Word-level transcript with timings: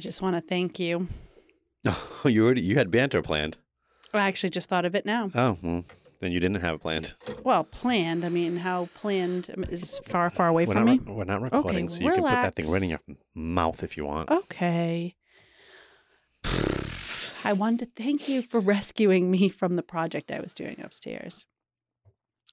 I 0.00 0.02
just 0.02 0.22
want 0.22 0.34
to 0.34 0.40
thank 0.40 0.78
you. 0.78 1.08
Oh, 1.84 2.20
you 2.24 2.42
already 2.42 2.62
you 2.62 2.76
had 2.76 2.90
banter 2.90 3.20
planned. 3.20 3.58
I 4.14 4.20
actually 4.20 4.48
just 4.48 4.66
thought 4.70 4.86
of 4.86 4.94
it 4.94 5.04
now. 5.04 5.30
Oh, 5.34 5.58
well, 5.62 5.84
then 6.20 6.32
you 6.32 6.40
didn't 6.40 6.62
have 6.62 6.76
it 6.76 6.80
planned. 6.80 7.12
Well, 7.44 7.64
planned. 7.64 8.24
I 8.24 8.30
mean, 8.30 8.56
how 8.56 8.88
planned 8.94 9.50
um, 9.54 9.64
is 9.64 10.00
far, 10.06 10.30
far 10.30 10.48
away 10.48 10.64
We're 10.64 10.72
from 10.72 10.86
not, 10.86 11.06
me. 11.06 11.12
we're 11.12 11.24
not 11.24 11.42
recording, 11.42 11.90
so 11.90 12.00
you 12.00 12.12
can 12.12 12.22
put 12.22 12.30
that 12.30 12.56
thing 12.56 12.70
right 12.70 12.82
in 12.82 12.88
your 12.88 13.00
mouth 13.34 13.82
if 13.82 13.98
you 13.98 14.06
want. 14.06 14.30
Okay. 14.30 15.16
I 17.44 17.52
wanted 17.52 17.94
to 17.94 18.02
thank 18.02 18.26
you 18.26 18.40
for 18.40 18.58
rescuing 18.58 19.30
me 19.30 19.50
from 19.50 19.76
the 19.76 19.82
project 19.82 20.30
I 20.30 20.40
was 20.40 20.54
doing 20.54 20.80
upstairs. 20.82 21.44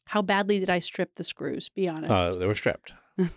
How 0.08 0.22
badly 0.22 0.60
did 0.60 0.70
I 0.70 0.80
strip 0.80 1.16
the 1.16 1.24
screws? 1.24 1.70
Be 1.70 1.88
honest. 1.88 2.12
Uh, 2.12 2.36
they 2.36 2.46
were 2.46 2.56
stripped. 2.56 2.92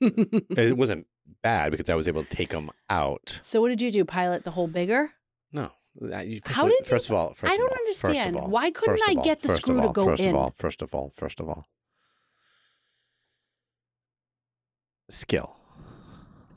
It 0.00 0.76
wasn't 0.76 1.06
bad 1.42 1.70
because 1.72 1.88
I 1.90 1.94
was 1.94 2.08
able 2.08 2.24
to 2.24 2.28
take 2.36 2.50
them 2.50 2.70
out. 2.90 3.40
so 3.44 3.60
what 3.60 3.68
did 3.68 3.80
you 3.82 3.90
do? 3.92 4.04
Pilot 4.04 4.44
the 4.44 4.50
whole 4.52 4.66
bigger? 4.68 5.12
No. 5.52 5.70
First, 6.00 6.48
How 6.48 6.64
of, 6.64 6.70
did 6.70 6.78
you- 6.80 6.84
first 6.86 7.08
of 7.08 7.14
all, 7.14 7.34
first 7.34 7.52
I 7.52 7.56
don't 7.56 7.70
all, 7.70 7.76
understand. 7.78 8.34
of 8.36 8.42
all, 8.42 8.50
Why 8.50 8.70
couldn't 8.70 9.00
I 9.08 9.14
all, 9.16 9.24
get 9.24 9.42
the 9.42 9.56
screw 9.56 9.80
to 9.80 9.88
go 9.92 10.06
first 10.06 10.22
in? 10.22 10.30
of 10.30 10.34
all, 10.36 10.50
first 10.56 10.82
of 10.82 10.94
all, 10.94 11.12
first 11.14 11.38
of 11.40 11.48
all, 11.48 11.66
skill. 15.10 15.56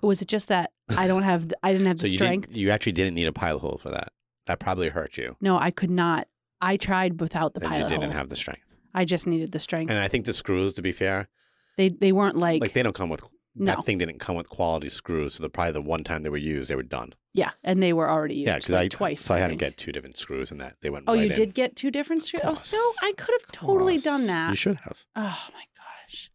Was 0.02 0.22
it 0.22 0.28
just 0.28 0.48
that 0.48 0.72
I 0.98 1.08
don't 1.08 1.24
have 1.24 1.52
I 1.64 1.72
didn't 1.72 1.88
have 1.88 2.00
So 2.00 2.04
the 2.06 2.10
you 2.12 2.18
strength? 2.18 2.56
you 2.56 2.70
actually 2.72 2.92
didn't 2.94 3.16
need 3.16 3.28
a 3.28 3.34
pilot 3.34 3.60
hole 3.60 3.78
for 3.82 3.90
that. 3.90 4.12
That 4.46 4.60
probably 4.60 4.90
hurt 4.90 5.18
you. 5.18 5.36
No, 5.42 5.58
I 5.58 5.72
could 5.72 5.90
not. 5.92 6.28
I 6.62 6.78
tried 6.78 7.20
without 7.20 7.54
the 7.54 7.60
and 7.62 7.70
you 7.70 7.76
pilot 7.78 7.90
didn't 7.90 8.04
hole. 8.06 8.12
have 8.14 8.30
the 8.30 8.36
strength. 8.36 8.76
I 8.94 9.06
just 9.06 9.28
needed 9.28 9.52
the 9.52 9.60
strength. 9.60 9.90
And 9.92 10.00
I 10.00 10.08
think 10.08 10.26
the 10.26 10.34
screws, 10.34 10.74
to 10.74 10.82
be 10.82 10.92
fair, 10.92 11.28
They 11.76 11.90
they 11.90 12.12
weren't 12.12 12.38
like, 12.38 12.62
like, 12.62 12.74
they 12.74 12.82
don't 12.84 12.96
come 12.96 13.10
with 13.10 13.22
no. 13.60 13.76
that 13.76 13.86
thing 13.86 13.98
didn't 13.98 14.20
come 14.20 14.36
with 14.36 14.50
quality 14.50 14.90
screws. 14.90 15.36
So 15.36 15.44
the 15.44 15.50
probably 15.50 15.74
the 15.74 15.82
one 15.82 16.04
time 16.04 16.24
they 16.24 16.30
were 16.30 16.38
used, 16.38 16.70
they 16.70 16.76
were 16.76 16.84
done. 16.84 17.14
yeah, 17.34 17.52
and 17.64 17.82
they 17.82 17.94
were 17.94 18.10
already 18.10 18.36
used 18.36 18.48
yeah, 18.48 18.56
because 18.56 18.70
like 18.70 18.86
I 18.86 18.88
twice. 18.88 19.22
So 19.22 19.36
I, 19.36 19.40
had 19.40 19.50
to 19.50 19.56
get 19.56 19.78
two 19.78 19.92
different 19.92 20.18
screws, 20.18 20.52
and 20.52 20.60
that 20.62 20.76
they 20.82 20.90
went. 20.90 21.06
Oh, 21.08 21.14
right 21.14 21.24
you 21.24 21.30
in. 21.30 21.36
did 21.36 21.54
get 21.54 21.76
two 21.76 21.92
different 21.92 22.24
screws. 22.24 22.44
Oh, 22.46 22.56
so. 22.56 22.78
I 23.02 23.14
could 23.18 23.36
have 23.42 23.52
totally 23.52 23.98
done 23.98 24.28
that. 24.28 24.52
You 24.52 24.56
should 24.56 24.78
have. 24.78 25.04
Oh 25.16 25.48
my 25.54 25.64
gosh. 25.76 26.32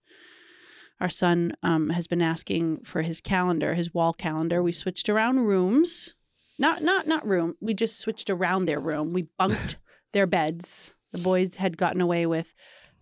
Our 1.00 1.08
son 1.08 1.54
um, 1.62 1.90
has 1.90 2.06
been 2.06 2.22
asking 2.22 2.82
for 2.84 3.02
his 3.02 3.20
calendar, 3.20 3.74
his 3.74 3.92
wall 3.92 4.12
calendar. 4.12 4.62
We 4.62 4.72
switched 4.72 5.08
around 5.08 5.40
rooms. 5.40 6.14
Not 6.58 6.82
not 6.82 7.06
not 7.06 7.26
room. 7.26 7.56
We 7.60 7.74
just 7.74 7.98
switched 7.98 8.30
around 8.30 8.66
their 8.66 8.80
room. 8.80 9.12
We 9.12 9.26
bunked 9.38 9.76
their 10.12 10.26
beds. 10.26 10.94
The 11.10 11.18
boys 11.18 11.56
had 11.56 11.76
gotten 11.76 12.00
away 12.00 12.24
with 12.24 12.54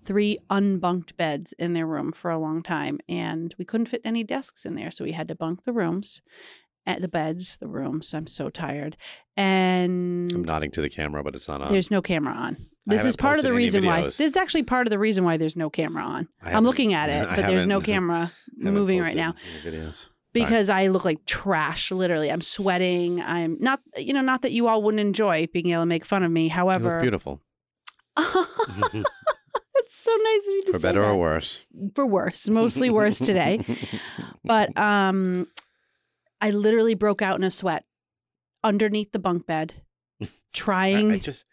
three 0.03 0.39
unbunked 0.51 1.17
beds 1.17 1.53
in 1.59 1.73
their 1.75 1.87
room 1.87 2.13
for 2.13 2.31
a 2.31 2.39
long 2.39 2.63
time 2.63 2.99
and 3.09 3.55
we 3.59 3.65
couldn't 3.65 3.87
fit 3.87 4.01
any 4.05 4.25
desks 4.25 4.65
in 4.65 4.75
there, 4.75 4.91
so 4.91 5.05
we 5.05 5.13
had 5.13 5.29
to 5.29 5.35
bunk 5.35 5.65
the 5.65 5.73
rooms. 5.73 6.23
At 6.87 7.03
the 7.03 7.09
beds, 7.09 7.59
the 7.59 7.69
rooms. 7.69 8.15
I'm 8.15 8.27
so 8.27 8.49
tired. 8.49 8.97
And 9.37 10.33
I'm 10.33 10.43
nodding 10.43 10.71
to 10.73 10.81
the 10.81 10.89
camera, 10.89 11.23
but 11.23 11.37
it's 11.37 11.47
not 11.47 11.61
on. 11.61 11.71
there's 11.71 11.91
no 11.91 12.01
camera 12.01 12.33
on. 12.33 12.57
This 12.87 13.05
is 13.05 13.17
part 13.17 13.39
of 13.39 13.45
the 13.45 13.53
reason 13.53 13.85
why. 13.85 14.03
This 14.03 14.19
is 14.19 14.35
actually 14.35 14.63
part 14.63 14.87
of 14.87 14.91
the 14.91 14.99
reason 14.99 15.23
why 15.23 15.37
there's 15.37 15.57
no 15.57 15.69
camera 15.69 16.03
on. 16.03 16.29
I'm 16.43 16.65
looking 16.65 16.95
at 16.95 17.09
it, 17.11 17.29
but 17.29 17.47
there's 17.47 17.67
no 17.67 17.81
camera 17.93 18.33
moving 18.57 19.01
right 19.01 19.15
now 19.15 19.35
videos. 19.63 20.07
because 20.33 20.69
I 20.71 20.89
look 20.89 21.05
like 21.05 21.25
trash. 21.27 21.93
Literally, 21.93 22.33
I'm 22.33 22.41
sweating. 22.41 23.21
I'm 23.21 23.59
not, 23.61 23.81
you 23.97 24.15
know, 24.15 24.23
not 24.23 24.41
that 24.43 24.53
you 24.53 24.67
all 24.67 24.83
wouldn't 24.83 25.01
enjoy 25.01 25.49
being 25.53 25.71
able 25.71 25.83
to 25.83 25.87
make 25.87 26.05
fun 26.07 26.25
of 26.25 26.33
me. 26.33 26.49
However, 26.49 27.01
beautiful. 27.01 27.43
so 30.03 30.11
nice 30.13 30.43
of 30.49 30.55
you 30.55 30.63
to 30.67 30.73
For 30.73 30.79
say 30.79 30.83
better 30.89 31.01
that. 31.03 31.09
or 31.11 31.17
worse. 31.17 31.65
For 31.95 32.07
worse, 32.07 32.49
mostly 32.49 32.91
worse 32.91 33.19
today. 33.19 33.65
But 34.45 34.77
um, 34.81 35.47
I 36.41 36.51
literally 36.51 36.95
broke 36.95 37.21
out 37.23 37.37
in 37.37 37.45
a 37.45 37.51
sweat 37.51 37.85
underneath 38.65 39.13
the 39.13 39.19
bunk 39.19 39.47
bed, 39.47 39.75
trying 40.55 41.13
I 41.13 41.19
just, 41.19 41.45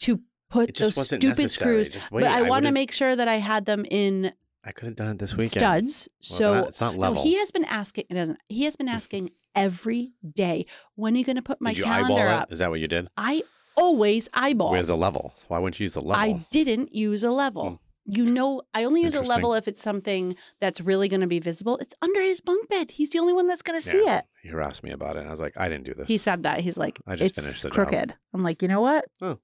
to 0.00 0.20
put 0.50 0.74
those 0.76 0.94
stupid 1.06 1.22
necessary. 1.38 1.48
screws. 1.84 1.88
Just 1.90 2.10
wait. 2.10 2.22
but 2.22 2.30
I, 2.30 2.48
want 2.48 2.64
to 2.64 2.72
make 2.72 2.92
sure 2.92 3.14
that 3.14 3.28
I 3.28 3.34
had 3.36 3.66
them 3.66 3.84
in 3.90 4.32
I 4.64 4.72
could 4.72 4.86
have 4.86 4.96
done 4.96 5.10
it 5.12 5.18
this 5.18 5.34
weekend. 5.36 5.90
studs. 5.90 6.08
Well, 6.30 6.38
so 6.38 6.54
not- 6.54 6.68
it's 6.68 6.80
not 6.80 6.94
No, 6.94 7.00
level. 7.00 7.22
he 7.22 7.36
has 7.36 7.50
been 7.50 7.66
asking. 7.66 8.04
It 8.08 8.14
doesn't. 8.14 8.38
He 8.48 8.64
has 8.64 8.76
been 8.76 8.88
asking 8.88 9.30
every 9.54 10.12
day. 10.34 10.64
When 10.94 11.14
are 11.14 11.18
you 11.18 11.24
going 11.24 11.36
to 11.36 11.42
put 11.42 11.60
my 11.60 11.70
Did 11.72 11.78
you 11.80 11.84
calendar 11.84 12.14
eyeball 12.22 12.28
up? 12.40 12.50
it? 12.50 12.54
Is 12.54 12.58
that 12.60 12.70
what 12.70 12.80
you 12.80 12.88
did? 12.88 13.08
I 13.18 13.42
always 13.76 14.28
eyeball. 14.34 14.70
Where's 14.72 14.88
the 14.88 14.96
level? 14.96 15.34
Why 15.48 15.58
wouldn't 15.58 15.78
you 15.80 15.84
use 15.84 15.94
the 15.94 16.02
level? 16.02 16.34
I 16.36 16.46
didn't 16.50 16.94
use 16.94 17.22
a 17.24 17.30
level. 17.30 17.70
Hmm. 17.70 17.74
You 18.06 18.26
know, 18.26 18.60
I 18.74 18.84
only 18.84 19.00
use 19.00 19.14
a 19.14 19.22
level 19.22 19.54
if 19.54 19.66
it's 19.66 19.80
something 19.80 20.36
that's 20.60 20.78
really 20.78 21.08
going 21.08 21.22
to 21.22 21.26
be 21.26 21.38
visible. 21.38 21.78
It's 21.78 21.94
under 22.02 22.20
his 22.20 22.42
bunk 22.42 22.68
bed. 22.68 22.90
He's 22.90 23.10
the 23.10 23.18
only 23.18 23.32
one 23.32 23.46
that's 23.46 23.62
going 23.62 23.80
to 23.80 23.86
see 23.86 24.04
Yeah. 24.04 24.18
it. 24.18 24.24
He 24.42 24.50
harassed 24.50 24.82
me 24.84 24.90
about 24.90 25.16
it. 25.16 25.20
And 25.20 25.28
I 25.28 25.30
was 25.30 25.40
like, 25.40 25.54
I 25.56 25.70
didn't 25.70 25.84
do 25.84 25.94
this. 25.94 26.06
He 26.06 26.18
said 26.18 26.42
that. 26.42 26.60
He's 26.60 26.76
like, 26.76 26.98
I 27.06 27.16
just 27.16 27.30
it's 27.38 27.40
finished 27.40 27.62
the 27.62 27.70
job. 27.70 27.74
crooked. 27.74 28.14
I'm 28.34 28.42
like, 28.42 28.60
you 28.60 28.68
know 28.68 28.82
what? 28.82 29.06
Oh. 29.22 29.38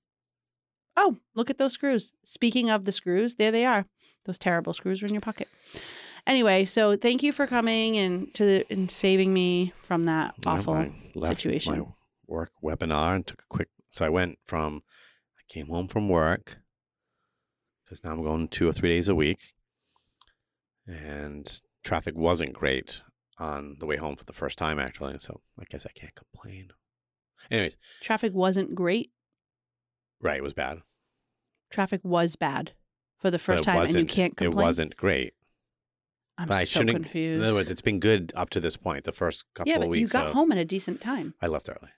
Oh, 0.94 1.16
look 1.34 1.48
at 1.48 1.56
those 1.56 1.72
screws. 1.72 2.12
Speaking 2.26 2.68
of 2.68 2.84
the 2.84 2.92
screws, 2.92 3.36
there 3.36 3.50
they 3.50 3.64
are. 3.64 3.86
Those 4.26 4.36
terrible 4.36 4.74
screws 4.74 5.02
are 5.02 5.06
in 5.06 5.14
your 5.14 5.22
pocket. 5.22 5.48
Anyway, 6.26 6.66
so 6.66 6.98
thank 6.98 7.22
you 7.22 7.32
for 7.32 7.46
coming 7.46 7.96
and 7.96 8.34
to 8.34 8.44
the, 8.44 8.66
and 8.70 8.90
saving 8.90 9.32
me 9.32 9.72
from 9.86 10.02
that 10.04 10.34
awful. 10.44 10.86
Situation. 11.24 11.78
My 11.78 11.86
work 12.26 12.50
webinar 12.62 13.14
and 13.14 13.26
took 13.26 13.40
a 13.40 13.46
quick. 13.48 13.68
So 13.90 14.04
I 14.04 14.08
went 14.08 14.38
from, 14.46 14.82
I 15.38 15.42
came 15.52 15.66
home 15.66 15.88
from 15.88 16.08
work 16.08 16.58
because 17.84 18.02
now 18.04 18.12
I'm 18.12 18.22
going 18.22 18.48
two 18.48 18.68
or 18.68 18.72
three 18.72 18.90
days 18.90 19.08
a 19.08 19.14
week, 19.14 19.38
and 20.86 21.60
traffic 21.82 22.16
wasn't 22.16 22.52
great 22.52 23.02
on 23.38 23.76
the 23.80 23.86
way 23.86 23.96
home 23.96 24.16
for 24.16 24.24
the 24.24 24.32
first 24.32 24.58
time 24.58 24.78
actually. 24.78 25.18
So 25.18 25.40
I 25.58 25.64
guess 25.68 25.86
I 25.86 25.90
can't 25.98 26.14
complain. 26.14 26.68
Anyways, 27.50 27.76
Traffic 28.00 28.34
wasn't 28.34 28.74
great. 28.74 29.10
right, 30.20 30.36
it 30.36 30.42
was 30.42 30.52
bad. 30.54 30.82
Traffic 31.70 32.00
was 32.04 32.36
bad 32.36 32.72
for 33.18 33.30
the 33.30 33.38
first 33.38 33.64
time, 33.64 33.78
and 33.78 33.94
you 33.94 34.04
can't 34.04 34.36
complain. 34.36 34.52
It 34.52 34.62
wasn't 34.62 34.96
great. 34.96 35.34
I'm 36.36 36.48
but 36.48 36.68
so 36.68 36.84
confused. 36.84 37.40
In 37.40 37.46
other 37.46 37.54
words, 37.54 37.70
it's 37.70 37.82
been 37.82 38.00
good 38.00 38.32
up 38.34 38.50
to 38.50 38.60
this 38.60 38.76
point. 38.76 39.04
The 39.04 39.12
first 39.12 39.44
couple 39.54 39.70
yeah, 39.70 39.76
of 39.76 39.82
but 39.82 39.90
weeks. 39.90 40.00
you 40.00 40.08
got 40.08 40.28
of- 40.28 40.32
home 40.32 40.52
at 40.52 40.58
a 40.58 40.64
decent 40.64 41.00
time. 41.00 41.34
I 41.40 41.46
left 41.46 41.68
early. 41.68 41.90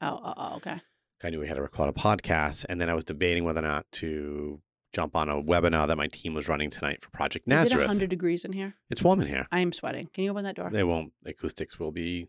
Oh, 0.00 0.20
oh, 0.22 0.34
oh, 0.36 0.56
okay. 0.56 0.80
I 1.22 1.30
knew 1.30 1.40
we 1.40 1.48
had 1.48 1.54
to 1.56 1.62
record 1.62 1.88
a 1.88 1.92
podcast, 1.92 2.64
and 2.68 2.80
then 2.80 2.88
I 2.88 2.94
was 2.94 3.04
debating 3.04 3.44
whether 3.44 3.60
or 3.60 3.62
not 3.62 3.86
to 3.92 4.60
jump 4.92 5.14
on 5.14 5.28
a 5.28 5.34
webinar 5.40 5.86
that 5.86 5.96
my 5.96 6.08
team 6.08 6.34
was 6.34 6.48
running 6.48 6.70
tonight 6.70 7.02
for 7.02 7.10
Project 7.10 7.46
Is 7.46 7.52
it 7.52 7.54
Nazareth. 7.54 7.86
100 7.88 8.10
degrees 8.10 8.44
in 8.44 8.52
here? 8.52 8.74
It's 8.90 9.02
warm 9.02 9.20
in 9.20 9.26
here. 9.28 9.46
I 9.52 9.60
am 9.60 9.72
sweating. 9.72 10.08
Can 10.12 10.24
you 10.24 10.30
open 10.30 10.44
that 10.44 10.56
door? 10.56 10.70
They 10.72 10.82
won't. 10.84 11.12
Acoustics 11.26 11.78
will 11.78 11.92
be. 11.92 12.26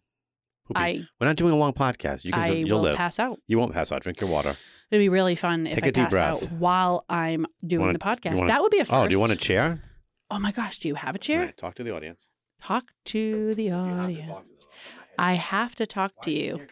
poopy. 0.68 0.80
I 0.80 1.02
We're 1.20 1.28
not 1.28 1.38
doing 1.38 1.54
a 1.54 1.58
long 1.58 1.74
podcast. 1.74 2.24
You 2.26 2.34
can. 2.34 2.42
I 2.42 2.52
you'll 2.52 2.78
will 2.80 2.84
live. 2.90 2.98
pass 2.98 3.18
out. 3.18 3.40
You 3.48 3.58
won't 3.58 3.74
pass 3.74 3.92
out. 3.92 4.02
Drink 4.04 4.20
your 4.22 4.30
water. 4.30 4.56
It'd 4.92 5.02
be 5.02 5.10
really 5.10 5.36
fun 5.36 5.66
if 5.68 5.76
Take 5.76 5.86
I 5.86 5.88
a 5.88 5.92
deep 5.92 6.04
pass 6.04 6.12
breath. 6.12 6.44
out 6.44 6.52
while 6.52 7.06
I'm 7.10 7.46
doing 7.66 7.82
wanna- 7.82 7.94
the 7.94 8.00
podcast. 8.00 8.36
wanna- 8.36 8.50
that 8.50 8.62
would 8.62 8.72
be 8.72 8.80
a 8.80 8.86
first. 8.86 8.94
Oh, 8.94 9.08
do 9.08 9.14
you 9.16 9.20
want 9.22 9.32
a 9.32 9.38
chair? 9.38 9.82
Oh 10.30 10.38
my 10.38 10.52
gosh, 10.52 10.80
do 10.80 10.88
you 10.90 10.96
have 10.96 11.16
a 11.16 11.20
chair? 11.20 11.42
right, 11.46 11.58
talk 11.58 11.76
to 11.76 11.84
the 11.84 11.92
audience. 11.96 12.28
Talk 12.62 12.86
to 13.06 13.56
the 13.56 13.70
to 13.70 13.72
audience. 13.74 14.28
talk 14.30 14.46
to. 14.60 14.68
I 15.18 15.34
have 15.34 15.76
to 15.76 15.86
talk 15.88 16.12
to 16.24 16.32
you. 16.32 16.68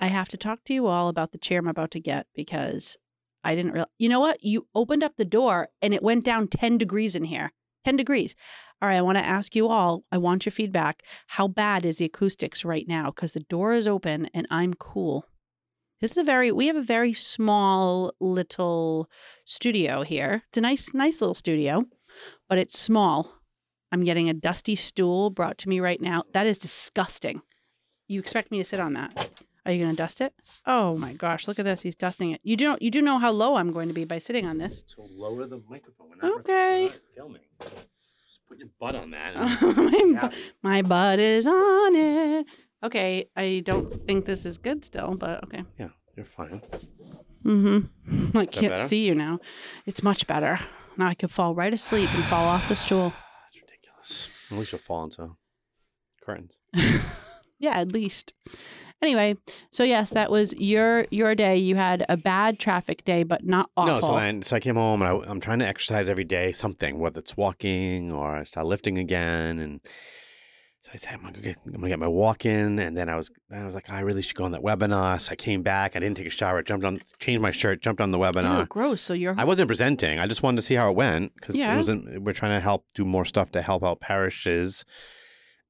I 0.00 0.06
have 0.06 0.28
to 0.30 0.36
talk 0.36 0.64
to 0.64 0.74
you 0.74 0.86
all 0.86 1.08
about 1.08 1.32
the 1.32 1.38
chair 1.38 1.58
I'm 1.58 1.68
about 1.68 1.90
to 1.92 2.00
get 2.00 2.26
because 2.34 2.96
I 3.44 3.54
didn't 3.54 3.72
real. 3.72 3.86
You 3.98 4.08
know 4.08 4.20
what? 4.20 4.42
You 4.42 4.66
opened 4.74 5.04
up 5.04 5.16
the 5.16 5.24
door 5.24 5.68
and 5.82 5.92
it 5.92 6.02
went 6.02 6.24
down 6.24 6.48
10 6.48 6.78
degrees 6.78 7.14
in 7.14 7.24
here. 7.24 7.52
10 7.84 7.96
degrees. 7.96 8.34
All 8.82 8.88
right, 8.88 8.96
I 8.96 9.02
want 9.02 9.18
to 9.18 9.24
ask 9.24 9.54
you 9.54 9.68
all, 9.68 10.04
I 10.10 10.18
want 10.18 10.46
your 10.46 10.52
feedback. 10.52 11.02
How 11.28 11.48
bad 11.48 11.84
is 11.84 11.98
the 11.98 12.06
acoustics 12.06 12.64
right 12.64 12.86
now? 12.88 13.10
Because 13.10 13.32
the 13.32 13.40
door 13.40 13.74
is 13.74 13.86
open 13.86 14.30
and 14.32 14.46
I'm 14.50 14.74
cool. 14.74 15.26
This 16.00 16.12
is 16.12 16.18
a 16.18 16.24
very, 16.24 16.50
we 16.50 16.66
have 16.66 16.76
a 16.76 16.82
very 16.82 17.12
small 17.12 18.14
little 18.20 19.10
studio 19.44 20.02
here. 20.02 20.44
It's 20.48 20.58
a 20.58 20.62
nice, 20.62 20.94
nice 20.94 21.20
little 21.20 21.34
studio, 21.34 21.84
but 22.48 22.56
it's 22.56 22.78
small. 22.78 23.34
I'm 23.92 24.04
getting 24.04 24.30
a 24.30 24.34
dusty 24.34 24.76
stool 24.76 25.28
brought 25.28 25.58
to 25.58 25.68
me 25.68 25.78
right 25.78 26.00
now. 26.00 26.24
That 26.32 26.46
is 26.46 26.58
disgusting. 26.58 27.42
You 28.08 28.18
expect 28.18 28.50
me 28.50 28.58
to 28.58 28.64
sit 28.64 28.80
on 28.80 28.94
that? 28.94 29.30
Are 29.66 29.72
you 29.72 29.78
going 29.84 29.90
to 29.90 29.96
dust 29.96 30.20
it? 30.20 30.32
Oh 30.66 30.96
my 30.96 31.12
gosh, 31.12 31.46
look 31.46 31.58
at 31.58 31.64
this. 31.64 31.82
He's 31.82 31.94
dusting 31.94 32.30
it. 32.32 32.40
You 32.42 32.56
do 32.56 32.64
know, 32.68 32.78
you 32.80 32.90
do 32.90 33.02
know 33.02 33.18
how 33.18 33.30
low 33.30 33.56
I'm 33.56 33.72
going 33.72 33.88
to 33.88 33.94
be 33.94 34.04
by 34.04 34.18
sitting 34.18 34.46
on 34.46 34.58
this. 34.58 34.82
So 34.86 35.06
lower 35.10 35.46
the 35.46 35.60
microphone. 35.68 36.08
We're 36.10 36.28
not, 36.28 36.40
Okay. 36.40 36.84
We're 36.86 36.92
not 36.92 37.00
filming. 37.14 37.42
Just 37.60 38.40
put 38.48 38.58
your 38.58 38.68
butt 38.80 38.94
on 38.94 39.10
that. 39.10 39.34
my, 39.62 40.28
bu- 40.28 40.36
my 40.62 40.82
butt 40.82 41.18
is 41.18 41.46
on 41.46 41.94
it. 41.96 42.46
Okay, 42.82 43.26
I 43.36 43.62
don't 43.64 44.02
think 44.04 44.24
this 44.24 44.46
is 44.46 44.56
good 44.56 44.84
still, 44.84 45.14
but 45.14 45.44
okay. 45.44 45.64
Yeah, 45.78 45.88
you're 46.16 46.24
fine. 46.24 46.62
Mm-hmm. 47.44 48.36
I 48.38 48.46
can't 48.46 48.72
better? 48.72 48.88
see 48.88 49.04
you 49.04 49.14
now. 49.14 49.40
It's 49.84 50.02
much 50.02 50.26
better. 50.26 50.58
Now 50.96 51.08
I 51.08 51.14
could 51.14 51.30
fall 51.30 51.54
right 51.54 51.72
asleep 51.74 52.12
and 52.14 52.24
fall 52.24 52.46
off 52.46 52.68
the 52.68 52.76
stool. 52.76 53.10
That's 53.52 53.62
ridiculous. 53.62 54.28
At 54.50 54.56
least 54.58 54.72
you'll 54.72 54.80
fall 54.80 55.04
into 55.04 55.36
curtains. 56.24 56.56
Yeah, 57.62 57.72
at 57.78 57.92
least. 57.92 58.32
Anyway, 59.02 59.36
so 59.70 59.82
yes, 59.82 60.10
that 60.10 60.30
was 60.30 60.54
your 60.56 61.06
your 61.10 61.34
day. 61.34 61.56
You 61.56 61.76
had 61.76 62.04
a 62.08 62.16
bad 62.16 62.58
traffic 62.58 63.04
day, 63.04 63.22
but 63.22 63.44
not 63.44 63.70
awful. 63.76 63.94
No, 63.94 64.00
so 64.00 64.14
then 64.16 64.42
so 64.42 64.56
I 64.56 64.60
came 64.60 64.74
home 64.76 65.00
and 65.02 65.10
I, 65.24 65.30
I'm 65.30 65.40
trying 65.40 65.60
to 65.60 65.66
exercise 65.66 66.08
every 66.08 66.24
day, 66.24 66.52
something, 66.52 66.98
whether 66.98 67.18
it's 67.20 67.36
walking 67.36 68.12
or 68.12 68.36
I 68.36 68.44
start 68.44 68.66
lifting 68.66 68.98
again, 68.98 69.58
and 69.58 69.80
So 70.82 70.90
I 70.94 70.96
said, 70.96 71.14
I'm 71.14 71.22
gonna, 71.22 71.40
get, 71.40 71.56
I'm 71.66 71.72
gonna 71.72 71.88
get 71.88 71.98
my 71.98 72.08
walk 72.08 72.44
in, 72.46 72.78
and 72.78 72.96
then 72.96 73.08
I 73.10 73.16
was, 73.16 73.30
then 73.50 73.62
I 73.62 73.66
was 73.66 73.74
like, 73.74 73.86
oh, 73.90 73.94
I 73.94 74.00
really 74.00 74.22
should 74.22 74.34
go 74.36 74.44
on 74.44 74.52
that 74.52 74.62
webinar. 74.62 75.20
So 75.20 75.32
I 75.32 75.36
came 75.36 75.62
back, 75.62 75.94
I 75.94 75.98
didn't 75.98 76.16
take 76.16 76.26
a 76.26 76.30
shower, 76.30 76.62
jumped 76.62 76.84
on, 76.86 77.00
changed 77.18 77.42
my 77.42 77.50
shirt, 77.50 77.82
jumped 77.82 78.00
on 78.00 78.10
the 78.12 78.18
webinar. 78.18 78.66
gross. 78.68 79.02
So 79.02 79.12
you're 79.14 79.34
I 79.38 79.44
wasn't 79.44 79.68
presenting. 79.68 80.18
I 80.18 80.26
just 80.26 80.42
wanted 80.42 80.56
to 80.56 80.62
see 80.62 80.74
how 80.74 80.90
it 80.90 80.96
went 80.96 81.34
because 81.34 81.54
Yeah. 81.56 81.72
it 81.72 81.76
wasn't. 81.76 82.22
We're 82.22 82.32
trying 82.34 82.56
to 82.56 82.60
help 82.60 82.84
do 82.94 83.04
more 83.04 83.24
stuff 83.26 83.50
to 83.52 83.62
help 83.62 83.82
out 83.84 84.00
parishes 84.00 84.84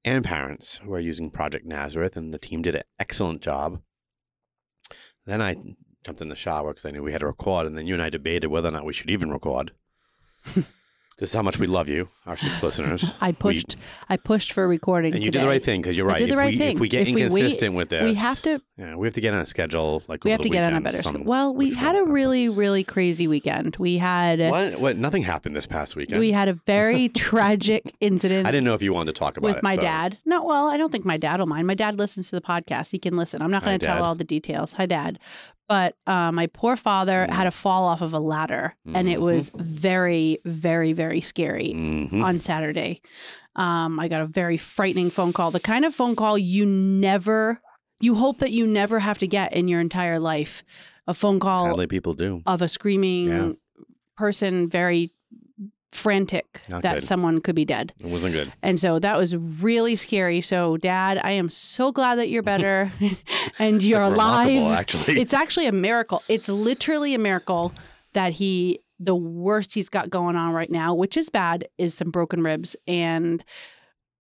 and 0.05 0.25
parents 0.25 0.81
who 0.83 0.93
are 0.95 1.01
using 1.01 1.31
Project 1.31 1.67
Nazareth, 1.67 2.17
and 2.17 2.33
the 2.33 2.39
team 2.39 2.63
did 2.63 2.75
an 2.75 2.83
excellent 2.99 3.43
job. 3.43 3.81
Then 5.27 5.43
I 5.43 5.57
jumped 6.05 6.21
in 6.21 6.29
the 6.29 6.37
shower 6.37 6.71
because 6.71 6.87
I 6.87 6.91
knew 6.91 7.03
we 7.03 7.13
had 7.13 7.21
to 7.21 7.27
record, 7.27 7.67
and 7.67 7.77
then 7.77 7.87
you 7.87 7.95
and 7.95 8.03
I 8.03 8.11
debated 8.11 8.49
whether 8.49 8.69
or 8.69 8.73
not 8.73 8.85
we 8.85 8.93
should 8.93 9.11
even 9.11 9.31
record. 9.31 9.73
this 11.21 11.29
is 11.29 11.35
how 11.35 11.43
much 11.43 11.59
we 11.59 11.67
love 11.69 11.89
you, 11.89 12.09
our 12.27 12.37
six 12.37 12.63
listeners. 12.65 13.15
I 13.21 13.33
pushed. 13.33 13.77
I 14.09 14.17
pushed 14.17 14.53
for 14.53 14.67
recording. 14.67 15.15
And 15.15 15.23
you 15.23 15.31
did 15.31 15.43
the 15.43 15.47
right 15.47 15.63
thing 15.65 15.83
because 15.83 15.97
you're 15.97 16.09
I 16.09 16.15
right. 16.15 16.19
did 16.19 16.31
the 16.31 16.33
if, 16.33 16.39
right 16.39 16.51
we, 16.53 16.59
thing. 16.59 16.75
if 16.77 16.81
we 16.81 16.89
get 16.89 17.07
If 17.07 17.15
we 17.15 17.23
inconsistent 17.23 17.75
with 17.77 17.91
this, 17.91 18.03
We 18.03 18.15
have 18.15 18.41
to. 18.43 18.61
Yeah, 18.79 18.97
we 18.97 19.07
have 19.07 19.15
to 19.15 19.21
get 19.21 19.35
on 19.35 19.41
a 19.41 19.47
schedule. 19.47 20.03
Like 20.09 20.25
We 20.25 20.31
have 20.33 20.41
to 20.41 20.49
get 20.49 20.65
on 20.65 20.75
a 20.75 20.81
better. 20.81 20.99
schedule. 20.99 21.23
Well, 21.25 21.55
we 21.55 21.73
had 21.75 21.95
a 21.95 22.03
really, 22.05 22.49
really 22.49 22.83
crazy 22.83 23.29
weekend. 23.29 23.77
We 23.79 23.99
had. 23.99 24.41
What? 24.41 24.81
What? 24.81 24.97
Nothing 24.97 25.23
happened 25.23 25.55
this 25.55 25.67
past 25.67 25.95
weekend. 25.95 26.19
We 26.19 26.33
had 26.33 26.49
a 26.49 26.55
very 26.67 27.09
tragic 27.31 27.95
incident. 28.01 28.47
I 28.47 28.51
didn't 28.51 28.65
know 28.65 28.75
if 28.75 28.83
you 28.83 28.93
wanted 28.93 29.15
to 29.15 29.19
talk 29.19 29.37
about 29.37 29.47
it 29.49 29.51
with 29.51 29.57
it. 29.59 29.63
my 29.63 29.77
so- 29.77 29.83
dad. 29.83 30.19
No, 30.25 30.43
well, 30.45 30.69
I 30.69 30.77
don't 30.77 30.91
think 30.91 31.05
my 31.05 31.17
dad 31.19 31.39
will 31.39 31.47
mind. 31.47 31.67
My 31.67 31.75
dad 31.75 31.99
listens 31.99 32.31
to 32.31 32.37
the 32.37 32.43
podcast. 32.43 32.91
He 32.91 32.99
can 32.99 33.17
listen. 33.17 33.43
I'm 33.43 33.51
not 33.51 33.63
going 33.65 33.79
to 33.79 33.85
tell 33.87 34.03
all 34.03 34.15
the 34.15 34.25
details. 34.25 34.73
Hi, 34.75 34.87
Dad. 34.87 35.19
But 35.71 35.95
uh, 36.09 36.33
my 36.33 36.49
poor 36.49 36.75
father 36.75 37.29
Mm. 37.31 37.33
had 37.33 37.47
a 37.47 37.53
fall 37.53 37.85
off 37.85 38.01
of 38.01 38.13
a 38.13 38.19
ladder, 38.19 38.75
and 38.93 39.09
it 39.09 39.21
was 39.21 39.51
very, 39.55 40.39
very, 40.45 40.93
very 40.93 41.21
scary 41.21 41.73
Mhm. 41.77 42.25
on 42.25 42.41
Saturday. 42.41 43.01
Um, 43.55 44.01
I 44.01 44.09
got 44.09 44.21
a 44.21 44.27
very 44.27 44.57
frightening 44.57 45.11
phone 45.11 45.33
call. 45.33 45.53
The 45.53 45.61
kind 45.61 45.85
of 45.85 45.95
phone 45.95 46.17
call 46.17 46.37
you 46.37 46.67
never, 46.67 47.61
you 48.01 48.17
hope 48.17 48.39
that 48.39 48.51
you 48.51 48.67
never 48.67 48.99
have 48.99 49.19
to 49.19 49.29
get 49.29 49.53
in 49.53 49.69
your 49.69 49.81
entire 49.81 50.19
life. 50.19 50.65
A 51.07 51.15
phone 51.15 51.39
call 51.39 51.67
Sadly, 51.67 51.87
people 51.87 52.15
do. 52.15 52.43
of 52.47 52.63
a 52.63 52.69
screaming 52.69 53.29
Yeah. 53.29 53.53
person, 54.17 54.69
very 54.69 55.13
frantic 55.93 56.63
Not 56.69 56.83
that 56.83 56.95
good. 56.95 57.03
someone 57.03 57.41
could 57.41 57.55
be 57.55 57.65
dead. 57.65 57.93
It 57.99 58.07
wasn't 58.07 58.35
good. 58.35 58.53
And 58.63 58.79
so 58.79 58.99
that 58.99 59.17
was 59.17 59.35
really 59.37 59.97
scary. 59.97 60.41
So, 60.41 60.77
Dad, 60.77 61.21
I 61.23 61.33
am 61.33 61.51
so 61.51 61.93
glad 61.93 62.17
that 62.17 62.29
you're 62.29 62.43
better 62.43 62.91
and 63.59 63.83
you're 63.83 64.09
like, 64.09 64.15
alive. 64.15 64.73
Actually, 64.79 65.21
It's 65.21 65.35
actually 65.35 65.67
a 65.67 65.73
miracle. 65.73 66.23
It's 66.29 66.49
literally 66.49 67.15
a 67.15 67.19
miracle 67.19 67.73
that 68.13 68.33
he, 68.33 68.81
the 68.99 69.15
worst 69.15 69.75
he's 69.75 69.89
got 69.89 70.11
going 70.11 70.37
on 70.37 70.53
right 70.53 70.71
now, 70.71 70.95
which 70.95 71.17
is 71.17 71.29
bad, 71.29 71.67
is 71.79 71.95
some 71.95 72.11
broken 72.11 72.43
ribs. 72.43 72.77
And 72.87 73.45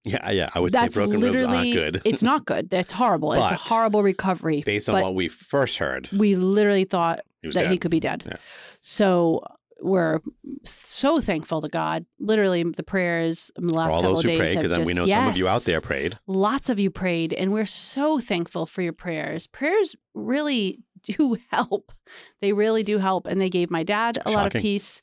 yeah, 0.05 0.31
yeah. 0.31 0.50
I 0.55 0.61
would 0.61 0.72
say 0.72 0.88
broken 0.88 1.20
ribs 1.20 1.43
aren't 1.43 1.72
good. 1.72 2.02
it's 2.06 2.22
not 2.22 2.46
good. 2.46 2.70
That's 2.70 2.93
horrible. 2.93 3.32
it's 3.32 3.52
a 3.52 3.56
horrible 3.56 4.02
recovery. 4.02 4.62
Based 4.62 4.88
on 4.88 4.94
but 4.96 5.05
what 5.05 5.14
we 5.14 5.28
first 5.28 5.78
heard, 5.78 6.08
we 6.12 6.37
literally 6.37 6.84
thought 6.84 7.20
he 7.43 7.49
that 7.50 7.62
dead. 7.64 7.70
he 7.70 7.78
could 7.78 7.90
be 7.90 8.00
dead. 8.00 8.25
Yeah. 8.26 8.37
So 8.81 9.43
we're 9.82 10.21
so 10.65 11.21
thankful 11.21 11.61
to 11.62 11.69
God. 11.69 12.05
Literally, 12.19 12.62
the 12.62 12.82
prayers 12.82 13.50
in 13.56 13.67
the 13.67 13.75
last 13.75 13.93
all 13.93 13.99
couple 14.03 14.11
those 14.15 14.19
of 14.25 14.25
who 14.25 14.29
days 14.38 14.38
prayed, 14.55 14.62
because 14.62 14.87
we 14.87 14.94
know 14.94 15.06
some 15.06 15.29
of 15.29 15.37
you 15.37 15.49
out 15.49 15.62
there 15.62 15.81
prayed. 15.81 16.19
Lots 16.27 16.69
of 16.69 16.79
you 16.79 16.91
prayed, 16.91 17.32
and 17.32 17.53
we're 17.53 17.67
so 17.67 18.21
thankful 18.21 18.67
for 18.67 18.82
your 18.82 18.93
prayers. 18.93 19.47
Prayers 19.47 19.97
really 20.15 20.81
do 21.03 21.37
help. 21.50 21.93
They 22.41 22.53
really 22.53 22.82
do 22.82 22.99
help. 22.99 23.27
And 23.27 23.41
they 23.41 23.49
gave 23.49 23.71
my 23.71 23.82
dad 23.82 24.19
a 24.27 24.31
lot 24.31 24.55
of 24.55 24.61
peace. 24.61 25.00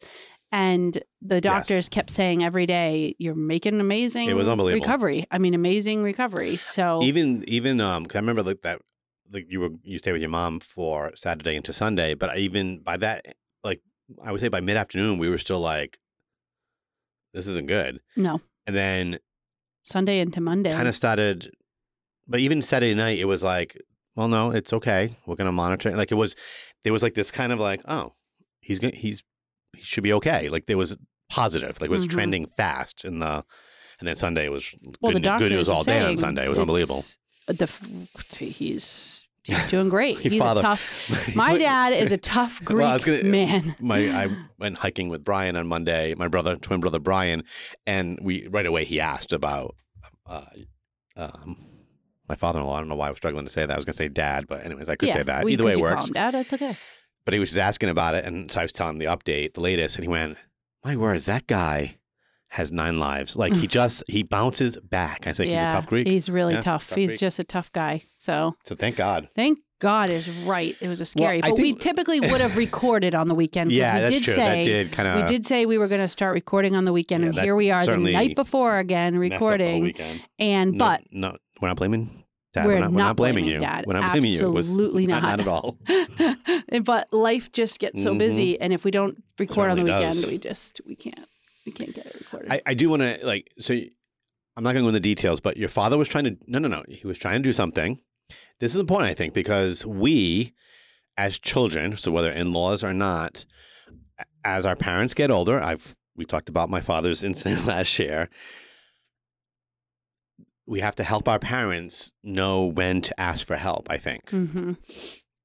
And 0.52 0.98
the 1.22 1.42
doctors 1.42 1.90
kept 1.90 2.10
saying 2.10 2.42
every 2.44 2.66
day, 2.66 3.16
"You're 3.20 3.36
making 3.36 3.82
amazing 3.82 4.30
It 4.30 4.36
was 4.36 4.48
unbelievable. 4.48 4.86
recovery. 4.86 5.26
I 5.30 5.40
mean, 5.40 5.54
amazing 5.54 6.04
recovery." 6.04 6.56
So 6.56 7.02
Even 7.04 7.44
even 7.48 7.82
um, 7.82 8.06
'cause 8.06 8.16
I 8.16 8.20
remember 8.20 8.44
like 8.44 8.62
that, 8.62 8.80
like 9.34 9.48
you 9.50 9.60
were 9.60 9.72
you 9.84 9.98
stayed 9.98 10.14
with 10.14 10.22
your 10.22 10.30
mom 10.30 10.62
for 10.62 11.12
Saturday 11.16 11.56
into 11.58 11.74
Sunday, 11.74 12.14
but 12.14 12.30
I 12.30 12.38
even 12.38 12.80
by 12.80 12.96
that 12.96 13.36
I 14.24 14.32
would 14.32 14.42
say 14.42 14.48
by 14.48 14.62
mid 14.62 14.78
afternoon 14.78 15.18
we 15.18 15.30
were 15.30 15.38
still 15.38 15.60
like, 15.60 15.98
this 17.34 17.48
isn't 17.48 17.68
good. 17.68 18.00
no, 18.16 18.42
And 18.66 18.76
then 18.76 19.20
Sunday 19.84 20.20
into 20.20 20.42
Monday. 20.42 20.72
kind 20.72 20.88
of 20.88 20.96
started, 20.96 21.52
but 22.28 22.40
even 22.40 22.62
Saturday 22.62 22.94
night, 22.94 23.20
it 23.20 23.26
was 23.26 23.44
like, 23.44 23.82
well, 24.16 24.28
no, 24.28 24.52
it's 24.52 24.74
okay. 24.74 25.16
We're 25.26 25.36
gonna 25.36 25.52
monitor. 25.52 25.90
it. 25.90 25.96
Like 25.98 26.12
it 26.12 26.16
was, 26.16 26.36
there 26.84 26.94
was 26.94 27.04
like 27.04 27.14
this 27.14 27.32
kind 27.32 27.52
of 27.52 27.60
like, 27.60 27.82
oh, 27.88 28.14
he's 28.62 28.80
gonna, 28.80 28.96
he's, 28.96 29.24
he 29.76 29.82
should 29.84 30.04
be 30.04 30.14
okay. 30.14 30.50
Like 30.50 30.66
there 30.66 30.78
was 30.78 30.98
positive, 31.30 31.80
like 31.82 31.90
it 31.90 31.94
was 31.94 32.08
Mhm. 32.08 32.12
trending 32.12 32.46
fast 32.48 33.06
in 33.06 33.20
the, 33.20 33.44
and 34.00 34.08
then 34.08 34.16
Sunday 34.16 34.48
was 34.50 34.74
well, 35.02 35.12
good, 35.14 35.24
the 35.24 35.38
good 35.38 35.52
news 35.52 35.70
all 35.70 35.84
day 35.84 36.04
on 36.04 36.18
Sunday. 36.18 36.46
It 36.46 36.50
was 36.50 36.60
unbelievable. 36.60 37.04
The 37.48 37.68
he's 38.40 39.26
he's 39.48 39.66
doing 39.68 39.90
great. 39.90 40.18
He's 40.20 40.38
father- 40.40 40.60
a 40.60 40.64
tough. 40.64 41.36
My 41.36 41.58
dad 41.58 41.94
is 41.94 42.12
a 42.12 42.18
tough 42.18 42.62
Greek 42.64 42.80
Well, 42.80 43.00
gonna- 43.00 43.24
man. 43.24 43.76
my 43.80 44.10
I 44.10 44.28
went 44.60 44.78
hiking 44.78 45.10
with 45.10 45.24
Brian 45.24 45.56
on 45.56 45.68
Monday, 45.68 46.14
my 46.16 46.28
brother, 46.28 46.56
twin 46.58 46.80
brother 46.82 47.00
Brian, 47.00 47.44
and 47.86 48.20
we 48.22 48.48
right 48.48 48.66
away 48.66 48.86
he 48.86 49.00
asked 49.00 49.34
about 49.34 49.76
uh, 50.28 50.42
um, 51.16 51.58
my 52.30 52.36
father-in-law. 52.36 52.76
I 52.76 52.80
don't 52.80 52.90
know 52.90 52.96
why 52.96 53.08
I 53.08 53.10
was 53.10 53.18
struggling 53.18 53.46
to 53.46 53.52
say 53.52 53.66
that. 53.66 53.72
I 53.74 53.76
was 53.76 53.86
going 53.86 53.94
to 53.94 53.98
say 53.98 54.10
dad, 54.10 54.46
but 54.48 54.66
anyways, 54.66 54.90
I 54.90 54.96
could 54.96 55.08
yeah, 55.10 55.16
say 55.16 55.24
that. 55.24 55.46
we- 55.46 55.54
Either 55.54 55.64
way 55.64 55.74
it 55.74 55.80
works. 55.82 56.10
Dad, 56.10 56.32
that's 56.34 56.54
okay. 56.54 56.76
But 57.26 57.34
he 57.34 57.40
was 57.40 57.50
just 57.50 57.60
asking 57.60 57.90
about 57.90 58.14
it, 58.16 58.24
and 58.26 58.50
so 58.52 58.60
I 58.60 58.64
was 58.64 58.72
telling 58.72 58.94
him 58.96 59.00
the 59.00 59.06
update, 59.06 59.54
the 59.54 59.62
latest, 59.62 59.96
and 59.98 60.04
he 60.04 60.08
went, 60.10 60.38
"My 60.86 60.96
words, 60.96 61.26
that 61.26 61.46
guy 61.48 61.98
has 62.58 62.72
nine 62.72 63.00
lives. 63.00 63.36
Like 63.36 63.54
he 63.54 63.68
just 63.68 64.04
he 64.08 64.24
bounces 64.24 64.78
back." 64.78 65.26
I 65.28 65.32
said, 65.32 65.48
yeah, 65.48 65.64
"He's 65.64 65.72
a 65.72 65.76
tough 65.76 65.88
Greek." 65.88 66.08
He's 66.08 66.30
really 66.30 66.54
Yeah, 66.56 66.62
tough. 66.62 66.90
tough 66.90 66.98
he's 66.98 67.12
Greek. 67.12 67.20
just 67.20 67.40
a 67.40 67.44
tough 67.44 67.72
guy. 67.72 68.04
So 68.18 68.56
So 68.66 68.76
thank 68.76 68.96
God. 68.98 69.30
thank 69.36 69.60
God 69.80 70.10
is 70.10 70.28
right. 70.30 70.76
It 70.82 70.88
was 70.88 71.02
a 71.02 71.06
scary, 71.06 71.38
I 71.44 71.50
but 71.52 71.60
we 71.60 71.74
typically 71.74 72.20
would 72.20 72.42
have 72.42 72.58
recorded 72.66 73.14
on 73.14 73.28
the 73.28 73.36
weekend. 73.36 73.70
'cause 73.70 73.78
Yeah, 73.78 73.94
we 73.96 74.00
that's 74.02 74.16
did 74.16 74.24
true. 74.24 74.36
Say, 74.36 74.64
that 74.64 74.64
did 74.64 74.92
kind 74.92 75.08
of 75.08 75.22
we 75.22 75.28
did 75.32 75.46
say 75.46 75.66
we 75.68 75.78
were 75.78 75.88
going 75.88 76.02
to 76.02 76.10
start 76.10 76.34
recording 76.34 76.76
on 76.76 76.86
the 76.86 76.92
weekend, 76.94 77.24
Yeah, 77.24 77.30
and 77.30 77.40
here 77.40 77.56
we 77.56 77.70
are 77.72 77.86
the 77.86 77.96
night 77.98 78.36
before 78.36 78.80
again 78.80 79.18
recording. 79.20 79.84
weekend. 79.84 80.22
And 80.40 80.74
No- 80.74 80.78
but 80.86 81.04
no, 81.12 81.38
we're 81.62 81.68
not 81.70 81.78
blaming. 81.78 82.24
Dad. 82.54 82.66
We're 82.66 82.74
We're, 82.74 82.80
not, 82.80 82.92
we're 82.92 82.98
not 82.98 83.06
not 83.08 83.18
blaming, 83.18 83.44
blaming 83.46 83.62
you. 83.62 83.68
Dad. 83.68 83.86
We're 83.86 83.94
not 83.94 84.12
blaming 84.14 84.32
you. 84.32 84.40
It 84.48 84.52
was 84.52 84.68
Absolutely 84.68 85.06
not. 85.06 85.22
not. 85.22 85.38
Not 85.38 85.40
at 85.42 85.48
all. 85.48 85.78
but 86.84 87.12
life 87.14 87.52
just 87.52 87.78
gets 87.80 88.02
so 88.02 88.16
busy, 88.16 88.54
mm-hmm. 88.54 88.64
and 88.64 88.74
if 88.74 88.84
we 88.84 88.90
don't 88.90 89.22
record 89.38 89.70
on 89.70 89.78
the 89.78 89.84
weekend, 89.84 90.16
does. 90.16 90.26
we 90.26 90.38
just 90.40 90.82
we 90.88 90.96
can't 90.96 91.20
we 91.68 91.74
can't 91.74 91.94
get 91.94 92.06
it 92.08 92.16
recorded. 92.16 92.52
I, 92.52 92.62
I 92.66 92.74
do 92.74 92.90
want 92.90 93.02
to 93.02 93.20
like 93.24 93.52
so. 93.60 93.74
I'm 93.74 94.64
not 94.64 94.72
going 94.74 94.78
to 94.78 94.82
go 94.84 94.88
into 94.88 94.94
the 94.94 95.00
details, 95.02 95.40
but 95.42 95.58
your 95.58 95.70
father 95.70 95.98
was 95.98 96.08
trying 96.08 96.24
to. 96.24 96.38
No, 96.48 96.58
no, 96.58 96.70
no. 96.70 96.84
He 96.88 97.06
was 97.06 97.20
trying 97.20 97.44
to 97.44 97.44
do 97.44 97.54
something. 97.54 98.00
This 98.60 98.74
is 98.74 98.80
important, 98.80 99.12
I 99.12 99.14
think, 99.14 99.34
because 99.34 99.86
we, 99.86 100.56
as 101.18 101.38
children, 101.38 101.96
so 101.98 102.12
whether 102.12 102.32
in-laws 102.32 102.84
or 102.84 102.94
not, 102.94 103.46
as 104.44 104.66
our 104.66 104.76
parents 104.78 105.14
get 105.14 105.30
older, 105.30 105.62
I've 105.62 105.96
we 106.16 106.26
talked 106.26 106.50
about 106.50 106.70
my 106.70 106.82
father's 106.82 107.22
incident 107.30 107.68
last 107.68 108.00
year. 108.00 108.30
We 110.66 110.80
have 110.80 110.96
to 110.96 111.04
help 111.04 111.28
our 111.28 111.40
parents 111.40 112.14
know 112.24 112.66
when 112.66 113.02
to 113.02 113.20
ask 113.20 113.46
for 113.46 113.58
help. 113.58 113.88
I 113.90 113.98
think, 113.98 114.30
hmm 114.30 114.74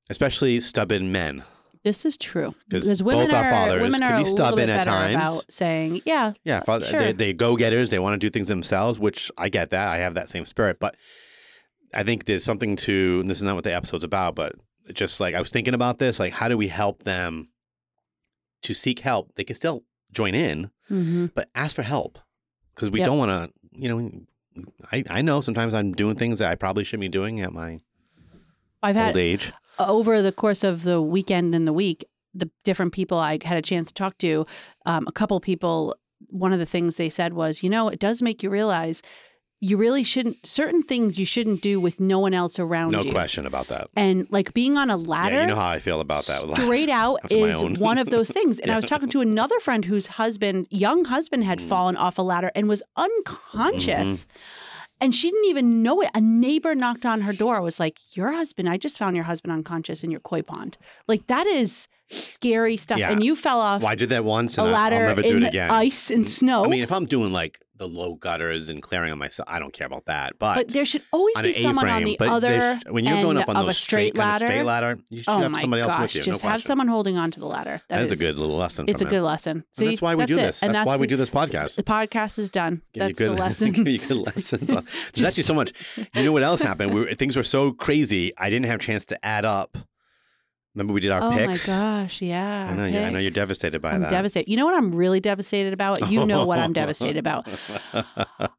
especially 0.09 0.61
stubborn 0.61 1.11
men. 1.11 1.43
This 1.85 2.05
is 2.07 2.17
true. 2.17 2.55
because 2.69 3.03
women 3.03 3.27
both 3.27 3.35
our 3.35 3.45
are 3.45 3.51
fathers 3.51 3.83
women 3.83 4.01
can 4.01 4.13
are 4.13 4.19
be 4.19 4.25
stubborn 4.25 4.71
at 4.71 4.85
times. 4.85 5.15
about 5.15 5.53
saying, 5.53 6.03
"Yeah, 6.07 6.33
Yeah, 6.45 6.61
father, 6.61 6.87
sure. 6.87 6.99
they 6.99 7.13
they 7.13 7.33
go 7.33 7.57
getters. 7.57 7.91
They 7.91 7.99
want 7.99 8.15
to 8.15 8.25
do 8.25 8.31
things 8.31 8.49
themselves, 8.49 8.99
which 8.99 9.31
I 9.37 9.49
get 9.49 9.71
that. 9.71 9.89
I 9.89 9.97
have 9.99 10.15
that 10.15 10.29
same 10.29 10.47
spirit, 10.47 10.79
but 10.79 10.97
I 11.93 12.05
think 12.05 12.25
there's 12.27 12.45
something 12.45 12.77
to. 12.77 13.19
And 13.21 13.29
this 13.31 13.39
is 13.39 13.45
not 13.45 13.55
what 13.57 13.65
the 13.65 13.75
episode's 13.75 14.05
about, 14.05 14.35
but 14.37 14.55
just 14.93 15.21
like 15.21 15.35
I 15.35 15.41
was 15.41 15.51
thinking 15.51 15.75
about 15.75 15.99
this. 15.99 16.19
Like, 16.21 16.33
how 16.35 16.49
do 16.49 16.57
we 16.57 16.69
help 16.69 17.03
them 17.03 17.49
to 18.63 18.75
seek 18.75 19.01
help? 19.01 19.35
They 19.35 19.45
can 19.45 19.57
still 19.57 19.85
join 20.13 20.35
in, 20.35 20.71
hmm 20.89 21.27
but 21.35 21.49
ask 21.55 21.75
for 21.77 21.83
help 21.83 22.19
because 22.75 22.91
we 22.91 23.01
Yep. 23.01 23.07
don't 23.07 23.19
want 23.19 23.31
to. 23.31 23.53
You 23.75 23.89
know, 23.89 24.11
I 24.93 25.03
I 25.09 25.23
know 25.23 25.41
sometimes 25.41 25.75
I'm 25.75 25.93
doing 25.93 26.15
things 26.17 26.39
that 26.39 26.51
I 26.51 26.55
probably 26.55 26.85
shouldn't 26.85 27.01
be 27.01 27.09
doing 27.09 27.41
at 27.41 27.53
my 27.53 27.81
I've 28.83 28.97
had 28.97 29.09
old 29.09 29.17
age. 29.19 29.53
over 29.79 30.23
the 30.23 30.33
course 30.33 30.65
of 30.65 30.83
the 30.83 31.01
weekend 31.01 31.55
and 31.55 31.67
the 31.67 31.73
week, 31.73 32.05
the 32.35 32.51
different 32.65 32.93
people 32.93 33.19
I 33.19 33.39
had 33.45 33.59
a 33.59 33.63
chance 33.63 33.89
to 33.89 33.95
talk 33.95 34.19
to, 34.19 34.47
um, 34.87 35.07
a 35.07 35.13
couple 35.13 35.39
people, 35.41 35.97
one 36.29 36.53
of 36.53 36.59
the 36.59 36.67
things 36.67 36.97
they 36.97 37.09
said 37.11 37.35
was, 37.35 37.63
you 37.63 37.69
know, 37.71 37.89
it 37.89 37.99
does 38.01 38.23
make 38.23 38.43
you 38.43 38.51
realize 38.51 39.03
you 39.65 39.77
really 39.77 40.03
shouldn't, 40.03 40.45
certain 40.45 40.83
things 40.83 41.21
you 41.21 41.25
shouldn't 41.25 41.63
do 41.63 41.79
with 41.79 42.01
no 42.01 42.19
one 42.19 42.35
else 42.35 42.59
around 42.59 42.91
No 42.91 42.99
you. 43.01 43.05
No 43.07 43.13
question 43.13 43.47
about 43.47 43.69
that. 43.69 43.89
And 43.95 44.27
like 44.29 44.53
being 44.55 44.77
on 44.77 44.91
a 44.91 44.97
ladder. 44.97 45.37
Yeah, 45.37 45.41
you 45.43 45.47
know 45.49 45.55
how 45.55 45.69
I 45.69 45.79
feel 45.79 46.01
about 46.01 46.25
that. 46.27 46.41
Straight 46.57 46.89
out 46.89 47.21
is 47.31 47.63
one 47.79 47.97
of 47.99 48.11
those 48.11 48.29
things. 48.31 48.59
And 48.59 48.73
I 48.73 48.77
was 48.77 48.85
talking 48.87 49.09
to 49.11 49.21
another 49.21 49.61
friend 49.61 49.85
whose 49.85 50.09
husband, 50.09 50.67
young 50.71 51.05
husband, 51.05 51.45
had 51.45 51.61
Mm. 51.61 51.69
fallen 51.69 51.97
off 51.97 52.19
a 52.19 52.23
ladder 52.23 52.51
and 52.57 52.69
was 52.69 52.83
unconscious. 52.97 54.25
Mm-hmm. 54.25 54.39
And 55.03 55.15
she 55.15 55.31
didn't 55.31 55.51
even 55.51 55.83
know 55.83 56.01
it. 56.01 56.11
A 56.15 56.21
neighbor 56.21 56.75
knocked 56.75 57.05
on 57.05 57.21
her 57.23 57.33
door. 57.33 57.61
Was 57.61 57.81
like, 57.81 57.99
"Your 58.13 58.33
husband. 58.33 58.69
I 58.69 58.77
just 58.77 58.97
found 58.99 59.17
your 59.17 59.25
husband 59.25 59.53
unconscious 59.53 60.05
in 60.05 60.11
your 60.11 60.21
koi 60.21 60.43
pond. 60.43 60.79
Like 61.09 61.27
that 61.27 61.47
is 61.47 61.89
scary 62.09 62.77
stuff. 62.77 62.99
Yeah. 62.99 63.11
And 63.11 63.25
you 63.25 63.35
fell 63.35 63.61
off 63.61 63.83
Well, 63.83 63.91
I 63.91 63.95
did 63.95 64.11
that 64.11 64.25
once, 64.25 64.57
a 64.59 64.63
and 64.63 64.71
I- 64.71 64.73
ladder 64.73 64.97
I'll 64.97 65.07
never 65.09 65.23
do 65.23 65.37
in 65.39 65.43
it 65.43 65.49
again. 65.49 65.71
ice 65.71 66.11
and 66.11 66.27
snow. 66.29 66.65
I 66.65 66.69
mean, 66.69 66.83
if 66.83 66.93
I'm 66.93 67.05
doing 67.07 67.33
like 67.33 67.59
the 67.83 67.89
low 67.89 68.15
gutters 68.15 68.69
and 68.69 68.81
clearing 68.81 69.11
on 69.11 69.19
myself. 69.19 69.49
I 69.51 69.59
don't 69.59 69.73
care 69.73 69.87
about 69.87 70.05
that. 70.07 70.39
But, 70.39 70.55
But 70.55 70.69
there 70.69 70.85
should 70.85 71.03
always 71.13 71.37
be 71.41 71.53
someone 71.53 71.89
on 71.89 72.05
the 72.05 72.17
other 72.21 72.81
sh- 72.81 72.91
when 72.91 73.05
you're 73.05 73.15
end 73.17 73.25
going 73.25 73.37
up 73.39 73.49
on 73.49 73.57
of 73.57 73.67
those 73.67 73.77
a 73.77 73.81
straight 73.81 74.13
of 74.13 74.19
ladder. 74.19 74.47
straight 74.47 74.63
ladder, 74.63 74.99
you 75.11 75.23
should 75.23 75.31
oh 75.33 75.39
have 75.41 75.57
somebody 75.57 75.83
else 75.83 75.93
gosh! 75.93 76.01
with 76.01 76.15
you. 76.17 76.23
Just 76.23 76.45
no 76.45 76.51
have 76.51 76.63
someone 76.63 76.87
holding 76.87 77.17
on 77.17 77.31
to 77.33 77.41
the 77.41 77.47
ladder. 77.47 77.83
That 77.89 78.03
is 78.03 78.13
a 78.13 78.17
good 78.17 78.39
little 78.39 78.57
lesson. 78.57 78.85
It's 78.89 79.01
a 79.01 79.05
good 79.05 79.23
lesson. 79.23 79.65
See, 79.73 79.87
that's 79.89 80.01
why 80.01 80.15
we 80.15 80.27
do 80.27 80.35
it. 80.35 80.43
this. 80.43 80.63
And 80.63 80.75
That's 80.75 80.87
why 80.87 80.97
we 80.97 81.07
do 81.09 81.17
this 81.17 81.31
podcast. 81.39 81.75
The 81.75 81.83
podcast 81.83 82.39
is 82.39 82.51
done. 82.51 82.83
Give 82.93 83.03
you 83.03 83.09
That's 83.09 83.19
good, 83.19 83.37
the 83.37 83.41
lesson. 83.41 83.73
give 83.73 83.89
you 83.89 83.99
good 83.99 84.17
lessons. 84.19 84.71
on- 84.71 84.87
There's 85.15 85.27
actually 85.27 85.43
so 85.43 85.55
much. 85.55 85.73
You 86.15 86.23
know 86.23 86.33
what 86.33 86.43
else 86.45 86.61
happened? 86.61 86.95
We 86.95 87.01
were, 87.01 87.15
things 87.15 87.37
were 87.37 87.43
so 87.43 87.73
crazy. 87.73 88.33
I 88.39 88.49
didn't 88.51 88.67
have 88.67 88.77
a 88.81 88.83
chance 88.83 89.05
to 89.07 89.25
add 89.25 89.45
up. 89.45 89.77
Remember 90.75 90.95
we 90.95 91.01
did 91.01 91.11
our 91.11 91.23
oh 91.23 91.31
picks. 91.31 91.43
oh 91.43 91.47
picks. 91.49 91.69
my 91.69 91.75
gosh! 91.75 92.23
Yeah. 92.23 92.69
I 92.71 92.75
know. 92.75 92.87
you, 92.87 92.99
I 92.99 93.11
know 93.11 93.19
you're 93.19 93.31
devastated 93.31 93.83
by 93.83 93.93
I'm 93.93 94.01
that. 94.03 94.11
devastated. 94.11 94.51
You 94.51 94.57
know 94.57 94.65
what 94.65 94.75
I'm 94.75 94.95
really 94.95 95.21
devastated 95.21 95.73
about? 95.73 96.11
You 96.11 96.25
know 96.25 96.47
what 96.47 96.59
I'm 96.59 96.73
devastated 96.73 97.19
about. 97.19 97.47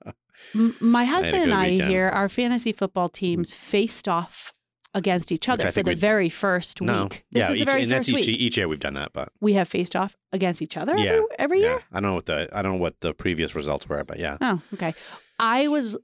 M- 0.55 0.75
my 0.81 1.05
husband 1.05 1.43
and 1.43 1.53
I 1.53 1.69
weekend. 1.69 1.89
here, 1.89 2.09
our 2.09 2.29
fantasy 2.29 2.71
football 2.71 3.09
teams 3.09 3.53
faced 3.53 4.07
off 4.07 4.53
against 4.93 5.31
each 5.31 5.49
other 5.49 5.71
for 5.71 5.81
the 5.81 5.95
very 5.95 6.29
first 6.29 6.81
no. 6.81 7.03
week. 7.03 7.23
This 7.31 7.41
yeah, 7.41 7.49
is 7.49 7.55
each, 7.55 7.59
the 7.59 7.65
very 7.65 7.83
and 7.83 7.91
that's 7.91 8.07
first 8.07 8.19
each, 8.19 8.27
week. 8.27 8.39
each 8.39 8.57
year 8.57 8.67
we've 8.67 8.79
done 8.79 8.93
that, 8.93 9.11
but 9.13 9.29
We 9.41 9.53
have 9.53 9.67
faced 9.67 9.95
off 9.95 10.15
against 10.31 10.61
each 10.61 10.77
other 10.77 10.95
Yeah, 10.97 11.11
every, 11.13 11.25
every 11.39 11.59
year. 11.61 11.81
I 11.91 11.99
don't 11.99 12.09
know 12.11 12.15
what 12.15 12.25
the 12.27 12.49
I 12.53 12.61
don't 12.61 12.73
know 12.73 12.79
what 12.79 12.99
the 13.01 13.13
previous 13.13 13.55
results 13.55 13.89
were, 13.89 14.03
but 14.03 14.19
yeah. 14.19 14.37
Oh, 14.39 14.61
okay. 14.75 14.93
I 15.39 15.67
was 15.67 15.97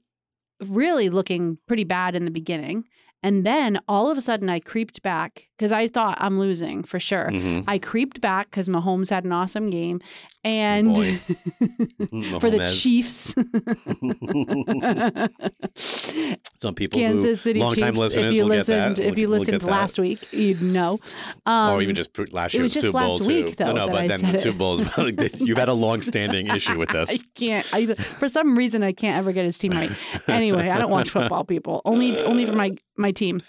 really 0.60 1.08
looking 1.08 1.58
pretty 1.66 1.84
bad 1.84 2.14
in 2.16 2.24
the 2.24 2.30
beginning. 2.30 2.84
And 3.22 3.44
then 3.44 3.78
all 3.86 4.10
of 4.10 4.16
a 4.16 4.20
sudden 4.20 4.48
I 4.48 4.60
creeped 4.60 5.02
back 5.02 5.48
because 5.58 5.72
I 5.72 5.88
thought 5.88 6.16
I'm 6.20 6.38
losing 6.38 6.82
for 6.82 6.98
sure. 6.98 7.28
Mhm. 7.30 7.64
I 7.68 7.78
creeped 7.78 8.20
back 8.20 8.50
because 8.50 8.68
Mahomes 8.68 9.10
had 9.10 9.24
an 9.24 9.32
awesome 9.32 9.68
game. 9.70 10.00
And 10.42 10.96
for 12.40 12.48
the 12.48 12.66
Chiefs, 12.74 13.34
Some 16.60 16.74
people 16.74 16.98
Kansas 16.98 17.30
who 17.30 17.36
City 17.36 17.60
long 17.60 17.74
time 17.74 17.94
Chiefs. 17.94 17.98
listeners 17.98 18.30
if 18.30 18.34
you 18.36 18.44
listened, 18.44 18.98
if 18.98 19.18
you 19.18 19.28
We'll- 19.28 19.38
listened 19.40 19.60
get 19.60 19.66
that. 19.66 19.70
last 19.70 19.98
week, 19.98 20.32
you'd 20.32 20.62
know. 20.62 20.98
Um, 21.46 21.74
or 21.74 21.82
even 21.82 21.94
just 21.94 22.10
last 22.32 22.54
year 22.54 22.68
Super 22.68 22.92
Bowl 22.92 23.18
last 23.18 23.22
too. 23.22 23.26
week, 23.44 23.56
though, 23.56 23.66
no, 23.66 23.86
no, 23.86 23.88
but 23.88 24.04
I 24.04 24.08
then 24.08 24.32
the. 24.32 24.38
Super 24.38 24.58
Bowls. 24.58 24.80
You've 25.40 25.58
had 25.58 25.68
a 25.68 25.72
long-standing 25.74 26.46
issue 26.48 26.78
with 26.78 26.88
this. 26.90 27.10
I 27.10 27.16
can't. 27.34 27.74
I 27.74 27.86
for 27.94 28.28
some 28.28 28.56
reason 28.56 28.82
I 28.82 28.92
can't 28.92 29.16
ever 29.18 29.32
get 29.32 29.44
his 29.44 29.58
team 29.58 29.72
right. 29.72 29.90
Anyway, 30.28 30.68
I 30.70 30.78
don't 30.78 30.90
watch 30.90 31.10
football. 31.10 31.44
People 31.44 31.82
only 31.84 32.18
only 32.20 32.46
for 32.46 32.54
my 32.54 32.72
my 33.00 33.12
team. 33.12 33.42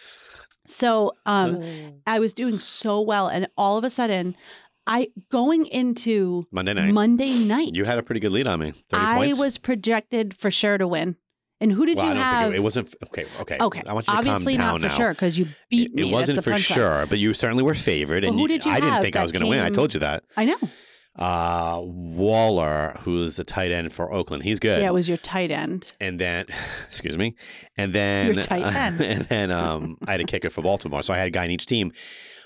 So 0.67 1.13
um, 1.25 1.63
I 2.07 2.19
was 2.19 2.33
doing 2.33 2.59
so 2.59 3.01
well, 3.01 3.27
and 3.27 3.47
all 3.57 3.77
of 3.77 3.83
a 3.83 3.89
sudden, 3.89 4.35
I 4.87 5.09
going 5.29 5.65
into 5.65 6.45
Monday 6.51 6.73
night. 6.73 6.93
Monday 6.93 7.33
night, 7.39 7.71
You 7.73 7.83
had 7.85 7.97
a 7.97 8.03
pretty 8.03 8.19
good 8.21 8.31
lead 8.31 8.47
on 8.47 8.59
me. 8.59 8.73
Thirty 8.89 9.03
I 9.03 9.15
points. 9.17 9.39
was 9.39 9.57
projected 9.57 10.35
for 10.37 10.51
sure 10.51 10.77
to 10.77 10.87
win. 10.87 11.15
And 11.59 11.71
who 11.71 11.85
did 11.85 11.97
well, 11.97 12.07
I 12.07 12.09
you 12.09 12.13
don't 12.15 12.23
have? 12.23 12.43
think 12.45 12.53
it, 12.53 12.57
it 12.57 12.61
wasn't. 12.63 12.95
Okay, 13.07 13.25
okay, 13.41 13.57
okay, 13.61 13.83
I 13.85 13.93
want 13.93 14.07
you 14.07 14.13
to 14.13 14.17
obviously 14.17 14.55
calm 14.57 14.65
not 14.65 14.81
for 14.81 14.87
now. 14.87 14.95
sure 14.97 15.09
because 15.13 15.37
you 15.37 15.45
beat 15.69 15.89
It, 15.91 15.93
me. 15.95 16.09
it 16.09 16.11
wasn't 16.11 16.37
That's 16.37 16.45
for 16.47 16.53
punchline. 16.53 16.73
sure, 16.75 17.05
but 17.07 17.19
you 17.19 17.33
certainly 17.33 17.63
were 17.63 17.75
favored, 17.75 18.23
Well, 18.23 18.31
and 18.31 18.39
who 18.39 18.43
you- 18.43 18.47
did 18.47 18.65
you 18.65 18.71
I 18.71 18.79
didn't 18.79 19.01
think 19.01 19.15
I 19.15 19.21
was 19.21 19.31
going 19.31 19.43
to 19.43 19.49
win. 19.49 19.59
I 19.59 19.69
told 19.69 19.93
you 19.93 19.99
that. 19.99 20.23
I 20.37 20.45
know. 20.45 20.57
Uh, 21.15 21.81
Waller, 21.83 22.97
who's 23.01 23.35
the 23.35 23.43
tight 23.43 23.71
end 23.71 23.91
for 23.93 24.11
Oakland, 24.13 24.43
he's 24.43 24.59
good. 24.59 24.81
Yeah, 24.81 24.87
it 24.87 24.93
was 24.93 25.09
your 25.09 25.17
tight 25.17 25.51
end. 25.51 25.91
and 25.99 26.19
then, 26.19 26.45
excuse 26.87 27.17
me, 27.17 27.35
and 27.75 27.93
then, 27.93 28.33
Your 28.33 28.43
tight 28.43 28.63
end. 28.75 29.01
and 29.01 29.21
then, 29.25 29.51
um, 29.51 29.97
I 30.07 30.11
had 30.13 30.21
a 30.21 30.25
kicker 30.25 30.49
for 30.49 30.61
Baltimore, 30.61 31.03
so 31.03 31.13
I 31.13 31.17
had 31.17 31.27
a 31.27 31.31
guy 31.31 31.45
in 31.45 31.51
each 31.51 31.65
team. 31.65 31.91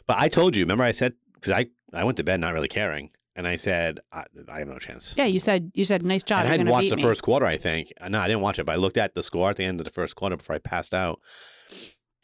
But 0.07 0.17
I 0.19 0.29
told 0.29 0.55
you, 0.55 0.63
remember, 0.63 0.83
I 0.83 0.91
said 0.91 1.13
because 1.35 1.51
I 1.51 1.67
I 1.93 2.03
went 2.03 2.17
to 2.17 2.23
bed 2.23 2.39
not 2.39 2.53
really 2.53 2.67
caring, 2.67 3.11
and 3.35 3.47
I 3.47 3.55
said 3.55 3.99
I, 4.11 4.25
I 4.49 4.59
have 4.59 4.67
no 4.67 4.79
chance. 4.79 5.13
Yeah, 5.17 5.25
you 5.25 5.39
said 5.39 5.71
you 5.75 5.85
said 5.85 6.03
nice 6.03 6.23
job. 6.23 6.39
and 6.39 6.47
I 6.47 6.51
hadn't 6.51 6.67
watched 6.69 6.89
the 6.89 6.95
me." 6.95 7.03
first 7.03 7.21
quarter. 7.23 7.45
I 7.45 7.57
think 7.57 7.93
no, 8.09 8.19
I 8.19 8.27
didn't 8.27 8.41
watch 8.41 8.57
it, 8.59 8.65
but 8.65 8.73
I 8.73 8.75
looked 8.77 8.97
at 8.97 9.13
the 9.13 9.23
score 9.23 9.49
at 9.51 9.57
the 9.57 9.63
end 9.63 9.79
of 9.79 9.83
the 9.85 9.91
first 9.91 10.15
quarter 10.15 10.37
before 10.37 10.55
I 10.55 10.59
passed 10.59 10.93
out. 10.93 11.19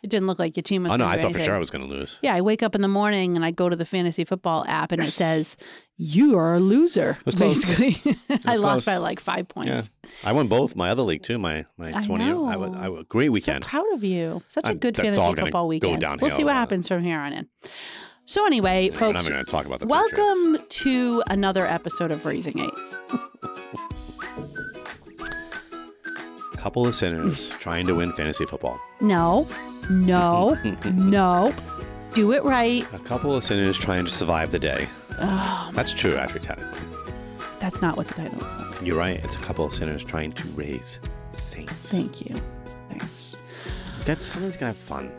It 0.04 0.10
didn't 0.10 0.26
look 0.26 0.40
like 0.40 0.58
your 0.58 0.64
team 0.64 0.84
was. 0.84 0.94
Oh 0.94 0.96
no, 0.96 1.06
I 1.06 1.20
thought 1.22 1.34
for 1.34 1.40
sure 1.40 1.54
I 1.54 1.60
was 1.60 1.70
going 1.70 1.88
to 1.88 1.90
lose. 1.90 2.18
Yeah, 2.24 2.34
I 2.34 2.42
wake 2.42 2.64
up 2.64 2.74
in 2.74 2.82
the 2.82 2.88
morning 2.88 3.36
and 3.36 3.46
I 3.46 3.52
go 3.52 3.70
to 3.70 3.76
the 3.76 3.86
fantasy 3.86 4.24
football 4.26 4.66
app 4.68 4.92
and 4.92 5.04
it 5.04 5.12
says, 5.24 5.58
"You 6.04 6.38
are 6.38 6.56
a 6.56 6.60
loser." 6.60 7.18
Basically, 7.26 7.98
I 8.46 8.56
lost 8.56 8.74
close. 8.74 8.86
by 8.86 8.98
like 8.98 9.20
five 9.20 9.48
points. 9.48 9.70
Yeah. 9.70 9.82
I 10.24 10.32
won 10.34 10.48
both 10.48 10.76
my 10.76 10.90
other 10.90 11.04
league 11.04 11.22
too. 11.24 11.38
My 11.38 11.66
my 11.78 11.90
I 11.96 12.02
twenty. 12.02 12.26
I, 12.26 12.34
was, 12.56 12.72
know. 12.72 12.78
I 12.78 12.90
was 12.90 13.06
great 13.08 13.30
weekend. 13.30 13.64
So 13.66 13.70
proud 13.70 13.94
of 13.94 14.04
you. 14.04 14.42
Such 14.48 14.66
a 14.66 14.70
I'm- 14.70 14.78
good 14.80 14.96
that's 14.96 15.16
fantasy 15.18 15.42
football 15.42 15.64
go 15.66 15.68
weekend. 15.68 16.22
we'll 16.22 16.32
see 16.32 16.44
what 16.44 16.56
uh, 16.56 16.60
happens 16.60 16.88
from 16.88 17.04
here 17.04 17.20
on 17.20 17.34
in. 17.34 17.48
So 18.26 18.46
anyway, 18.46 18.90
We're 18.92 18.98
folks, 18.98 19.20
even 19.20 19.32
going 19.34 19.46
to 19.46 19.52
talk 19.52 19.66
about 19.66 19.80
the 19.80 19.88
Patriots. 19.88 20.18
welcome 20.18 20.66
to 20.70 21.24
another 21.28 21.66
episode 21.68 22.12
of 22.12 22.26
Raising 22.26 22.60
Eight. 22.60 22.74
a 26.54 26.58
couple 26.58 26.88
of 26.88 26.96
sinners 26.96 27.50
trying 27.60 27.88
to 27.88 27.96
win 27.96 28.14
fantasy 28.14 28.46
football. 28.46 28.80
No, 29.02 29.48
no, 29.90 30.54
no. 30.94 31.54
Do 32.14 32.32
it 32.34 32.44
right. 32.44 32.86
A 32.94 33.00
couple 33.00 33.36
of 33.36 33.44
sinners 33.44 33.78
trying 33.78 34.06
to 34.06 34.12
survive 34.12 34.52
the 34.52 34.60
day. 34.60 34.88
Oh, 35.20 35.70
That's 35.74 35.94
true, 35.94 36.16
actually, 36.16 36.42
technically. 36.42 36.80
that's 37.60 37.82
not 37.82 37.98
what 37.98 38.08
the 38.08 38.14
title 38.16 38.40
is. 38.42 38.82
You're 38.82 38.98
right. 38.98 39.24
It's 39.24 39.36
a 39.36 39.40
couple 39.40 39.66
of 39.66 39.74
sinners 39.74 40.04
trying 40.04 40.32
to 40.34 40.48
raise 40.50 41.00
saints. 41.34 41.74
Thank 41.92 42.28
you. 42.28 42.36
Thanks. 42.90 43.36
That's 44.06 44.26
somebody's 44.26 44.56
gonna 44.56 44.72
have 44.72 44.78
fun. 44.78 45.12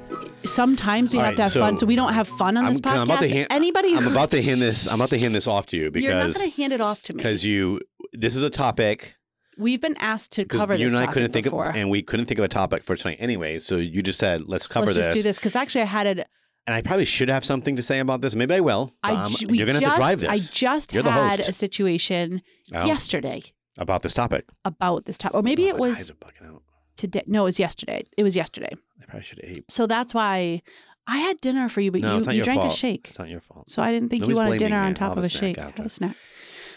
Sometimes 0.45 1.13
we 1.13 1.21
All 1.21 1.27
have 1.27 1.33
right, 1.33 1.37
to 1.37 1.43
have 1.45 1.53
fun, 1.53 1.77
so 1.77 1.81
so 1.81 1.87
we 1.87 1.95
don't 1.95 2.13
have 2.15 2.27
fun 2.27 2.57
on 2.57 2.65
I'm, 2.65 2.73
this 2.73 2.81
podcast. 2.81 2.97
I'm 2.97 3.03
about 3.03 3.21
to 3.21 3.29
hand. 3.29 3.47
Anybody? 3.51 3.95
I'm 3.97 4.09
about 4.09 4.33
to 4.33 4.43
hand 4.43 4.61
this. 4.61 4.89
I'm 4.89 4.97
about 4.97 5.11
to 5.11 5.19
hand 5.19 5.35
this 5.37 5.47
off 5.47 5.67
to 5.67 5.77
you 5.77 5.91
because 5.93 6.09
You're 6.09 6.15
not 6.15 6.35
to 6.35 6.51
hand 6.51 6.73
it 6.73 6.81
off 6.81 7.03
to 7.03 7.13
me. 7.13 7.19
because 7.19 7.45
you. 7.45 7.81
This 8.13 8.35
is 8.37 8.43
a 8.43 8.51
topic 8.51 9.17
We've 9.59 9.81
been 9.81 9.97
asked 9.99 10.33
to 10.33 10.45
cover 10.45 10.75
you 10.75 10.85
this 10.87 10.93
and 10.95 11.01
I 11.01 11.05
topic 11.05 11.15
couldn't 11.15 11.33
think 11.33 11.45
before. 11.45 11.67
of 11.67 11.77
and 11.77 11.91
we 11.91 12.03
couldn't 12.03 12.27
think 12.27 12.39
of 12.39 12.45
a 12.45 12.49
topic 12.49 12.83
for 12.83 12.97
tonight 12.97 13.19
anyway. 13.21 13.59
So 13.61 13.77
you 13.77 14.03
just 14.03 14.19
said 14.19 14.49
let's 14.49 14.67
cover 14.67 14.87
this. 14.87 14.97
Let's 14.97 15.07
this. 15.09 15.15
just 15.15 15.23
do 15.25 15.29
this 15.29 15.37
because 15.39 15.55
actually 15.57 15.83
I 15.83 15.87
had 15.87 16.07
it. 16.07 16.27
And 16.66 16.75
I 16.76 16.83
probably 16.83 17.04
should 17.04 17.28
have 17.28 17.45
something 17.45 17.75
to 17.76 17.83
say 17.83 17.99
about 17.99 18.21
this. 18.21 18.35
Maybe 18.37 18.54
I 18.54 18.61
will. 18.61 18.92
I 19.02 19.12
um, 19.14 19.33
ju- 19.33 19.47
we 19.49 19.59
you're 19.59 19.66
gonna 19.66 19.81
have 19.81 19.95
to 19.95 19.97
drive 19.99 20.21
this 20.21 20.28
I 20.28 20.38
just 20.38 20.92
You're 20.92 21.02
had 21.02 21.40
a 21.40 21.52
situation 21.52 22.42
Oh, 22.73 22.87
yesterday 22.87 23.42
about 23.78 24.02
this 24.02 24.14
topic. 24.14 24.45
about 24.64 25.04
this 25.07 25.19
topic, 25.19 25.35
or 25.35 25.42
maybe 25.42 25.64
Oh, 25.66 25.75
it 25.75 25.78
was 25.78 25.97
eyes 25.99 26.11
are 26.11 26.14
bugging 26.14 26.49
out. 26.54 26.62
today. 26.97 27.23
No, 27.26 27.42
it 27.42 27.45
was 27.45 27.59
yesterday. 27.59 28.04
It 28.16 28.23
was 28.23 28.37
yesterday. 28.37 28.71
I 29.00 29.04
probably 29.07 29.23
should 29.25 29.40
have 29.42 29.50
ate. 29.57 29.71
So 29.71 29.87
that's 29.88 30.14
why 30.14 30.62
I 31.09 31.16
had 31.19 31.40
dinner 31.40 31.69
for 31.69 31.81
you, 31.81 31.90
but 31.90 32.00
No, 32.00 32.19
you, 32.21 32.31
you 32.33 32.45
drank 32.45 32.61
fault. 32.61 32.73
a 32.75 32.76
shake. 32.76 33.09
It's 33.09 33.19
not 33.19 33.28
your 33.28 33.40
fault. 33.40 33.69
So 33.69 33.83
I 33.83 33.90
didn't 33.90 34.11
think 34.11 34.21
Nobody's 34.23 34.35
you 34.37 34.38
wanted 34.45 34.59
dinner 34.59 34.78
on 34.78 34.95
top 34.95 35.16
of 35.16 35.25
a 35.25 35.26
a 35.26 35.28
shake. 35.28 35.59
after. 35.59 35.78
Have 35.78 35.87
a 35.87 35.88
snack. 35.90 36.16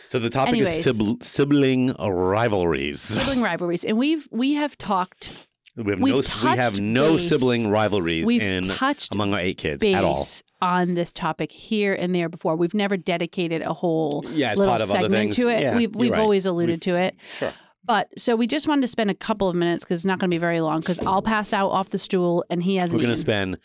So 0.08 0.18
the 0.20 0.30
topic 0.32 0.50
Anyways. 0.56 0.86
is 0.88 1.18
sibling 1.22 1.94
rivalries. 2.00 3.01
Sibling 3.01 3.42
rivalries, 3.42 3.84
and 3.84 3.98
we've 3.98 4.27
we 4.32 4.54
have 4.54 4.77
talked. 4.77 5.48
We 5.75 5.91
have 5.91 6.00
We've 6.00 6.13
no. 6.13 6.50
We 6.51 6.58
have 6.58 6.79
no 6.79 7.12
base. 7.13 7.27
sibling 7.27 7.70
rivalries 7.70 8.25
We've 8.25 8.41
in 8.41 8.63
touched 8.65 9.13
among 9.13 9.34
our 9.34 9.39
eight 9.39 9.58
kids 9.58 9.84
at 9.84 10.03
all. 10.05 10.25
on 10.62 10.94
this 10.96 11.12
topic 11.12 11.51
here 11.51 11.94
and 11.94 12.15
there 12.15 12.29
before. 12.29 12.55
We've 12.55 12.74
never 12.74 12.96
dedicated 12.98 13.62
a 13.62 13.74
whole 13.74 14.24
Yeah, 14.32 14.53
little 14.53 14.79
segment 14.79 15.34
to 15.34 15.50
it. 15.50 15.62
Yeah, 15.62 15.75
we've 15.75 15.94
we've 15.94 16.12
right. 16.12 16.22
always 16.22 16.46
alluded 16.46 16.82
to 16.84 16.96
it. 16.96 17.15
Sure. 17.38 17.53
But 17.84 18.08
so 18.17 18.36
we 18.36 18.48
just 18.48 18.67
wanted 18.67 18.82
to 18.82 18.88
spend 18.88 19.12
a 19.12 19.15
couple 19.15 19.48
of 19.50 19.55
minutes 19.55 19.84
because 19.84 20.00
it's 20.00 20.05
not 20.05 20.17
going 20.20 20.29
to 20.29 20.34
be 20.34 20.39
very 20.39 20.62
long 20.62 20.79
because 20.79 21.00
I'll 21.05 21.22
pass 21.22 21.51
out 21.53 21.70
off 21.70 21.89
the 21.89 21.98
stool 22.00 22.44
and 22.50 22.63
he 22.63 22.77
hasn't 22.77 22.94
We're 22.98 23.05
going 23.05 23.15
to 23.15 23.22
spend 23.22 23.58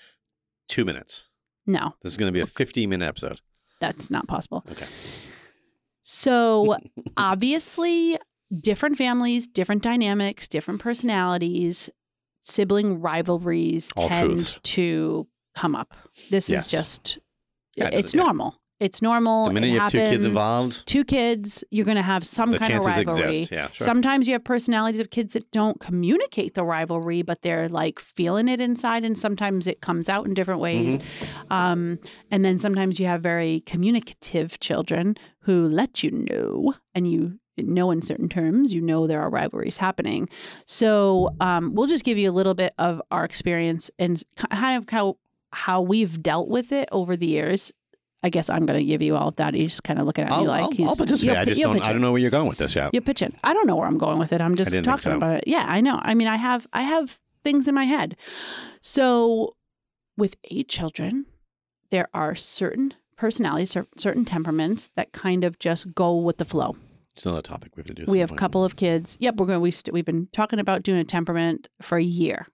two 0.69 0.85
minutes. 0.85 1.31
no, 1.67 1.95
This 2.03 2.13
is 2.13 2.17
going 2.19 2.29
to 2.31 2.37
be 2.37 2.41
a 2.41 2.47
15 2.47 2.91
minute 2.91 3.07
episode. 3.07 3.41
that's 3.81 4.11
not 4.11 4.27
possible. 4.29 4.63
Okay. 4.71 4.85
So 6.03 6.77
obviously, 7.17 8.19
different 8.61 8.99
families, 8.99 9.47
different 9.47 9.83
dynamics, 9.83 10.49
different 10.49 10.81
personalities, 10.81 11.89
sibling 12.43 13.01
rivalries 13.01 13.91
All 13.97 14.09
tend 14.09 14.31
truths. 14.31 14.59
to 14.63 15.27
come 15.55 15.75
up. 15.75 15.95
This 16.31 16.49
Yes. 16.51 16.67
is 16.67 16.71
just 16.71 17.19
Yeah, 17.77 17.87
it 17.89 17.95
it's 17.95 18.15
yeah. 18.15 18.23
normal. 18.23 18.57
It's 18.79 19.03
normal. 19.03 19.45
The 19.45 19.53
minute 19.53 19.67
it 19.69 19.73
you 19.75 19.79
have 19.81 19.93
two 19.93 19.99
kids 19.99 20.09
happens. 20.11 20.25
involved, 20.25 20.87
two 20.87 21.05
kids, 21.05 21.63
you're 21.71 21.85
going 21.85 21.99
to 21.99 22.03
have 22.03 22.27
some 22.27 22.55
kind 22.55 22.73
of 22.73 22.87
rivalry. 22.87 23.03
exist. 23.41 23.53
Yeah, 23.53 23.69
sure. 23.73 23.85
Sometimes 23.85 24.27
you 24.27 24.33
have 24.33 24.43
personalities 24.43 25.01
of 25.01 25.11
kids 25.11 25.35
that 25.35 25.51
don't 25.51 25.79
communicate 25.81 26.55
the 26.55 26.65
rivalry, 26.65 27.21
but 27.21 27.43
they're 27.43 27.69
like 27.69 27.99
feeling 27.99 28.49
it 28.49 28.59
inside, 28.59 29.05
and 29.05 29.19
sometimes 29.19 29.67
it 29.67 29.83
comes 29.83 30.09
out 30.09 30.25
in 30.25 30.33
different 30.33 30.61
ways. 30.61 30.99
Mm-hmm. 30.99 31.53
Um, 31.53 31.99
and 32.31 32.43
then 32.43 32.59
sometimes 32.59 32.99
you 32.99 33.05
have 33.05 33.23
very 33.23 33.61
communicative 33.67 34.59
children 34.61 35.17
who 35.41 35.69
let 35.69 36.03
you 36.03 36.13
know, 36.13 36.73
and 36.95 37.11
you 37.11 37.39
know 37.57 37.91
in 37.91 38.03
certain 38.03 38.29
terms, 38.29 38.73
you 38.73 38.81
know 38.81 39.07
there 39.07 39.21
are 39.21 39.31
rivalries 39.31 39.77
happening. 39.77 40.29
So 40.65 41.35
um, 41.41 41.75
we'll 41.75 41.87
just 41.87 42.05
give 42.05 42.19
you 42.19 42.31
a 42.31 42.33
little 42.33 42.55
bit 42.55 42.75
of 42.79 43.03
our 43.11 43.25
experience 43.25 43.91
and 43.99 44.23
kind 44.51 44.79
of 44.79 44.89
how 44.89 45.17
how 45.53 45.83
we've 45.83 46.23
dealt 46.23 46.49
with 46.49 46.73
it 46.73 46.89
over 46.93 47.17
the 47.17 47.27
years. 47.27 47.73
I 48.23 48.29
guess 48.29 48.51
I'm 48.51 48.67
going 48.67 48.79
to 48.79 48.85
give 48.85 49.01
you 49.01 49.17
all 49.17 49.29
of 49.29 49.37
that. 49.37 49.55
He's 49.55 49.65
just 49.65 49.83
kind 49.83 49.99
of 49.99 50.05
looking 50.05 50.25
at 50.25 50.33
I'll, 50.33 50.43
me 50.43 50.49
like 50.49 50.63
I'll, 50.65 50.71
he's. 50.71 50.89
I'll 50.89 50.97
participate. 50.97 51.37
I 51.37 51.45
just 51.47 51.61
don't. 51.61 51.85
I 51.87 51.93
don't 51.93 52.03
know 52.03 52.13
where 52.13 52.21
you're 52.21 52.31
going 52.31 52.49
with 52.49 52.59
this 52.59 52.77
yet. 52.77 52.91
You're 52.93 53.03
pitching. 53.03 53.35
I 53.43 53.55
don't 53.55 53.67
know 53.67 53.77
where 53.77 53.87
I'm 53.87 53.99
going 53.99 54.19
with 54.19 54.33
it. 54.33 54.41
I'm 54.41 54.57
just 54.57 54.71
talking 54.85 55.01
so. 55.01 55.17
about 55.17 55.37
it. 55.39 55.45
Yeah, 55.47 55.65
I 55.67 55.81
know. 55.81 55.99
I 56.03 56.15
mean, 56.15 56.29
I 56.29 56.37
have 56.37 56.67
I 56.73 56.83
have 56.83 57.19
things 57.43 57.67
in 57.67 57.75
my 57.75 57.85
head. 57.85 58.17
So, 58.81 59.57
with 60.17 60.37
eight 60.51 60.69
children, 60.69 61.27
there 61.91 62.09
are 62.13 62.35
certain 62.35 62.95
personalities, 63.17 63.77
certain 63.97 64.25
temperaments 64.25 64.91
that 64.97 65.13
kind 65.13 65.45
of 65.45 65.59
just 65.59 65.95
go 65.95 66.17
with 66.17 66.39
the 66.39 66.45
flow. 66.45 66.77
It's 67.21 67.27
another 67.27 67.43
topic 67.43 67.77
we 67.77 67.81
have 67.83 67.87
to 67.89 67.93
do. 67.93 68.11
we 68.11 68.19
have 68.21 68.33
a 68.33 68.35
couple 68.35 68.65
of 68.65 68.77
kids. 68.77 69.19
Yep, 69.21 69.35
we're 69.37 69.45
going. 69.45 69.61
We 69.61 69.71
st- 69.71 69.93
we've 69.93 70.07
been 70.07 70.27
talking 70.33 70.59
about 70.59 70.83
doing 70.83 70.99
a 71.01 71.05
temperament 71.05 71.69
for 71.83 71.99
a 71.99 72.03
year. 72.03 72.47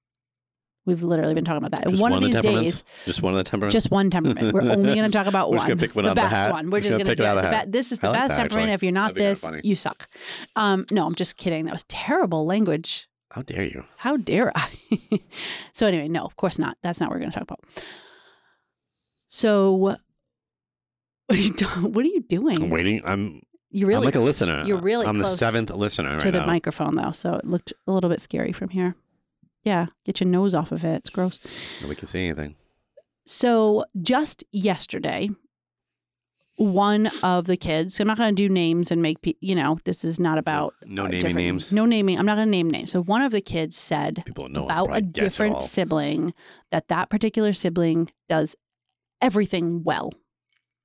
We've 0.87 1.05
literally 1.05 1.35
been 1.35 1.45
talking 1.45 1.65
about 1.65 1.71
that. 1.81 1.89
Just 1.89 2.03
one, 2.03 2.13
of 2.13 2.21
the 2.21 2.27
these 2.27 2.41
days, 2.41 2.85
Just 3.05 3.23
one 3.23 3.33
of 3.33 3.39
the 3.39 3.45
temperaments. 3.45 3.75
just 3.75 3.93
one 3.93 4.11
temperament. 4.11 4.53
We're 4.53 4.63
only 4.63 4.93
going 4.97 5.07
to 5.07 5.13
talk 5.13 5.29
about 5.29 5.51
We're 5.53 5.59
one. 5.59 5.69
just 5.69 5.69
gonna 5.69 5.81
pick 5.81 5.95
one 5.95 6.05
the 6.05 6.11
out 6.11 6.19
of 6.19 6.23
the 6.25 6.29
hat. 6.29 6.51
one. 6.51 6.71
We're 6.71 6.81
Just 6.81 6.87
just 6.95 6.99
gonna 6.99 7.11
pick 7.11 7.21
it 7.21 7.25
out 7.25 7.37
of 7.37 7.45
the 7.45 7.49
hat. 7.49 7.67
be- 7.67 7.79
This 7.79 7.93
is 7.93 8.01
the 8.01 8.09
like 8.11 8.19
best 8.19 8.29
that, 8.31 8.37
temperament. 8.39 8.71
actually. 8.71 8.75
If 8.75 8.83
you're 8.83 8.91
not 8.93 9.15
That'd 9.15 9.37
be 9.37 9.41
kinda 9.41 9.57
this, 9.59 9.65
you 9.65 9.77
suck. 9.77 10.09
Um, 10.57 10.85
no, 10.91 11.07
I'm 11.07 11.15
just 11.15 11.37
kidding. 11.37 11.67
That 11.67 11.73
was 11.73 11.85
terrible 11.85 12.45
language. 12.45 13.09
How 13.31 13.43
dare 13.43 13.67
you? 13.67 13.85
How 13.99 14.17
dare 14.17 14.51
I? 14.59 14.69
so 15.73 15.87
anyway, 15.87 16.09
no, 16.09 16.25
of 16.25 16.35
course 16.35 16.59
not. 16.59 16.77
That's 16.83 16.99
not 16.99 17.09
what 17.09 17.15
we're 17.15 17.21
going 17.21 17.31
to 17.31 17.39
talk 17.39 17.45
about. 17.49 17.61
So, 19.29 19.73
what 19.75 20.01
are 21.31 21.37
you, 21.37 21.53
do- 21.53 21.67
what 21.67 22.05
are 22.05 22.09
you 22.09 22.25
doing? 22.29 22.63
I'm 22.63 22.71
waiting. 22.71 23.01
I'm. 23.05 23.43
You 23.71 23.87
really 23.87 23.99
I'm 23.99 24.05
like 24.05 24.15
a 24.15 24.21
listener. 24.21 24.65
you're 24.65 24.79
really 24.79 25.07
I'm 25.07 25.19
the 25.19 25.27
seventh 25.27 25.71
listener 25.71 26.19
to 26.19 26.25
right 26.27 26.33
the 26.33 26.41
now. 26.41 26.47
microphone 26.47 26.95
though, 26.95 27.13
so 27.13 27.35
it 27.35 27.45
looked 27.47 27.73
a 27.87 27.93
little 27.93 28.09
bit 28.11 28.21
scary 28.21 28.53
from 28.53 28.71
here. 28.71 28.95
Yeah, 29.65 29.87
get 30.05 30.21
your 30.21 30.29
nose 30.29 30.55
off 30.55 30.71
of 30.73 30.85
it. 30.85 30.95
It's 30.99 31.11
gross. 31.11 31.41
Nobody 31.81 31.99
can 31.99 32.07
see 32.07 32.25
anything. 32.27 32.55
So 33.27 33.85
just 34.01 34.45
yesterday, 34.53 35.29
one 36.57 37.11
of 37.23 37.47
the 37.47 37.57
kids. 37.57 38.01
I'm 38.01 38.07
not 38.07 38.17
going 38.17 38.35
to 38.35 38.43
do 38.43 38.49
names 38.49 38.91
and 38.91 39.03
make 39.03 39.21
pe- 39.21 39.35
you 39.41 39.55
know. 39.55 39.79
This 39.85 40.05
is 40.05 40.19
not 40.19 40.39
about 40.39 40.75
No 40.87 41.07
naming 41.07 41.35
names. 41.35 41.71
No 41.73 41.85
naming. 41.85 42.19
I'm 42.19 42.25
not 42.25 42.37
going 42.37 42.47
to 42.47 42.51
name 42.51 42.71
names. 42.71 42.93
So 42.93 43.03
one 43.03 43.23
of 43.23 43.33
the 43.33 43.41
kids 43.43 43.77
said 43.77 44.23
People 44.25 44.49
know 44.49 44.65
about 44.65 44.97
a 44.97 45.01
different 45.03 45.63
sibling 45.65 46.33
that 46.71 46.89
that 46.89 47.11
particular 47.11 47.53
sibling 47.53 48.11
does 48.29 48.57
everything 49.21 49.83
well 49.85 50.13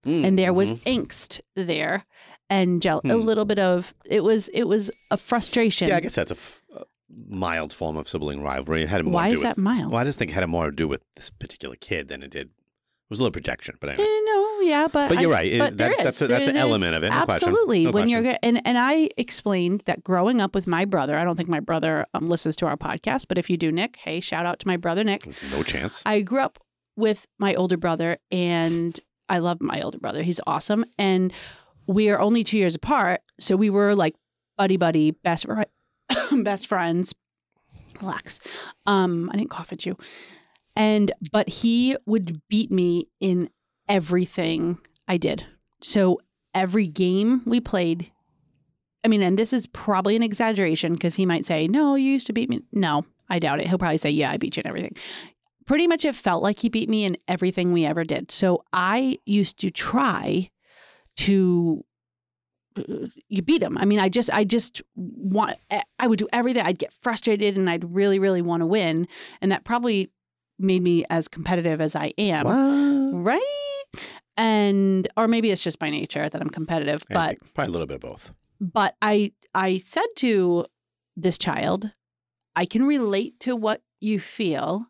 Mm, 0.03 0.25
and 0.25 0.39
there 0.39 0.51
was 0.51 0.73
mhm. 0.73 0.79
angst 1.05 1.41
there 1.55 2.05
and 2.51 2.86
a 2.86 3.00
Hmm. 3.00 3.10
little 3.29 3.46
bit 3.46 3.58
of 3.60 3.93
it 4.05 4.24
was 4.24 4.50
it 4.50 4.65
was 4.65 4.91
a 5.10 5.17
frustration 5.17 5.88
Yeah, 5.88 5.98
I 5.98 6.01
guess 6.01 6.15
that's 6.15 6.31
a 6.31 6.36
f- 6.36 6.62
a 6.75 6.84
mild 7.27 7.74
form 7.74 7.98
of 7.98 8.08
sibling 8.08 8.41
rivalry. 8.43 8.84
It 8.84 8.89
had 8.89 9.03
more 9.05 9.13
why 9.15 9.29
to 9.29 9.36
do 9.36 9.41
is 9.41 9.43
with, 9.48 9.55
that 9.55 9.62
mild 9.62 9.91
Well, 9.91 10.01
I 10.01 10.03
just 10.03 10.20
think 10.20 10.31
it 10.31 10.36
had 10.36 10.48
more 10.48 10.65
to 10.70 10.75
do 10.75 10.88
with 10.88 11.01
this 11.15 11.29
particular 11.29 11.75
kid 11.75 12.08
than 12.10 12.22
it 12.24 12.29
did. 12.29 12.48
It 12.48 13.10
was 13.10 13.20
a 13.20 13.24
little 13.24 13.34
projection, 13.34 13.75
but 13.81 13.89
anyways. 13.89 14.08
no 14.25 14.60
yeah 14.63 14.88
but 14.91 15.10
But 15.10 15.17
I- 15.17 15.22
you're 15.22 15.31
right. 15.31 15.58
But 15.60 15.77
that's- 15.77 16.03
that's 16.03 16.22
a- 16.22 16.27
that's 16.27 16.46
There 16.46 16.53
an 16.55 16.60
element 16.62 16.96
of 16.96 17.03
it. 17.03 17.10
No 17.10 17.15
absolutely 17.27 17.86
No 17.86 17.91
when 17.91 18.08
you're 18.10 18.22
question. 18.22 18.39
and 18.58 18.62
and 18.67 18.77
i 18.77 19.10
explained 19.17 19.81
that 19.86 20.03
growing 20.03 20.39
up 20.39 20.53
with 20.53 20.67
my 20.67 20.86
brother 20.86 21.17
i 21.17 21.24
don't 21.25 21.36
think 21.36 21.50
my 21.50 21.60
brother 21.60 22.05
um, 22.13 22.29
listens 22.29 22.55
to 22.58 22.65
our 22.67 22.77
podcast 22.77 23.25
but 23.27 23.38
if 23.38 23.50
you 23.50 23.58
do 23.58 23.72
nick 23.72 23.98
hey 24.05 24.20
shout 24.20 24.46
out 24.46 24.60
to 24.60 24.67
my 24.67 24.77
brother 24.77 25.03
nick 25.03 25.24
There's 25.24 25.41
no 25.51 25.63
chance. 25.63 26.01
I 26.05 26.22
grew 26.22 26.41
up 26.41 26.60
with 26.96 27.25
my 27.39 27.55
older 27.55 27.77
brother 27.77 28.17
and 28.31 28.98
I 29.27 29.38
love 29.39 29.60
my 29.62 29.81
older 29.81 29.98
brother. 29.98 30.24
He's 30.24 30.41
awesome. 30.46 30.84
And 30.98 31.31
we 31.88 32.09
are 32.09 32.19
only 32.19 32.43
two 32.43 32.57
years 32.57 32.75
apart. 32.75 33.21
So 33.39 33.55
we 33.55 33.69
were 33.69 33.95
like 33.95 34.15
buddy 34.57 34.77
buddy, 34.77 35.11
best 35.11 35.45
best 36.43 36.67
friends. 36.67 37.13
Relax. 38.01 38.39
Um, 38.85 39.29
I 39.31 39.38
didn't 39.38 39.50
cough 39.50 39.71
at 39.71 39.85
you. 39.85 39.97
And 40.75 41.11
but 41.31 41.50
he 41.50 41.97
would 42.05 42.41
beat 42.50 42.71
me 42.71 43.07
in 43.19 43.50
everything 43.89 44.79
I 45.07 45.17
did. 45.17 45.45
So 45.81 46.19
every 46.53 46.88
game 46.88 47.41
we 47.45 47.59
played, 47.59 48.11
I 49.03 49.07
mean, 49.07 49.21
and 49.21 49.38
this 49.38 49.51
is 49.51 49.67
probably 49.67 50.15
an 50.15 50.23
exaggeration 50.23 50.93
because 50.93 51.15
he 51.15 51.25
might 51.25 51.45
say, 51.45 51.67
No, 51.67 51.95
you 51.95 52.13
used 52.13 52.27
to 52.27 52.33
beat 52.33 52.50
me. 52.50 52.61
No, 52.71 53.05
I 53.29 53.39
doubt 53.39 53.59
it. 53.59 53.67
He'll 53.67 53.77
probably 53.77 53.97
say, 53.97 54.09
Yeah, 54.09 54.31
I 54.31 54.38
beat 54.38 54.57
you 54.57 54.61
in 54.61 54.67
everything 54.67 54.95
pretty 55.71 55.88
much 55.88 56.03
it 56.03 56.13
felt 56.15 56.43
like 56.43 56.59
he 56.59 56.67
beat 56.67 56.89
me 56.89 57.05
in 57.05 57.15
everything 57.29 57.71
we 57.71 57.85
ever 57.85 58.03
did. 58.03 58.29
So 58.29 58.65
I 58.73 59.17
used 59.25 59.57
to 59.59 59.71
try 59.71 60.50
to 61.25 61.83
you 63.27 63.41
beat 63.41 63.61
him. 63.61 63.77
I 63.77 63.85
mean, 63.85 63.99
I 63.99 64.09
just 64.09 64.29
I 64.31 64.43
just 64.43 64.81
want 64.95 65.57
eh, 65.69 65.81
I 65.99 66.07
would 66.07 66.19
do 66.19 66.27
everything. 66.31 66.65
I'd 66.65 66.79
get 66.79 66.93
frustrated 67.01 67.57
and 67.57 67.69
I'd 67.69 67.83
really 67.93 68.19
really 68.19 68.41
want 68.41 68.61
to 68.61 68.65
win, 68.65 69.07
and 69.41 69.51
that 69.51 69.63
probably 69.65 70.09
made 70.57 70.81
me 70.81 71.03
as 71.09 71.27
competitive 71.27 71.81
as 71.81 71.95
I 71.95 72.13
am. 72.17 72.45
What? 72.45 73.34
Right? 73.34 73.86
And 74.38 75.07
or 75.17 75.27
maybe 75.27 75.51
it's 75.51 75.62
just 75.62 75.79
by 75.79 75.89
nature 75.89 76.29
that 76.29 76.41
I'm 76.41 76.49
competitive, 76.49 76.99
I 77.10 77.13
but 77.13 77.38
probably 77.53 77.69
a 77.69 77.71
little 77.71 77.88
bit 77.88 77.95
of 77.95 78.01
both. 78.01 78.31
but 78.60 78.95
I 79.01 79.34
I 79.53 79.79
said 79.79 80.07
to 80.17 80.65
this 81.17 81.38
child, 81.38 81.91
I 82.55 82.65
can 82.65 82.86
relate 82.86 83.39
to 83.41 83.55
what 83.55 83.81
you 83.99 84.19
feel, 84.19 84.86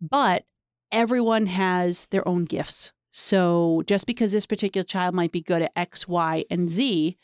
but 0.00 0.44
everyone 0.90 1.46
has 1.46 2.06
their 2.06 2.26
own 2.26 2.44
gifts. 2.46 2.92
So 3.10 3.82
just 3.86 4.06
because 4.06 4.32
this 4.32 4.46
particular 4.46 4.84
child 4.84 5.14
might 5.14 5.32
be 5.32 5.40
good 5.40 5.62
at 5.62 5.72
X, 5.76 6.06
Y, 6.06 6.44
and 6.50 6.70
Z, 6.70 7.16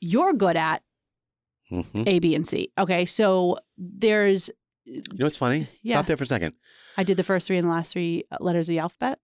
you're 0.00 0.32
good 0.32 0.56
at 0.56 0.82
hmm 1.68 1.82
A, 2.06 2.18
B, 2.18 2.34
and 2.34 2.46
C. 2.46 2.70
Okay. 2.78 3.06
So 3.06 3.58
there's 3.76 4.50
You 4.84 5.02
know 5.18 5.26
what's 5.26 5.36
funny? 5.36 5.68
Yeah. 5.82 5.96
Stop 5.96 6.06
there 6.06 6.16
for 6.16 6.24
a 6.24 6.26
second. 6.26 6.54
I 6.96 7.02
did 7.04 7.16
the 7.16 7.22
first 7.22 7.46
three 7.46 7.58
and 7.58 7.68
the 7.68 7.72
last 7.72 7.92
three 7.92 8.24
letters 8.40 8.68
of 8.68 8.74
the 8.74 8.78
alphabet. 8.78 9.18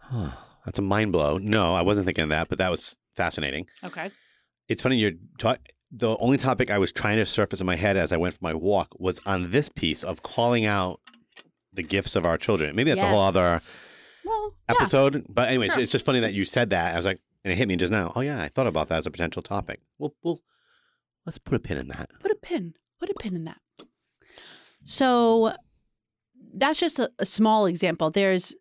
Huh. 0.00 0.30
That's 0.64 0.78
a 0.78 0.82
mind 0.82 1.12
blow. 1.12 1.38
No, 1.38 1.74
I 1.74 1.82
wasn't 1.82 2.06
thinking 2.06 2.24
of 2.24 2.30
that, 2.30 2.48
but 2.48 2.58
that 2.58 2.70
was 2.70 2.96
fascinating. 3.14 3.66
Okay. 3.84 4.10
It's 4.68 4.82
funny 4.82 4.96
you're 4.96 5.12
the 5.90 6.16
only 6.18 6.36
topic 6.36 6.70
I 6.70 6.78
was 6.78 6.92
trying 6.92 7.16
to 7.16 7.24
surface 7.26 7.60
in 7.60 7.66
my 7.66 7.76
head 7.76 7.96
as 7.96 8.12
I 8.12 8.16
went 8.18 8.34
for 8.34 8.40
my 8.42 8.52
walk 8.52 8.88
was 8.98 9.18
on 9.24 9.50
this 9.50 9.70
piece 9.70 10.02
of 10.04 10.22
calling 10.22 10.66
out 10.66 11.00
the 11.72 11.82
gifts 11.82 12.14
of 12.16 12.26
our 12.26 12.36
children. 12.36 12.76
Maybe 12.76 12.90
that's 12.90 13.02
a 13.02 13.08
whole 13.08 13.20
other 13.20 13.60
well, 14.24 14.54
yeah. 14.68 14.74
episode. 14.76 15.26
But 15.28 15.48
anyways, 15.48 15.72
Sure. 15.72 15.82
it's 15.82 15.92
just 15.92 16.04
funny 16.04 16.20
that 16.20 16.34
you 16.34 16.44
said 16.44 16.70
that. 16.70 16.94
I 16.94 16.96
was 16.96 17.06
like, 17.06 17.20
and 17.44 17.52
it 17.52 17.56
hit 17.56 17.68
me 17.68 17.76
just 17.76 17.92
now. 17.92 18.12
Oh 18.16 18.20
yeah, 18.20 18.42
I 18.42 18.48
thought 18.48 18.66
about 18.66 18.88
that 18.88 18.98
as 18.98 19.06
a 19.06 19.10
potential 19.10 19.42
topic. 19.42 19.80
Well, 19.98 20.14
well, 20.22 20.40
let's 21.26 21.38
put 21.38 21.54
a 21.54 21.58
pin 21.58 21.76
in 21.78 21.88
that. 21.88 22.10
Put 22.20 22.30
a 22.30 22.36
pin. 22.36 22.74
Put 22.98 23.10
a 23.10 23.14
pin 23.14 23.34
in 23.36 23.44
that. 23.44 23.58
So 24.84 25.54
that's 26.54 26.78
just 26.78 26.98
a, 26.98 27.10
a 27.18 27.26
small 27.26 27.66
example. 27.66 28.10
There's 28.10 28.54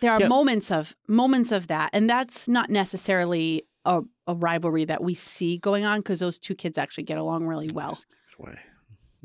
there 0.00 0.12
are 0.12 0.20
Yeah. 0.20 0.28
moments 0.28 0.70
of 0.70 0.94
moments 1.08 1.52
of 1.52 1.68
that, 1.68 1.90
and 1.92 2.08
that's 2.08 2.48
not 2.48 2.70
necessarily 2.70 3.64
a, 3.84 4.02
a 4.26 4.34
rivalry 4.34 4.84
that 4.84 5.02
we 5.02 5.14
see 5.14 5.58
going 5.58 5.84
on 5.84 5.98
because 6.00 6.20
those 6.20 6.38
two 6.38 6.54
kids 6.54 6.78
actually 6.78 7.04
get 7.04 7.18
along 7.18 7.46
really 7.46 7.68
well. 7.72 7.90
Just 7.90 8.06
give 8.08 8.46
it 8.46 8.48
away. 8.50 8.58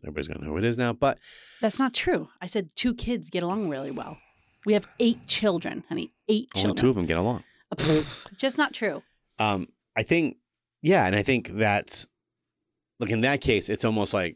Everybody's 0.04 0.28
gonna 0.28 0.42
know 0.46 0.52
who 0.52 0.58
it 0.58 0.64
is 0.64 0.78
now. 0.78 0.94
But 0.94 1.20
That's 1.62 1.80
not 1.80 1.94
true. 1.94 2.30
I 2.42 2.46
said 2.48 2.70
two 2.76 2.94
kids 2.94 3.30
get 3.30 3.44
along 3.44 3.70
really 3.70 3.92
well. 3.92 4.18
We 4.68 4.74
have 4.74 4.86
eight 5.00 5.26
children, 5.28 5.86
honey. 5.88 6.12
Eight 6.28 6.50
only 6.54 6.74
two 6.74 6.90
of 6.90 6.96
them 6.96 7.06
get 7.06 7.16
along. 7.18 7.46
Just 8.38 8.58
not 8.58 8.74
true. 8.74 9.02
Um, 9.40 9.70
I 9.96 10.04
think, 10.04 10.36
yeah, 10.82 11.06
and 11.08 11.16
I 11.16 11.24
think 11.24 11.48
that's 11.48 12.06
look 13.00 13.10
in 13.10 13.22
that 13.22 13.40
case, 13.40 13.70
it's 13.70 13.86
almost 13.86 14.14
like 14.14 14.36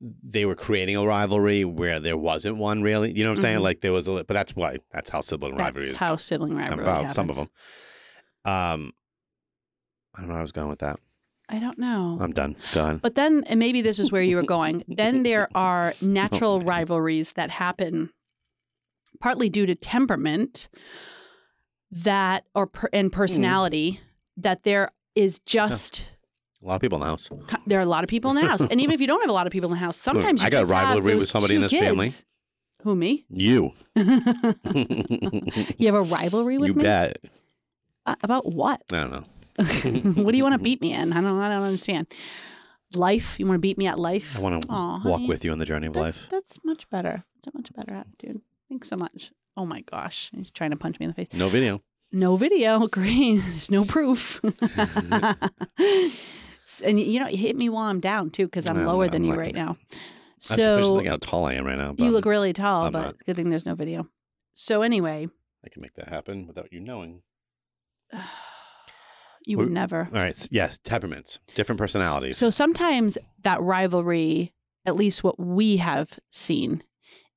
they 0.00 0.46
were 0.46 0.54
creating 0.54 0.96
a 0.96 1.04
rivalry 1.04 1.62
where 1.62 2.00
there 2.00 2.16
wasn't 2.16 2.56
one 2.56 2.82
really. 2.82 3.12
You 3.12 3.24
know 3.24 3.32
what 3.32 3.38
I'm 3.38 3.42
saying? 3.42 3.58
Mhm. 3.58 3.64
Like 3.64 3.82
there 3.82 3.92
was 3.92 4.08
a, 4.08 4.12
but 4.24 4.28
that's 4.28 4.56
why 4.56 4.78
that's 4.90 5.10
how 5.10 5.20
sibling 5.20 5.56
rivalry 5.56 5.82
That's 5.88 5.96
is 5.96 6.00
how 6.00 6.16
sibling 6.16 6.54
rivalry 6.56 6.82
about. 6.82 6.94
happens. 6.96 7.14
Some 7.16 7.28
of 7.28 7.36
them. 7.36 7.50
Um, 8.46 8.92
I 10.14 10.20
don't 10.20 10.28
know. 10.28 10.32
where 10.34 10.38
I 10.38 10.42
was 10.42 10.52
going 10.52 10.70
with 10.70 10.78
that. 10.78 10.98
I 11.50 11.58
don't 11.58 11.78
know. 11.78 12.16
I'm 12.18 12.32
done. 12.32 12.56
Done. 12.72 12.96
But 13.02 13.14
then, 13.14 13.44
and 13.46 13.60
maybe 13.60 13.82
this 13.82 13.98
is 13.98 14.10
where 14.10 14.22
you 14.22 14.36
were 14.36 14.42
going. 14.42 14.84
then 14.88 15.22
there 15.22 15.50
are 15.54 15.92
natural 16.00 16.58
man. 16.60 16.66
rivalries 16.66 17.34
that 17.34 17.50
happen 17.50 18.10
partly 19.20 19.48
due 19.48 19.66
to 19.66 19.74
temperament 19.74 20.68
that 21.90 22.44
or 22.54 22.66
per, 22.66 22.88
and 22.92 23.12
personality 23.12 24.00
that 24.36 24.64
there 24.64 24.90
is 25.14 25.38
just 25.40 26.06
A 26.62 26.66
lot 26.66 26.74
of 26.76 26.80
people 26.80 26.96
in 26.96 27.00
the 27.00 27.06
house. 27.06 27.30
there 27.66 27.78
are 27.78 27.82
a 27.82 27.86
lot 27.86 28.04
of 28.04 28.10
people 28.10 28.30
in 28.30 28.36
the 28.36 28.46
house 28.46 28.60
and 28.70 28.80
even 28.80 28.94
if 28.94 29.00
you 29.00 29.06
don't 29.06 29.20
have 29.20 29.30
a 29.30 29.32
lot 29.32 29.46
of 29.46 29.52
people 29.52 29.68
in 29.68 29.74
the 29.74 29.78
house 29.84 29.96
sometimes 29.96 30.40
I 30.42 30.44
you 30.46 30.50
got 30.50 30.64
a 30.64 30.66
rivalry 30.66 31.14
with 31.16 31.28
somebody 31.30 31.54
in 31.54 31.62
this 31.62 31.72
family. 31.72 32.10
who 32.82 32.94
me 32.96 33.24
You. 33.30 33.72
you 33.96 35.86
have 35.86 35.94
a 35.94 36.02
rivalry 36.02 36.58
with 36.58 36.68
you 36.68 36.74
me 36.74 36.82
bet. 36.82 37.18
Uh, 38.04 38.14
about 38.22 38.52
what 38.52 38.82
I 38.92 38.96
don't 39.00 39.10
know. 39.10 39.24
what 40.22 40.32
do 40.32 40.36
you 40.36 40.42
want 40.42 40.52
to 40.54 40.58
beat 40.62 40.82
me 40.82 40.92
in 40.92 41.12
i 41.14 41.20
don't 41.22 41.40
i 41.40 41.48
don't 41.48 41.62
understand 41.62 42.06
life 42.94 43.38
you 43.40 43.46
want 43.46 43.56
to 43.56 43.60
beat 43.60 43.78
me 43.78 43.86
at 43.86 43.98
life 43.98 44.36
I 44.36 44.40
want 44.40 44.60
to 44.62 44.68
walk 44.68 45.00
honey. 45.02 45.26
with 45.28 45.44
you 45.46 45.50
on 45.52 45.58
the 45.58 45.64
journey 45.64 45.86
of 45.86 45.94
That's, 45.94 46.20
life. 46.22 46.30
that's 46.30 46.58
much 46.62 46.88
better. 46.90 47.24
That's 47.42 47.54
a 47.54 47.58
much 47.58 47.72
better 47.74 47.94
attitude. 47.94 48.42
Thanks 48.68 48.88
so 48.88 48.96
much. 48.96 49.32
Oh 49.56 49.64
my 49.66 49.82
gosh. 49.82 50.30
He's 50.34 50.50
trying 50.50 50.70
to 50.70 50.76
punch 50.76 50.98
me 50.98 51.04
in 51.04 51.10
the 51.10 51.14
face. 51.14 51.28
No 51.32 51.48
video. 51.48 51.82
No 52.12 52.36
video. 52.36 52.86
Great. 52.88 53.38
There's 53.42 53.70
no 53.70 53.84
proof. 53.84 54.40
and 56.84 57.00
you 57.00 57.20
know, 57.20 57.28
you 57.28 57.36
hit 57.36 57.56
me 57.56 57.68
while 57.68 57.84
I'm 57.88 58.00
down 58.00 58.30
too, 58.30 58.46
because 58.46 58.68
I'm 58.68 58.78
No, 58.84 58.86
lower 58.92 59.04
I'm 59.04 59.10
than 59.10 59.24
you 59.24 59.34
right 59.34 59.54
gonna- 59.54 59.66
now. 59.66 59.76
I 59.92 59.96
was 60.36 60.48
just 60.48 60.58
So 60.58 60.94
thinking 60.94 61.10
how 61.10 61.16
tall 61.20 61.46
I 61.46 61.54
am 61.54 61.64
right 61.66 61.78
now. 61.78 61.92
But 61.94 62.04
you 62.04 62.10
look 62.10 62.26
really 62.26 62.52
tall, 62.52 62.84
I'm 62.84 62.92
but 62.92 63.00
not. 63.02 63.14
good 63.24 63.36
thing 63.36 63.48
there's 63.48 63.64
no 63.66 63.74
video. 63.74 64.06
So 64.54 64.82
anyway, 64.82 65.28
I 65.64 65.68
can 65.70 65.80
make 65.82 65.94
that 65.94 66.08
happen 66.08 66.46
without 66.46 66.72
you 66.72 66.80
knowing. 66.80 67.22
you 69.46 69.56
would 69.58 69.70
never. 69.70 70.08
All 70.12 70.18
right. 70.20 70.46
Yes, 70.50 70.78
temperaments, 70.78 71.40
different 71.54 71.78
personalities. 71.78 72.36
So 72.36 72.50
sometimes 72.50 73.16
that 73.42 73.60
rivalry, 73.62 74.52
at 74.84 74.96
least 74.96 75.24
what 75.24 75.38
we 75.40 75.78
have 75.78 76.18
seen, 76.30 76.82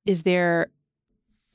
is 0.04 0.22
there 0.24 0.70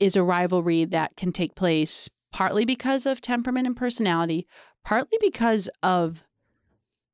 is 0.00 0.16
a 0.16 0.22
rivalry 0.22 0.84
that 0.84 1.16
can 1.16 1.32
take 1.32 1.54
place 1.54 2.08
partly 2.32 2.64
because 2.64 3.06
of 3.06 3.20
temperament 3.20 3.66
and 3.66 3.76
personality, 3.76 4.46
partly 4.84 5.18
because 5.20 5.68
of 5.82 6.22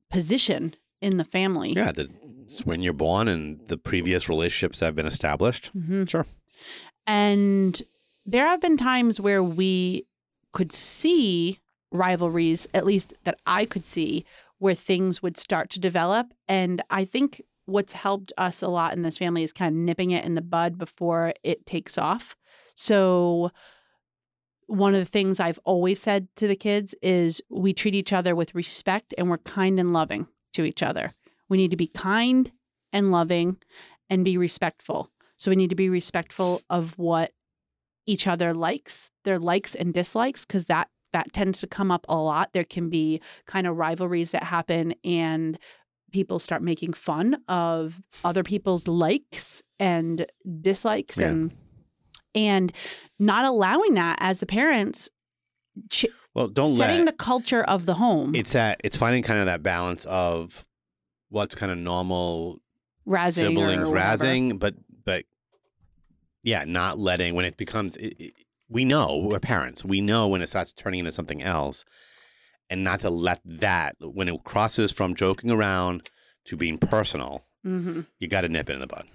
position 0.09 0.75
in 1.01 1.17
the 1.17 1.23
family. 1.23 1.73
Yeah, 1.73 1.91
the, 1.91 2.09
it's 2.41 2.65
when 2.65 2.81
you're 2.81 2.93
born 2.93 3.27
and 3.27 3.59
the 3.67 3.77
previous 3.77 4.29
relationships 4.29 4.79
have 4.79 4.95
been 4.95 5.07
established. 5.07 5.71
Mhm. 5.75 6.09
Sure. 6.09 6.25
And 7.07 7.81
there 8.25 8.47
have 8.47 8.61
been 8.61 8.77
times 8.77 9.19
where 9.19 9.43
we 9.43 10.05
could 10.51 10.71
see 10.71 11.59
rivalries, 11.91 12.67
at 12.73 12.85
least 12.85 13.13
that 13.23 13.39
I 13.45 13.65
could 13.65 13.85
see, 13.85 14.25
where 14.59 14.75
things 14.75 15.21
would 15.21 15.37
start 15.37 15.69
to 15.71 15.79
develop. 15.79 16.33
And 16.47 16.81
I 16.89 17.05
think 17.05 17.41
what's 17.65 17.93
helped 17.93 18.31
us 18.37 18.61
a 18.61 18.67
lot 18.67 18.93
in 18.93 19.03
this 19.03 19.17
family 19.17 19.43
is 19.43 19.51
kind 19.51 19.75
of 19.75 19.81
nipping 19.81 20.11
it 20.11 20.25
in 20.25 20.35
the 20.35 20.41
bud 20.41 20.77
before 20.77 21.33
it 21.43 21.65
takes 21.65 21.97
off. 21.97 22.35
So, 22.75 23.51
one 24.67 24.93
of 24.95 24.99
the 25.01 25.05
things 25.11 25.39
I've 25.39 25.59
always 25.65 26.01
said 26.01 26.27
to 26.37 26.47
the 26.47 26.55
kids 26.55 26.95
is 27.01 27.41
we 27.49 27.73
treat 27.73 27.93
each 27.95 28.13
other 28.13 28.35
with 28.35 28.55
respect 28.55 29.13
and 29.17 29.29
we're 29.29 29.37
kind 29.39 29.79
and 29.79 29.93
loving 29.93 30.27
to 30.53 30.63
each 30.63 30.81
other. 30.81 31.11
We 31.49 31.57
need 31.57 31.71
to 31.71 31.77
be 31.77 31.87
kind 31.87 32.51
and 32.91 33.11
loving 33.11 33.57
and 34.09 34.23
be 34.23 34.37
respectful. 34.37 35.11
So 35.37 35.51
we 35.51 35.57
need 35.57 35.69
to 35.69 35.75
be 35.75 35.89
respectful 35.89 36.61
of 36.69 36.97
what 36.97 37.31
each 38.05 38.25
other 38.25 38.53
likes, 38.53 39.11
their 39.25 39.37
likes 39.39 39.75
and 39.75 39.93
dislikes, 39.93 40.45
because 40.45 40.65
that 40.65 40.89
that 41.11 41.31
tends 41.33 41.59
to 41.59 41.67
come 41.67 41.91
up 41.91 42.05
a 42.09 42.15
lot. 42.17 42.53
There 42.53 42.63
can 42.63 42.89
be 42.89 43.21
kind 43.45 43.67
of 43.67 43.77
rivalries 43.77 44.31
that 44.31 44.43
happen 44.45 44.95
and 45.03 45.59
people 46.11 46.39
start 46.39 46.63
making 46.63 46.93
fun 46.93 47.37
of 47.47 48.01
other 48.23 48.41
people's 48.41 48.87
likes 48.87 49.61
and 49.79 50.25
dislikes 50.61 51.19
Yeah. 51.19 51.27
and 51.27 51.53
and 52.35 52.71
not 53.19 53.45
allowing 53.45 53.93
that 53.95 54.17
as 54.19 54.39
the 54.39 54.45
parents 54.45 55.09
ch- 55.89 56.05
Well, 56.33 56.47
don't 56.47 56.69
setting 56.71 57.05
let 57.05 57.05
the 57.05 57.17
culture 57.17 57.63
of 57.63 57.85
the 57.85 57.95
home 57.95 58.35
it's 58.35 58.53
that 58.53 58.79
it's 58.83 58.97
finding 58.97 59.23
kind 59.23 59.39
of 59.39 59.45
that 59.47 59.63
balance 59.63 60.05
of 60.05 60.65
what's 61.29 61.55
kind 61.55 61.71
of 61.71 61.77
normal 61.77 62.59
razzing 63.07 63.33
siblings 63.49 63.87
razzing, 63.87 64.59
but 64.59 64.75
but 65.05 65.25
yeah, 66.43 66.63
not 66.65 66.97
letting 66.97 67.35
when 67.35 67.45
it 67.45 67.57
becomes. 67.57 67.95
It, 67.97 68.15
it, 68.19 68.33
we 68.69 68.85
know 68.85 69.17
we're 69.17 69.39
parents. 69.39 69.85
We 69.85 70.01
know 70.01 70.27
when 70.27 70.41
it 70.41 70.49
starts 70.49 70.73
turning 70.73 70.99
into 70.99 71.11
something 71.11 71.41
else, 71.43 71.85
and 72.69 72.83
not 72.83 72.99
to 73.01 73.09
let 73.09 73.39
that 73.45 73.95
when 73.99 74.27
it 74.27 74.43
crosses 74.43 74.91
from 74.91 75.15
joking 75.15 75.51
around 75.51 76.09
to 76.45 76.57
being 76.57 76.77
personal. 76.77 77.45
Mhm. 77.65 78.05
You 78.19 78.27
got 78.27 78.41
to 78.41 78.49
nip 78.49 78.69
it 78.69 78.73
in 78.73 78.79
the 78.79 78.87
bud. 78.87 79.05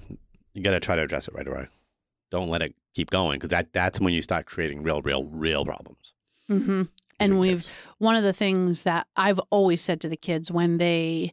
You 0.54 0.62
got 0.62 0.70
to 0.70 0.80
try 0.80 0.96
to 0.96 1.02
address 1.02 1.28
it 1.28 1.34
right 1.34 1.46
away. 1.46 1.68
Don't 2.30 2.48
let 2.48 2.62
it 2.62 2.74
keep 2.98 3.10
going 3.10 3.36
because 3.36 3.50
that 3.50 3.72
that's 3.72 4.00
when 4.00 4.12
you 4.12 4.20
start 4.22 4.44
creating 4.46 4.82
real, 4.82 5.00
real, 5.02 5.24
real 5.46 5.64
problems. 5.64 6.14
Mhm. 6.50 6.88
And 7.20 7.38
we've 7.38 7.58
kids. 7.58 7.72
one 7.98 8.16
of 8.16 8.24
the 8.24 8.32
things 8.32 8.82
that 8.82 9.06
I've 9.16 9.38
always 9.50 9.80
said 9.80 10.00
to 10.00 10.08
the 10.08 10.16
kids 10.16 10.50
when 10.50 10.78
they 10.78 11.32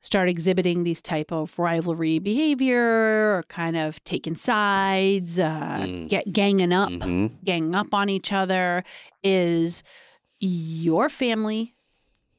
start 0.00 0.28
exhibiting 0.30 0.84
these 0.84 1.02
type 1.02 1.30
of 1.32 1.58
rivalry 1.58 2.18
behavior 2.20 2.80
or 3.36 3.42
kind 3.48 3.76
of 3.76 4.02
taking 4.04 4.36
sides, 4.36 5.38
uh, 5.38 5.78
Mm. 5.86 6.08
get 6.08 6.32
ganging 6.32 6.72
up, 6.72 6.90
Mhm. 6.90 7.32
ganging 7.44 7.74
up 7.74 7.92
on 7.92 8.08
each 8.08 8.32
other 8.32 8.82
is 9.22 9.82
your 10.40 11.08
family, 11.10 11.74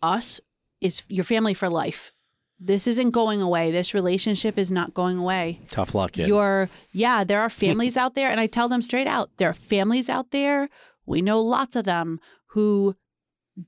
us 0.01 0.39
is 0.81 1.03
your 1.09 1.25
family 1.25 1.53
for 1.53 1.69
life. 1.69 2.13
This 2.59 2.87
isn't 2.87 3.11
going 3.11 3.41
away. 3.41 3.71
This 3.71 3.93
relationship 3.93 4.57
is 4.57 4.69
not 4.71 4.93
going 4.93 5.17
away. 5.17 5.59
Tough 5.69 5.95
luck, 5.95 6.11
kid. 6.13 6.27
Your 6.27 6.69
yeah, 6.91 7.23
there 7.23 7.39
are 7.41 7.49
families 7.49 7.95
out 7.95 8.15
there, 8.15 8.29
and 8.29 8.39
I 8.39 8.47
tell 8.47 8.67
them 8.67 8.81
straight 8.81 9.07
out, 9.07 9.29
there 9.37 9.49
are 9.49 9.53
families 9.53 10.09
out 10.09 10.31
there. 10.31 10.69
We 11.05 11.21
know 11.21 11.39
lots 11.41 11.75
of 11.75 11.85
them 11.85 12.19
who 12.47 12.95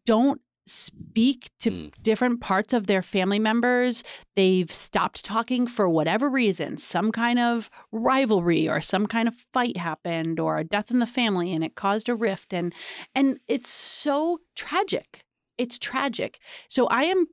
don't 0.05 0.41
speak 0.67 1.49
to 1.59 1.71
Mm. 1.71 1.91
different 2.03 2.39
parts 2.39 2.71
of 2.73 2.87
their 2.87 3.01
family 3.01 3.39
members. 3.39 4.03
They've 4.35 4.71
stopped 4.71 5.25
talking 5.25 5.67
for 5.67 5.89
whatever 5.89 6.29
reason. 6.29 6.77
Some 6.77 7.11
kind 7.11 7.39
of 7.39 7.69
rivalry 7.91 8.69
or 8.69 8.79
some 8.79 9.05
kind 9.07 9.27
of 9.27 9.35
fight 9.53 9.75
happened 9.77 10.39
or 10.39 10.57
a 10.57 10.63
death 10.63 10.91
in 10.91 10.99
the 10.99 11.07
family 11.07 11.51
and 11.53 11.63
it 11.63 11.75
caused 11.75 12.07
a 12.09 12.15
rift 12.15 12.53
and 12.53 12.73
and 13.15 13.39
it's 13.47 13.69
so 13.69 14.39
tragic. 14.55 15.25
It's 15.57 15.77
tragic. 15.79 16.39
So 16.69 16.87
I 16.87 17.03
am 17.03 17.27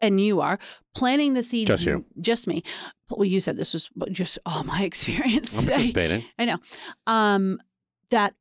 and 0.00 0.20
you 0.20 0.40
are 0.40 0.58
planting 0.94 1.34
the 1.34 1.42
seeds 1.42 1.68
Just 1.68 1.84
you. 1.84 2.04
just 2.20 2.46
me. 2.46 2.62
Well, 3.10 3.24
you 3.24 3.40
said 3.40 3.56
this 3.56 3.72
was 3.72 3.90
just 4.12 4.38
all 4.46 4.64
my 4.64 4.82
experience 4.90 5.58
I'm 5.58 5.64
today 5.64 5.74
participating. 5.92 6.58
um, 7.06 7.58
that 8.10 8.34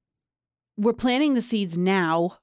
we're 0.78 0.94
planting 0.94 1.34
the 1.36 1.42
seeds 1.42 1.78
now 1.78 2.38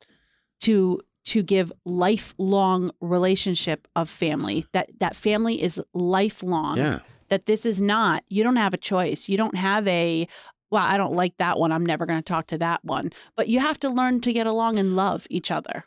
to 0.61 1.00
to 1.26 1.42
give 1.42 1.72
lifelong 1.85 2.92
relationship 3.00 3.88
of 3.96 4.09
family 4.09 4.66
that 4.72 4.88
that 5.00 5.16
family 5.16 5.61
is 5.62 5.81
lifelong 5.92 6.76
Yeah. 6.76 7.00
that 7.31 7.46
this 7.46 7.66
is 7.66 7.81
not 7.81 8.22
you 8.29 8.42
don't 8.44 8.57
have 8.57 8.72
a 8.74 8.76
choice 8.79 9.29
you 9.29 9.37
don't 9.37 9.57
have 9.57 9.87
a 9.88 10.29
well 10.70 10.85
i 10.85 10.96
don't 10.96 11.14
like 11.14 11.37
that 11.38 11.59
one 11.59 11.72
i'm 11.72 11.85
never 11.85 12.07
going 12.07 12.18
to 12.20 12.24
talk 12.24 12.46
to 12.48 12.59
that 12.59 12.85
one 12.85 13.11
but 13.37 13.48
you 13.48 13.59
have 13.59 13.79
to 13.81 13.88
learn 13.88 14.20
to 14.20 14.33
get 14.33 14.46
along 14.46 14.79
and 14.79 14.94
love 14.94 15.26
each 15.29 15.50
other 15.50 15.85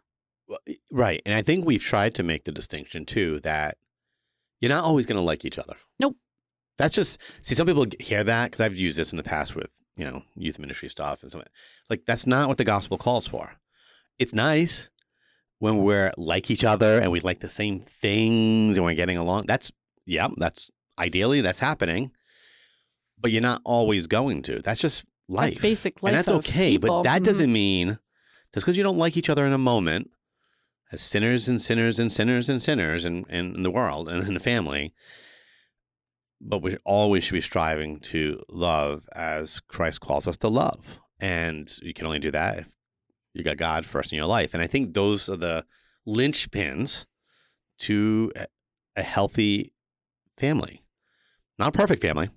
Well, 0.50 0.60
Right. 0.92 1.22
And 1.26 1.34
I 1.36 1.42
think 1.42 1.64
we've 1.66 1.84
tried 1.84 2.16
to 2.16 2.24
make 2.24 2.44
the 2.44 2.52
distinction 2.52 3.06
too 3.06 3.40
that 3.42 3.78
you're 4.60 4.70
not 4.70 4.84
always 4.84 5.06
going 5.06 5.16
to 5.18 5.24
like 5.24 5.46
each 5.46 5.58
other. 5.60 5.76
Nope. 6.00 6.18
That's 6.78 6.96
just, 6.96 7.20
see, 7.42 7.56
some 7.56 7.68
people 7.68 7.86
hear 8.00 8.24
that 8.24 8.52
because 8.52 8.66
I've 8.66 8.76
used 8.76 8.98
this 8.98 9.12
in 9.14 9.18
the 9.18 9.24
past 9.24 9.56
with, 9.56 9.72
you 9.96 10.06
know, 10.06 10.24
youth 10.36 10.60
ministry 10.60 10.90
stuff 10.90 11.22
and 11.24 11.32
something. 11.32 11.50
Like, 11.90 12.06
that's 12.06 12.26
not 12.26 12.48
what 12.48 12.58
the 12.58 12.64
gospel 12.64 12.98
calls 12.98 13.28
for. 13.28 13.52
It's 14.18 14.34
nice 14.34 14.90
when 15.60 15.78
we're 15.84 16.12
like 16.18 16.50
each 16.50 16.64
other 16.64 17.00
and 17.00 17.12
we 17.12 17.20
like 17.20 17.40
the 17.40 17.50
same 17.50 17.82
things 17.82 18.78
and 18.78 18.86
we're 18.86 18.94
getting 18.96 19.18
along. 19.18 19.44
That's, 19.46 19.72
yeah, 20.06 20.30
that's 20.38 20.72
ideally 20.98 21.42
that's 21.42 21.60
happening. 21.60 22.12
But 23.22 23.32
you're 23.32 23.42
not 23.42 23.62
always 23.66 24.08
going 24.08 24.42
to. 24.44 24.62
That's 24.62 24.80
just 24.82 25.04
life. 25.28 25.52
that's 25.56 25.62
basic 25.62 26.02
life 26.02 26.12
and 26.14 26.18
that's 26.18 26.32
okay. 26.40 26.72
people. 26.72 26.90
But 26.90 27.04
that 27.04 27.22
Mhm. 27.22 27.26
doesn't 27.26 27.52
mean 27.54 28.00
just 28.54 28.66
because 28.66 28.78
you 28.78 28.84
don't 28.84 28.98
like 28.98 29.16
each 29.18 29.30
other 29.30 29.46
in 29.46 29.52
a 29.54 29.58
moment, 29.58 30.10
as 30.92 31.02
sinners 31.02 31.48
and 31.48 31.62
sinners 31.62 32.00
and 32.00 32.12
sinners 32.12 32.50
and 32.50 32.62
sinners 32.62 33.06
and 33.06 33.26
in, 33.30 33.56
in 33.56 33.64
the 33.64 33.72
world 33.72 34.10
and 34.10 34.28
in 34.28 34.34
the 34.34 34.40
family, 34.40 34.94
but 36.42 36.62
we 36.62 36.78
always 36.86 37.24
should 37.24 37.34
be 37.34 37.42
striving 37.42 38.00
to 38.00 38.42
love 38.50 39.08
as 39.16 39.60
Christ 39.60 40.02
calls 40.02 40.28
us 40.28 40.38
to 40.38 40.48
love. 40.48 41.00
And 41.20 41.70
you 41.82 41.94
can 41.94 42.06
only 42.08 42.20
do 42.20 42.32
that 42.32 42.60
if 42.60 42.68
you 43.34 43.44
got 43.44 43.58
God 43.58 43.86
first 43.86 44.12
in 44.14 44.18
your 44.18 44.26
life. 44.28 44.54
And 44.54 44.64
I 44.64 44.68
think 44.68 44.94
those 44.94 45.28
are 45.30 45.36
the 45.36 45.66
linchpins 46.08 47.06
to 47.80 48.32
a- 48.36 48.48
a 48.96 49.04
healthy 49.04 49.74
family. 50.38 50.82
Not 51.58 51.70
a 51.70 51.78
perfect 51.78 52.02
family, 52.02 52.30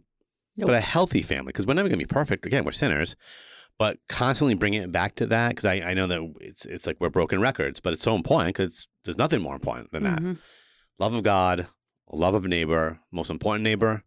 Nope. 0.57 0.67
but 0.67 0.75
a 0.75 0.81
healthy 0.81 1.23
family. 1.23 1.47
Because 1.47 1.67
we're 1.67 1.75
never 1.75 1.89
going 1.89 1.99
to 1.99 2.05
be 2.05 2.13
perfect. 2.13 2.45
Again, 2.45 2.65
we're 2.65 2.73
sinners, 2.73 3.17
but 3.83 3.99
constantly 4.09 4.55
bringing 4.55 4.81
it 4.81 4.93
back 4.93 5.17
to 5.17 5.27
that. 5.27 5.49
Because 5.49 5.65
I, 5.65 5.75
I 5.91 5.95
know 5.95 6.07
that 6.07 6.21
it's 6.41 6.65
it's 6.67 6.87
like 6.87 6.99
we're 7.01 7.11
broken 7.11 7.41
records, 7.41 7.81
but 7.81 7.93
it's 7.93 8.05
so 8.05 8.15
important 8.15 8.55
because 8.55 8.87
there's 9.03 9.19
nothing 9.19 9.41
more 9.43 9.55
important 9.55 9.91
than 9.91 10.05
that. 10.05 10.21
Mhm. 10.21 10.39
Love 11.01 11.15
of 11.15 11.25
God, 11.25 11.67
love 12.13 12.37
of 12.37 12.45
neighbor, 12.45 13.01
most 13.11 13.29
important 13.29 13.65
neighbor, 13.65 14.05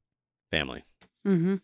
family. 0.49 0.83
Mhm. 1.27 1.59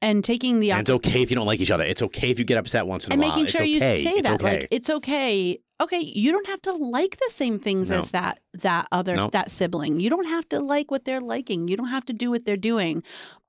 and 0.00 0.24
taking 0.24 0.58
the 0.60 0.70
And 0.72 0.80
it's 0.80 0.90
okay 0.90 1.22
if 1.22 1.30
you 1.30 1.36
don't 1.36 1.46
like 1.46 1.60
each 1.60 1.70
other. 1.72 1.84
It's 1.84 2.02
okay 2.02 2.30
if 2.30 2.38
you 2.40 2.44
get 2.44 2.56
upset 2.58 2.86
once 2.86 3.06
in 3.06 3.12
and 3.12 3.20
a 3.20 3.26
while. 3.26 3.30
And 3.32 3.36
making 3.36 3.44
it's 3.46 3.52
sure 3.52 3.62
okay. 3.62 3.70
you 3.70 3.80
say 3.80 4.12
it's 4.18 4.28
that 4.28 4.40
okay. 4.40 4.58
like 4.60 4.68
it's 4.70 4.90
okay 4.90 5.58
okay 5.80 6.00
you 6.00 6.32
don't 6.32 6.46
have 6.48 6.62
to 6.62 6.72
like 6.72 7.16
the 7.18 7.30
same 7.30 7.58
things 7.60 7.90
No. 7.90 7.98
as 7.98 8.10
that 8.10 8.40
that 8.54 8.88
other 8.90 9.14
No. 9.16 9.28
that 9.28 9.50
sibling 9.52 10.00
you 10.00 10.10
don't 10.10 10.26
have 10.26 10.48
to 10.50 10.58
like 10.60 10.90
what 10.90 11.04
they're 11.04 11.20
liking 11.20 11.68
you 11.68 11.76
don't 11.76 11.88
have 11.98 12.04
to 12.06 12.12
do 12.12 12.30
what 12.30 12.44
they're 12.44 12.56
doing 12.72 13.02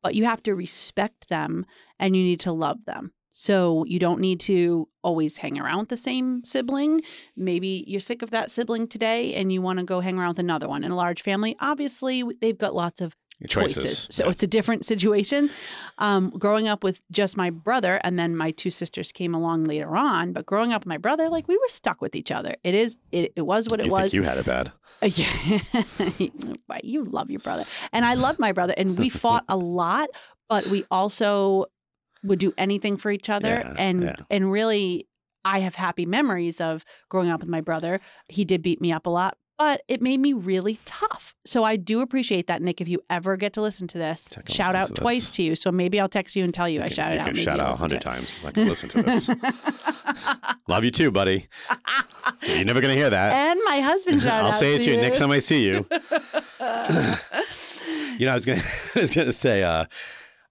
but 0.03 0.13
you 0.15 0.25
have 0.25 0.41
to 0.43 0.53
respect 0.55 1.29
them 1.29 1.65
and 1.99 2.15
you 2.15 2.21
need 2.23 2.39
to 2.41 2.51
love 2.51 2.85
them 2.85 3.11
so 3.31 3.83
you 3.85 3.99
don't 3.99 4.19
need 4.19 4.39
to 4.39 4.87
always 5.03 5.37
hang 5.37 5.59
around 5.59 5.79
with 5.79 5.89
the 5.89 5.97
same 5.97 6.43
sibling 6.43 7.01
maybe 7.37 7.83
you're 7.87 7.99
sick 7.99 8.21
of 8.21 8.31
that 8.31 8.49
sibling 8.51 8.87
today 8.87 9.33
and 9.35 9.51
you 9.51 9.61
want 9.61 9.79
to 9.79 9.85
go 9.85 9.99
hang 9.99 10.17
around 10.17 10.29
with 10.29 10.39
another 10.39 10.67
one 10.67 10.83
in 10.83 10.91
a 10.91 10.95
large 10.95 11.21
family 11.21 11.55
obviously 11.59 12.23
they've 12.41 12.57
got 12.57 12.73
lots 12.75 13.01
of 13.01 13.15
choices. 13.47 14.05
So 14.09 14.25
Yeah. 14.25 14.31
it's 14.31 14.43
a 14.43 14.47
different 14.47 14.83
situation. 14.83 15.49
Um, 15.97 16.29
growing 16.31 16.67
up 16.67 16.83
with 16.83 16.99
just 17.09 17.37
my 17.37 17.49
brother, 17.49 17.95
and 18.03 18.19
then 18.19 18.35
my 18.35 18.51
two 18.51 18.69
sisters 18.69 19.13
came 19.13 19.33
along 19.33 19.63
later 19.63 19.95
on. 19.95 20.33
But 20.33 20.45
growing 20.45 20.73
up 20.73 20.81
with 20.81 20.87
my 20.87 20.97
brother, 20.97 21.29
like 21.29 21.47
we 21.47 21.55
were 21.55 21.69
stuck 21.69 22.01
with 22.01 22.15
each 22.17 22.31
other. 22.31 22.55
It 22.65 22.75
is. 22.75 22.97
It, 23.13 23.31
it 23.37 23.43
was 23.43 23.69
what 23.69 23.79
it 23.79 23.85
you 23.85 23.93
was. 23.93 24.13
you 24.13 24.23
had 24.23 24.39
it 24.39 24.45
bad. 24.45 24.73
Uh, 25.01 25.05
yeah. 25.05 25.61
Right, 26.67 26.83
you 26.83 27.05
love 27.05 27.29
your 27.29 27.39
brother, 27.39 27.63
and 27.93 28.03
I 28.05 28.15
love 28.15 28.39
my 28.39 28.51
brother, 28.51 28.73
and 28.75 28.97
we 28.97 29.07
fought 29.23 29.45
a 29.47 29.55
lot, 29.55 30.09
but 30.49 30.67
we 30.67 30.83
also 30.91 31.67
would 32.23 32.39
do 32.39 32.53
anything 32.57 32.97
for 32.97 33.11
each 33.11 33.29
other, 33.29 33.47
Yeah, 33.47 33.75
and 33.77 34.03
yeah. 34.03 34.15
and 34.29 34.51
really, 34.51 35.07
I 35.45 35.59
have 35.59 35.75
happy 35.75 36.05
memories 36.05 36.59
of 36.59 36.83
growing 37.09 37.29
up 37.29 37.39
with 37.39 37.49
my 37.49 37.61
brother. 37.61 38.01
He 38.27 38.43
did 38.45 38.61
beat 38.61 38.81
me 38.81 38.91
up 38.91 39.05
a 39.05 39.09
lot, 39.09 39.37
but 39.57 39.81
it 39.87 40.01
made 40.01 40.19
me 40.19 40.33
really 40.33 40.79
tough. 40.85 41.33
So 41.45 41.63
I 41.63 41.77
do 41.77 42.01
appreciate 42.01 42.47
that, 42.47 42.61
Nick. 42.61 42.81
If 42.81 42.89
you 42.89 43.01
ever 43.09 43.37
get 43.37 43.53
to 43.53 43.61
listen 43.61 43.87
to 43.87 43.97
this, 43.97 44.25
Take 44.25 44.49
shout 44.49 44.75
out 44.75 44.87
to 44.87 44.93
this. 44.93 44.99
twice 45.01 45.31
to 45.31 45.43
you. 45.43 45.55
So 45.55 45.71
maybe 45.71 45.99
I'll 45.99 46.09
text 46.09 46.35
you 46.35 46.43
and 46.43 46.53
tell 46.53 46.67
you 46.67 46.81
I 46.81 46.85
You 46.85 46.89
can- 46.89 46.95
shouted 46.95 47.15
you 47.15 47.19
out. 47.21 47.25
can 47.27 47.35
shout 47.35 47.59
out 47.61 47.73
a 47.75 47.77
hundred 47.77 48.01
times. 48.01 48.35
if 48.37 48.45
I 48.45 48.51
can 48.51 48.67
listen 48.67 48.89
to 48.89 49.01
this. 49.03 49.29
Love 50.67 50.83
you 50.83 50.91
too, 50.91 51.11
buddy. 51.11 51.47
You're 52.43 52.65
never 52.65 52.81
gonna 52.81 52.93
hear 52.95 53.09
that. 53.09 53.31
and 53.33 53.59
my 53.65 53.79
husband 53.79 54.21
shouted 54.21 54.45
I'll 54.47 54.53
say 54.53 54.75
it 54.75 54.79
to 54.83 54.89
you 54.91 54.95
you 54.97 55.01
next 55.01 55.17
time 55.19 55.31
I 55.31 55.39
see 55.39 55.63
you. 55.65 55.85
You 58.19 58.25
know, 58.25 58.31
I 58.31 58.35
was 58.35 58.45
gonna, 58.45 58.61
I 58.95 58.99
was 58.99 59.09
gonna 59.09 59.31
say, 59.31 59.63
uh, 59.63 59.85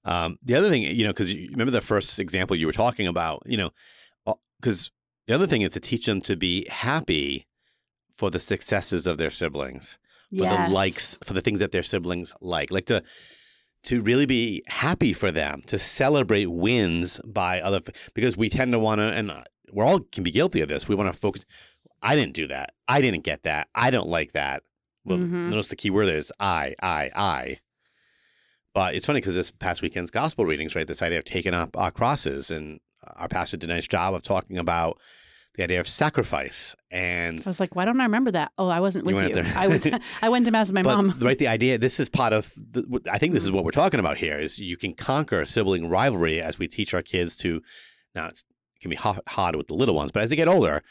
um, 0.09 0.39
the 0.43 0.55
other 0.55 0.71
thing, 0.71 0.83
you 0.83 1.05
know, 1.05 1.11
because 1.13 1.33
you 1.33 1.49
remember 1.51 1.71
the 1.71 1.81
first 1.81 2.19
example 2.19 2.57
you 2.57 2.67
were 2.67 2.73
talking 2.73 3.07
about, 3.07 3.43
you 3.47 3.57
know, 3.59 3.71
because 4.61 4.91
the 5.27 5.35
other 5.35 5.47
thing 5.47 5.63
is 5.63 5.73
to 5.75 5.81
teach 5.81 6.07
them 6.07 6.21
to 6.23 6.35
be 6.37 6.67
happy 6.69 7.47
for 8.17 8.31
the 8.31 8.41
successes 8.41 9.07
of 9.07 9.19
their 9.19 9.31
siblings, 9.31 9.99
for 10.31 10.45
Yes. 10.45 10.69
the 10.69 10.75
likes, 10.75 11.19
for 11.25 11.35
the 11.35 11.41
things 11.43 11.61
that 11.61 11.73
their 11.73 11.83
siblings 11.83 12.33
like, 12.41 12.71
like 12.71 12.87
to 12.87 13.03
to 13.85 14.03
really 14.03 14.27
be 14.27 14.63
happy 14.67 15.13
for 15.13 15.31
them, 15.31 15.63
to 15.67 15.79
celebrate 15.79 16.47
wins 16.47 17.21
by 17.25 17.61
other, 17.61 17.81
because 18.13 18.37
we 18.37 18.49
tend 18.49 18.73
to 18.73 18.79
want 18.79 18.99
to, 19.01 19.05
and 19.05 19.31
uh, 19.31 19.45
we're 19.73 19.85
all 19.85 20.01
can 20.01 20.25
be 20.25 20.33
guilty 20.33 20.61
of 20.61 20.69
this. 20.69 20.89
We 20.89 20.97
want 20.97 21.13
to 21.13 21.19
focus. 21.19 21.45
I 22.03 22.17
didn't 22.17 22.35
do 22.35 22.49
that. 22.49 22.75
I 22.89 23.01
didn't 23.01 23.23
get 23.23 23.45
that. 23.45 23.69
I 23.77 23.91
don't 23.91 24.09
like 24.09 24.33
that. 24.33 24.65
Well, 25.05 25.19
Mhm. 25.19 25.51
notice 25.51 25.69
the 25.69 25.77
key 25.77 25.91
word 25.91 26.07
there 26.07 26.17
is 26.17 26.33
I, 26.41 26.75
I, 26.83 27.11
I. 27.15 27.59
But 28.79 28.95
it's 28.95 29.07
funny 29.07 29.19
because 29.19 29.35
this 29.35 29.51
past 29.51 29.83
weekend's 29.83 30.09
gospel 30.09 30.47
readings, 30.47 30.77
right? 30.77 30.87
This 30.87 31.03
idea 31.03 31.19
of 31.19 31.25
taking 31.25 31.53
up 31.53 31.77
our 31.77 31.91
crosses, 31.91 32.49
and 32.49 32.79
our 33.17 33.27
pastor 33.27 33.57
did 33.57 33.69
a 33.69 33.75
nice 33.75 33.89
job 33.89 34.15
of 34.15 34.23
talking 34.23 34.57
about 34.57 35.01
the 35.57 35.65
idea 35.65 35.81
of 35.81 35.89
sacrifice. 35.89 36.77
And 36.89 37.43
I 37.45 37.49
was 37.49 37.59
like, 37.59 37.75
why 37.75 37.85
don't 37.85 38.01
I 38.01 38.05
remember 38.05 38.31
that? 38.31 38.53
Oh, 38.57 38.69
I 38.69 38.79
wasn't 38.79 39.09
You 39.09 39.17
with 39.17 39.37
you. 39.37 39.43
I 39.57 39.67
was. 39.67 39.85
I 40.23 40.29
went 40.29 40.45
to 40.47 40.53
mass 40.53 40.69
with 40.69 40.77
my 40.77 40.83
but 40.85 40.95
mom. 40.95 41.19
right, 41.19 41.37
the 41.37 41.49
idea. 41.49 41.77
This 41.77 41.99
is 41.99 42.09
part 42.09 42.33
of. 42.33 42.53
The, 42.55 43.01
I 43.11 43.19
think 43.19 43.33
this 43.33 43.43
is 43.43 43.51
what 43.51 43.65
we're 43.65 43.73
talking 43.73 43.99
about 43.99 44.19
here. 44.19 44.39
Is 44.39 44.61
you 44.61 44.77
can 44.77 44.95
conquer 44.95 45.45
sibling 45.45 45.89
rivalry 45.89 46.41
as 46.41 46.61
we 46.61 46.69
teach 46.69 46.95
our 46.95 47.03
kids 47.03 47.37
to. 47.39 47.61
Now 48.15 48.29
it's, 48.29 48.45
it 48.77 48.81
can 48.81 48.91
be 48.91 48.97
hard, 48.97 49.23
hard 49.27 49.57
with 49.57 49.67
the 49.67 49.75
little 49.75 49.97
ones, 49.97 50.13
but 50.13 50.23
as 50.23 50.31
they 50.31 50.37
get 50.37 50.47
older, 50.47 50.85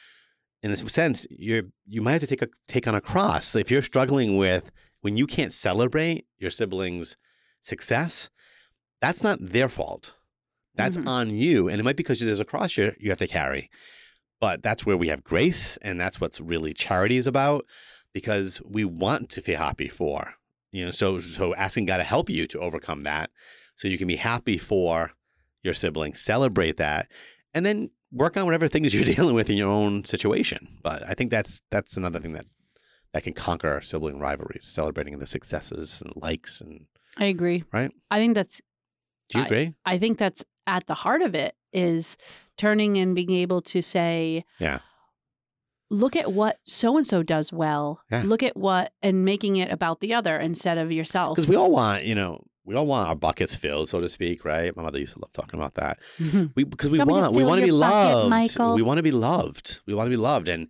in 0.61 0.71
a 0.71 0.75
sense, 0.75 1.25
you're 1.29 1.63
you 1.85 2.01
might 2.01 2.11
have 2.11 2.21
to 2.21 2.27
take 2.27 2.41
a 2.41 2.49
take 2.67 2.85
on 2.85 2.95
a 2.95 2.99
cross 2.99 3.55
if 3.55 3.71
you're 3.71 3.81
struggling 3.81 4.35
with 4.35 4.73
when 4.99 5.15
you 5.15 5.25
can't 5.25 5.53
celebrate 5.53 6.25
your 6.37 6.51
siblings' 6.51 7.15
success. 7.67 8.29
That's 9.01 9.23
not 9.23 9.37
their 9.41 9.69
fault. 9.69 10.13
That's 10.75 10.97
Mhm. 10.97 11.07
on 11.07 11.29
you, 11.31 11.67
and 11.67 11.79
it 11.79 11.83
might 11.83 11.95
be 11.97 12.03
because 12.03 12.19
there's 12.19 12.39
a 12.39 12.45
cross 12.45 12.77
you 12.77 12.95
you 12.99 13.09
have 13.09 13.19
to 13.19 13.27
carry. 13.27 13.69
But 14.39 14.61
that's 14.61 14.85
where 14.85 14.97
we 14.97 15.07
have 15.07 15.23
grace, 15.23 15.77
and 15.77 15.99
that's 15.99 16.21
what's 16.21 16.39
really 16.39 16.73
charity 16.73 17.17
is 17.17 17.25
about, 17.27 17.65
because 18.13 18.61
we 18.63 18.85
want 18.85 19.29
to 19.31 19.41
feel 19.41 19.57
happy 19.57 19.89
for 19.89 20.35
you 20.71 20.85
know. 20.85 20.91
So 20.91 21.19
so 21.19 21.55
asking 21.55 21.85
God 21.85 21.97
to 21.97 22.03
help 22.03 22.29
you 22.29 22.45
to 22.47 22.59
overcome 22.59 23.03
that, 23.03 23.31
so 23.75 23.87
you 23.87 23.97
can 23.97 24.07
be 24.07 24.17
happy 24.17 24.57
for 24.57 25.11
your 25.63 25.73
sibling, 25.73 26.13
celebrate 26.13 26.77
that, 26.77 27.07
and 27.53 27.65
then 27.65 27.89
work 28.11 28.37
on 28.37 28.45
whatever 28.45 28.67
things 28.67 28.93
you're 28.93 29.15
dealing 29.15 29.35
with 29.35 29.49
in 29.49 29.57
your 29.57 29.69
own 29.69 30.03
situation. 30.05 30.79
But 30.83 31.03
I 31.07 31.13
think 31.15 31.31
that's 31.31 31.61
that's 31.71 31.97
another 31.97 32.19
thing 32.19 32.33
that 32.33 32.45
that 33.13 33.23
can 33.23 33.33
conquer 33.33 33.81
sibling 33.81 34.19
rivalries, 34.19 34.65
celebrating 34.67 35.17
the 35.17 35.25
successes 35.25 36.01
and 36.03 36.13
likes. 36.15 36.61
And 36.61 36.85
I 37.17 37.25
agree. 37.25 37.63
Right? 37.71 37.91
I 38.11 38.19
think 38.19 38.35
that's. 38.35 38.61
do 39.29 39.39
you 39.39 39.43
I- 39.43 39.47
agree? 39.47 39.73
I 39.85 39.97
think 39.97 40.17
that's 40.17 40.43
at 40.65 40.87
the 40.87 40.93
heart 40.93 41.21
of 41.21 41.33
it 41.35 41.55
is 41.73 42.17
turning 42.57 42.97
and 42.97 43.15
being 43.15 43.31
able 43.31 43.61
to 43.61 43.81
say, 43.81 44.43
Yeah. 44.59 44.79
Look 45.89 46.17
at 46.17 46.33
what 46.33 46.57
so 46.67 46.97
and 46.97 47.07
so 47.07 47.23
does 47.23 47.53
well. 47.53 48.01
Yeah. 48.11 48.23
Look 48.25 48.43
at 48.43 48.57
what 48.57 48.91
and 49.01 49.23
making 49.23 49.55
it 49.55 49.71
about 49.71 50.01
the 50.01 50.13
other 50.13 50.37
instead 50.37 50.77
of 50.77 50.91
yourself. 50.91 51.35
Because 51.37 51.47
we 51.47 51.55
all 51.55 51.71
want, 51.71 52.03
you 52.03 52.13
know, 52.13 52.43
we 52.65 52.75
all 52.75 52.85
want 52.85 53.07
our 53.07 53.15
buckets 53.15 53.55
filled, 53.55 53.87
so 53.87 54.01
to 54.01 54.09
speak, 54.09 54.43
right? 54.43 54.75
My 54.75 54.83
mother 54.83 54.99
used 54.99 55.13
to 55.13 55.19
love 55.21 55.31
talking 55.31 55.57
about 55.57 55.75
that. 55.75 55.99
We 56.55 56.65
because 56.65 56.89
we 56.89 56.97
Want 56.97 57.09
want 57.09 57.33
we 57.33 57.45
want 57.45 57.59
to 57.61 57.65
be 57.65 57.71
bucket, 57.71 57.89
loved. 57.89 58.29
Michael? 58.29 58.75
We 58.75 58.81
want 58.81 58.97
to 58.97 59.03
be 59.03 59.11
loved. 59.11 59.79
We 59.85 59.93
want 59.93 60.07
to 60.07 60.09
be 60.09 60.17
loved, 60.17 60.49
and 60.49 60.69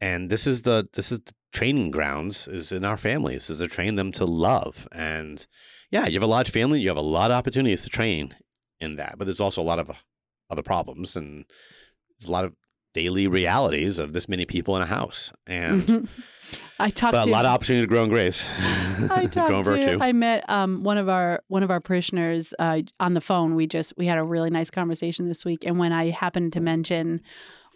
and 0.00 0.30
this 0.30 0.46
is 0.46 0.62
the 0.62 0.88
this 0.92 1.10
is 1.10 1.18
the 1.20 1.32
training 1.56 1.90
grounds 1.90 2.46
is 2.46 2.70
in 2.70 2.84
our 2.84 2.98
families 2.98 3.48
is 3.48 3.60
to 3.60 3.66
train 3.66 3.96
them 3.96 4.12
to 4.12 4.26
love. 4.26 4.86
And 4.92 5.46
yeah, 5.90 6.06
you 6.06 6.12
have 6.12 6.22
a 6.22 6.26
large 6.26 6.50
family, 6.50 6.80
you 6.80 6.88
have 6.88 6.98
a 6.98 7.00
lot 7.00 7.30
of 7.30 7.36
opportunities 7.38 7.82
to 7.84 7.88
train 7.88 8.36
in 8.78 8.96
that, 8.96 9.14
but 9.16 9.24
there's 9.24 9.40
also 9.40 9.62
a 9.62 9.64
lot 9.64 9.78
of 9.78 9.88
uh, 9.88 9.94
other 10.50 10.62
problems 10.62 11.16
and 11.16 11.46
a 12.26 12.30
lot 12.30 12.44
of 12.44 12.52
daily 12.92 13.26
realities 13.26 13.98
of 13.98 14.12
this 14.12 14.28
many 14.28 14.44
people 14.44 14.76
in 14.76 14.82
a 14.82 14.86
house, 14.86 15.32
and 15.46 16.08
I 16.78 16.90
talked 16.90 17.12
but 17.12 17.22
a 17.22 17.24
to 17.24 17.30
lot 17.30 17.46
of 17.46 17.52
opportunity 17.52 17.84
to 17.84 17.88
grow 17.88 18.04
in 18.04 18.10
grace, 18.10 18.46
I 18.58 19.06
grow 19.06 19.18
in 19.20 19.30
talked 19.30 19.64
virtue. 19.64 19.98
I 19.98 20.12
met 20.12 20.48
um, 20.50 20.84
one 20.84 20.98
of 20.98 21.08
our 21.08 21.42
one 21.48 21.62
of 21.62 21.70
our 21.70 21.80
parishioners 21.80 22.52
uh, 22.58 22.82
on 23.00 23.14
the 23.14 23.20
phone. 23.22 23.54
We 23.54 23.66
just 23.66 23.94
we 23.96 24.06
had 24.06 24.18
a 24.18 24.22
really 24.22 24.50
nice 24.50 24.70
conversation 24.70 25.28
this 25.28 25.44
week, 25.44 25.64
and 25.64 25.78
when 25.78 25.92
I 25.92 26.10
happened 26.10 26.52
to 26.52 26.60
mention 26.60 27.22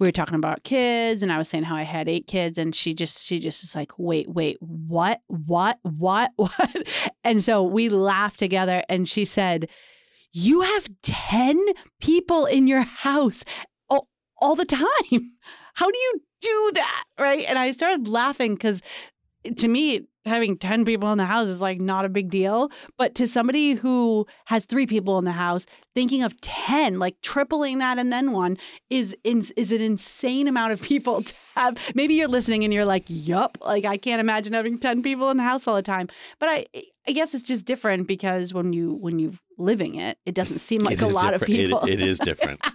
we 0.00 0.06
were 0.06 0.12
talking 0.12 0.34
about 0.34 0.64
kids, 0.64 1.22
and 1.22 1.30
I 1.30 1.36
was 1.36 1.48
saying 1.48 1.64
how 1.64 1.76
I 1.76 1.82
had 1.82 2.08
eight 2.08 2.26
kids, 2.26 2.56
and 2.56 2.74
she 2.74 2.94
just 2.94 3.24
she 3.24 3.38
just 3.38 3.62
was 3.62 3.76
like, 3.76 3.92
wait, 3.98 4.28
wait, 4.28 4.56
what, 4.60 5.20
what, 5.26 5.78
what, 5.82 6.32
what? 6.36 6.88
And 7.22 7.44
so 7.44 7.62
we 7.62 7.90
laughed 7.90 8.38
together, 8.38 8.82
and 8.88 9.06
she 9.06 9.26
said, 9.26 9.68
"You 10.32 10.62
have 10.62 10.88
ten 11.02 11.62
people 12.00 12.46
in 12.46 12.66
your 12.66 12.80
house 12.80 13.44
all, 13.90 14.08
all 14.40 14.56
the 14.56 14.64
time. 14.64 14.86
How 15.74 15.90
do 15.90 15.98
you 15.98 16.22
do 16.40 16.70
that?" 16.74 17.04
Right? 17.18 17.44
And 17.46 17.58
I 17.58 17.70
started 17.72 18.08
laughing 18.08 18.54
because 18.54 18.80
to 19.58 19.68
me, 19.68 20.06
having 20.24 20.56
10 20.56 20.84
people 20.84 21.10
in 21.12 21.18
the 21.18 21.24
house 21.24 21.48
is 21.48 21.60
like 21.60 21.80
not 21.80 22.04
a 22.04 22.08
big 22.08 22.30
deal. 22.30 22.70
But 22.98 23.14
to 23.16 23.26
somebody 23.26 23.72
who 23.72 24.26
has 24.46 24.66
three 24.66 24.86
people 24.86 25.18
in 25.18 25.24
the 25.24 25.32
house, 25.32 25.66
thinking 25.94 26.22
of 26.22 26.40
10, 26.40 26.98
like 26.98 27.20
tripling 27.22 27.78
that 27.78 27.98
and 27.98 28.12
then 28.12 28.32
one 28.32 28.58
is, 28.90 29.16
is, 29.24 29.50
is 29.52 29.72
an 29.72 29.80
insane 29.80 30.48
amount 30.48 30.72
of 30.72 30.82
people 30.82 31.22
to 31.24 31.34
have. 31.56 31.78
Maybe 31.94 32.14
you're 32.14 32.28
listening 32.28 32.64
and 32.64 32.72
you're 32.72 32.84
like, 32.84 33.04
yup, 33.06 33.58
like 33.60 33.84
I 33.84 33.96
can't 33.96 34.20
imagine 34.20 34.52
having 34.52 34.78
10 34.78 35.02
people 35.02 35.30
in 35.30 35.36
the 35.36 35.42
house 35.42 35.66
all 35.66 35.76
the 35.76 35.82
time. 35.82 36.08
But 36.38 36.48
I, 36.48 36.66
I 37.08 37.12
guess 37.12 37.34
it's 37.34 37.44
just 37.44 37.64
different 37.64 38.06
because 38.06 38.52
when 38.52 38.72
you, 38.72 38.94
when 38.94 39.18
you 39.18 39.38
living 39.60 39.94
it, 39.96 40.18
it 40.26 40.34
doesn't 40.34 40.58
seem 40.58 40.80
like 40.80 41.00
a 41.02 41.06
lot 41.06 41.34
of 41.34 41.40
different. 41.40 41.60
It- 41.60 41.64
people. 41.66 41.84
it 41.86 42.00
is 42.00 42.18
different. 42.18 42.60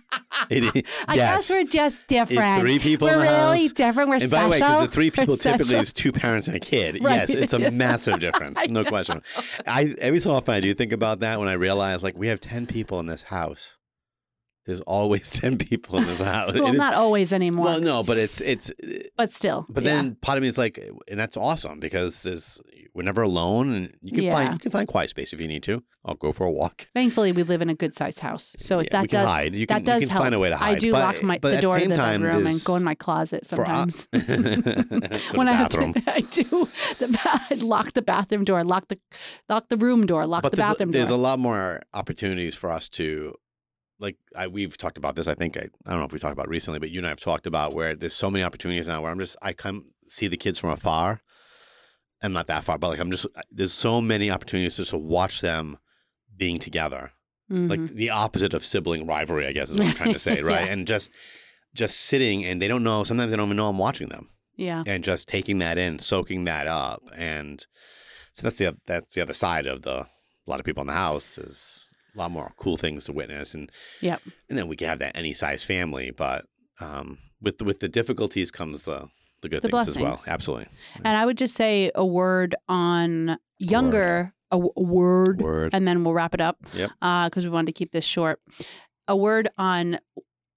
It 0.49 0.63
is, 0.75 0.83
I 1.07 1.15
yes. 1.15 1.47
guess 1.47 1.49
we're 1.49 1.63
just 1.63 2.07
different. 2.07 2.41
It's 2.41 2.59
three 2.61 2.77
people 2.77 3.07
we're 3.07 3.13
in 3.13 3.19
the 3.19 3.25
really 3.25 3.63
house. 3.63 3.71
different. 3.71 4.09
We're 4.09 4.15
and 4.15 4.29
special. 4.29 4.37
by 4.37 4.43
the 4.43 4.49
way, 4.51 4.57
because 4.59 4.81
the 4.81 4.93
three 4.93 5.09
people 5.09 5.37
typically 5.37 5.75
is 5.77 5.93
two 5.93 6.11
parents 6.11 6.47
and 6.47 6.57
a 6.57 6.59
kid. 6.59 7.01
Right. 7.01 7.15
Yes, 7.15 7.29
it's 7.29 7.53
a 7.53 7.71
massive 7.71 8.19
difference, 8.19 8.59
no 8.67 8.81
know. 8.81 8.89
question. 8.89 9.21
I 9.65 9.95
every 9.99 10.19
so 10.19 10.33
often 10.33 10.53
I 10.53 10.59
do 10.59 10.73
think 10.73 10.91
about 10.91 11.21
that 11.21 11.39
when 11.39 11.47
I 11.47 11.53
realize 11.53 12.03
like 12.03 12.17
we 12.17 12.27
have 12.27 12.41
ten 12.41 12.67
people 12.67 12.99
in 12.99 13.05
this 13.05 13.23
house. 13.23 13.77
There's 14.65 14.81
always 14.81 15.29
ten 15.41 15.57
people 15.57 15.97
in 15.99 16.05
this 16.05 16.19
house. 16.19 16.53
well, 16.53 16.67
is- 16.71 16.77
not 16.77 16.93
always 16.95 17.31
anymore. 17.31 17.65
well, 17.65 17.81
no, 17.81 18.03
but 18.03 18.17
it's 18.17 18.41
it's. 18.41 18.71
but 19.15 19.31
still. 19.33 19.65
But 19.69 19.83
yeah. 19.83 19.91
then 19.95 20.15
part 20.15 20.37
of 20.37 20.41
me 20.41 20.47
is 20.47 20.57
like, 20.57 20.79
and 21.07 21.19
that's 21.19 21.37
awesome 21.37 21.79
because 21.79 22.23
there's, 22.23 22.59
we're 22.93 23.03
never 23.03 23.21
alone, 23.21 23.71
and 23.73 23.93
you 24.01 24.11
can 24.13 24.23
Yeah. 24.23 24.33
find 24.33 24.53
you 24.53 24.59
can 24.59 24.71
find 24.71 24.87
quiet 24.87 25.09
space 25.11 25.33
if 25.33 25.39
you 25.41 25.47
need 25.47 25.63
to. 25.63 25.83
I'll 26.07 26.13
go 26.15 26.31
for 26.31 26.45
a 26.45 26.51
walk. 26.51 26.87
thankfully 26.93 27.31
we 27.31 27.41
live 27.41 27.61
in 27.63 27.69
a 27.69 27.73
good 27.73 27.95
sized 27.95 28.19
house, 28.19 28.55
so 28.59 28.79
Yeah, 28.79 28.89
that 28.91 29.09
does 29.09 29.27
hide. 29.27 29.55
You 29.55 29.65
that 29.65 29.77
can, 29.77 29.83
does 29.85 30.01
you 30.01 30.07
can 30.07 30.13
help. 30.13 30.23
find 30.25 30.35
a 30.35 30.39
way 30.39 30.49
to 30.49 30.57
hide. 30.57 30.75
I 30.75 30.77
do 30.77 30.91
but, 30.91 30.99
lock 30.99 31.23
my, 31.23 31.37
the 31.39 31.61
door 31.61 31.75
to 31.75 31.81
same 31.81 31.89
the 31.89 31.95
time, 31.95 32.21
bedroom 32.21 32.45
and 32.45 32.63
go 32.63 32.75
in 32.75 32.83
my 32.83 32.93
closet 32.95 33.45
sometimes. 33.45 34.07
When 35.33 35.47
I 35.47 35.53
have 35.53 35.69
to, 35.69 35.93
I 36.07 36.21
do 36.21 36.69
the 36.99 37.07
ba- 37.07 37.55
lock 37.65 37.93
the 37.93 38.01
bathroom 38.01 38.43
door, 38.43 38.63
lock 38.63 38.87
the 38.87 38.99
lock 39.49 39.69
the 39.69 39.77
room 39.77 40.05
door, 40.05 40.25
lock 40.27 40.43
but 40.43 40.51
the 40.51 40.57
bathroom 40.57 40.91
there's 40.91 41.05
door. 41.05 41.09
There's 41.09 41.19
a 41.19 41.21
lot 41.21 41.39
more 41.39 41.81
opportunities 41.93 42.55
for 42.55 42.71
us 42.71 42.87
to 42.89 43.33
like 43.99 44.17
I, 44.35 44.47
we've 44.47 44.77
talked 44.77 44.97
about 44.97 45.15
this 45.15 45.27
i 45.27 45.33
think 45.35 45.57
I, 45.57 45.67
I 45.85 45.89
don't 45.91 45.99
know 45.99 46.05
if 46.05 46.11
we 46.13 46.19
talked 46.19 46.33
about 46.33 46.47
it 46.47 46.49
recently 46.49 46.79
but 46.79 46.89
you 46.89 46.99
and 46.99 47.05
i 47.07 47.09
have 47.09 47.19
talked 47.19 47.47
about 47.47 47.73
where 47.73 47.95
there's 47.95 48.13
so 48.13 48.29
many 48.29 48.43
opportunities 48.43 48.87
now 48.87 49.01
where 49.01 49.11
i'm 49.11 49.19
just 49.19 49.35
i 49.41 49.53
come 49.53 49.85
see 50.07 50.27
the 50.27 50.37
kids 50.37 50.59
from 50.59 50.69
afar 50.71 51.21
i'm 52.21 52.33
not 52.33 52.47
that 52.47 52.63
far 52.63 52.77
but 52.77 52.89
like 52.89 52.99
i'm 52.99 53.11
just 53.11 53.25
there's 53.51 53.73
so 53.73 54.01
many 54.01 54.29
opportunities 54.31 54.77
just 54.77 54.91
to 54.91 54.97
watch 54.97 55.41
them 55.41 55.77
being 56.35 56.59
together 56.59 57.11
Mhm. 57.51 57.69
like 57.69 57.85
the 57.93 58.09
opposite 58.09 58.55
of 58.55 58.65
sibling 58.65 59.05
rivalry 59.05 59.45
i 59.45 59.51
guess 59.51 59.69
is 59.69 59.77
what 59.77 59.85
i'm 59.87 59.93
trying 59.93 60.13
to 60.13 60.19
say 60.29 60.41
right 60.41 60.65
Yeah. 60.65 60.71
and 60.73 60.87
just 60.87 61.11
just 61.75 61.99
sitting 61.99 62.43
and 62.43 62.59
they 62.61 62.67
don't 62.67 62.83
know 62.83 63.03
sometimes 63.03 63.29
they 63.29 63.37
don't 63.37 63.45
even 63.47 63.57
know 63.57 63.67
i'm 63.69 63.77
watching 63.77 64.09
them 64.09 64.29
yeah, 64.57 64.83
and 64.87 65.03
just 65.03 65.27
taking 65.27 65.59
that 65.59 65.77
in, 65.77 65.99
soaking 65.99 66.45
that 66.45 66.65
up, 66.65 67.03
and 67.13 67.65
so 68.33 68.43
that's 68.43 68.57
the 68.57 68.77
that's 68.87 69.13
the 69.13 69.21
other 69.21 69.33
side 69.33 69.65
of 69.65 69.81
the 69.81 69.91
a 69.99 70.07
lot 70.47 70.61
of 70.61 70.65
people 70.65 70.79
in 70.79 70.87
the 70.87 70.93
house 70.93 71.37
is 71.37 71.91
a 72.15 72.17
lot 72.19 72.31
more 72.31 72.53
cool 72.57 72.77
things 72.77 73.05
to 73.05 73.13
witness, 73.13 73.53
and 73.53 73.71
Yep. 74.01 74.21
and 74.49 74.57
then 74.57 74.67
we 74.67 74.75
can 74.75 74.87
have 74.87 74.99
that 74.99 75.15
any 75.15 75.33
size 75.33 75.63
family, 75.63 76.11
but 76.11 76.45
um, 76.79 77.17
with 77.41 77.61
with 77.61 77.79
the 77.79 77.89
difficulties 77.89 78.51
comes 78.51 78.83
the 78.83 79.07
the 79.41 79.49
good 79.49 79.61
The 79.61 79.69
things 79.69 79.89
as 79.89 79.97
well. 79.97 80.21
Absolutely, 80.27 80.67
and 81.03 81.17
I 81.17 81.25
would 81.25 81.37
just 81.37 81.55
say 81.55 81.91
a 81.95 82.05
word 82.05 82.55
on 82.67 83.37
younger 83.59 84.33
a, 84.51 84.55
w- 84.57 84.73
a 84.75 84.81
word, 84.83 85.41
word. 85.41 85.73
and 85.73 85.87
then 85.87 86.03
we'll 86.03 86.13
wrap 86.13 86.33
it 86.33 86.41
up. 86.41 86.57
Yep. 86.73 86.91
Because 86.99 87.43
we 87.43 87.49
wanted 87.49 87.67
to 87.67 87.71
keep 87.73 87.91
this 87.91 88.05
short. 88.05 88.39
A 89.07 89.15
word 89.15 89.49
on 89.57 89.99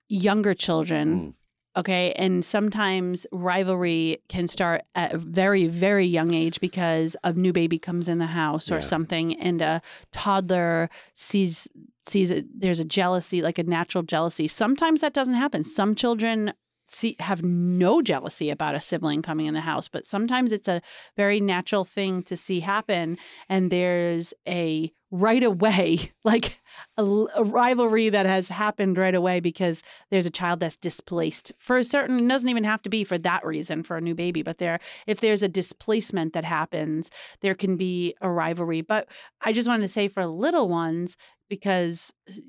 younger 0.09 0.55
children. 0.55 1.09
Mm. 1.21 1.35
Okay. 1.79 2.13
And 2.17 2.45
sometimes 2.45 3.27
rivalry 3.33 4.19
can 4.29 4.49
start 4.49 4.83
at 4.97 5.13
a 5.15 5.19
very, 5.19 5.69
very 5.69 6.07
young 6.07 6.35
age 6.35 6.61
because 6.61 7.17
a 7.23 7.33
new 7.33 7.53
baby 7.53 7.79
comes 7.79 8.09
in 8.09 8.19
the 8.19 8.27
house 8.27 8.71
or 8.71 8.77
Yeah. 8.77 8.81
something, 8.81 9.35
and 9.37 9.63
a 9.63 9.81
toddler 10.13 10.91
sees 11.15 11.69
sees 12.07 12.31
it. 12.31 12.47
There's 12.59 12.81
a 12.81 12.87
jealousy, 12.87 13.43
like 13.43 13.59
a 13.59 13.65
natural 13.65 14.03
jealousy. 14.03 14.49
Sometimes 14.49 15.03
that 15.03 15.13
doesn't 15.13 15.35
happen. 15.35 15.63
Some 15.63 15.95
children 15.95 16.55
see 16.91 17.17
have 17.21 17.43
no 17.43 18.01
jealousy 18.01 18.49
about 18.49 18.75
a 18.75 18.81
sibling 18.81 19.21
coming 19.21 19.45
in 19.45 19.53
the 19.53 19.61
house, 19.61 19.89
but 19.89 20.07
sometimes 20.07 20.53
it's 20.53 20.69
a 20.69 20.81
very 21.19 21.39
natural 21.39 21.85
thing 21.85 22.23
to 22.23 22.35
see 22.35 22.61
happen, 22.61 23.19
and 23.49 23.71
there's 23.71 24.33
a 24.49 24.91
right 25.11 25.43
away, 25.43 26.13
like 26.25 26.61
a 26.97 27.45
rivalry 27.45 28.09
that 28.09 28.27
has 28.27 28.49
happened 28.49 28.99
right 28.99 29.15
away 29.15 29.41
because 29.41 29.83
there's 30.11 30.27
a 30.27 30.31
child 30.31 30.61
that's 30.61 30.77
displaced 30.77 31.53
for 31.59 31.77
a 31.79 31.85
certain 31.85 32.19
it 32.19 32.29
doesn't 32.29 32.49
even 32.49 32.65
have 32.65 32.83
to 32.83 32.91
be 32.91 33.05
for 33.05 33.19
that 33.19 33.45
reason 33.45 33.83
for 33.83 33.97
a 33.97 34.01
new 34.01 34.15
baby 34.15 34.43
but 34.43 34.59
there 34.59 34.79
if 35.07 35.21
there's 35.21 35.43
a 35.43 35.49
displacement 35.49 36.33
that 36.35 36.45
happens 36.45 37.11
there 37.41 37.55
can 37.55 37.77
be 37.77 38.15
a 38.21 38.31
rivalry. 38.31 38.81
But 38.81 39.09
i 39.41 39.53
just 39.53 39.69
wanted 39.69 39.83
to 39.83 39.89
say 39.89 40.09
for 40.09 40.27
little 40.27 40.69
ones 40.69 41.17
because 41.49 42.13
eh, 42.29 42.41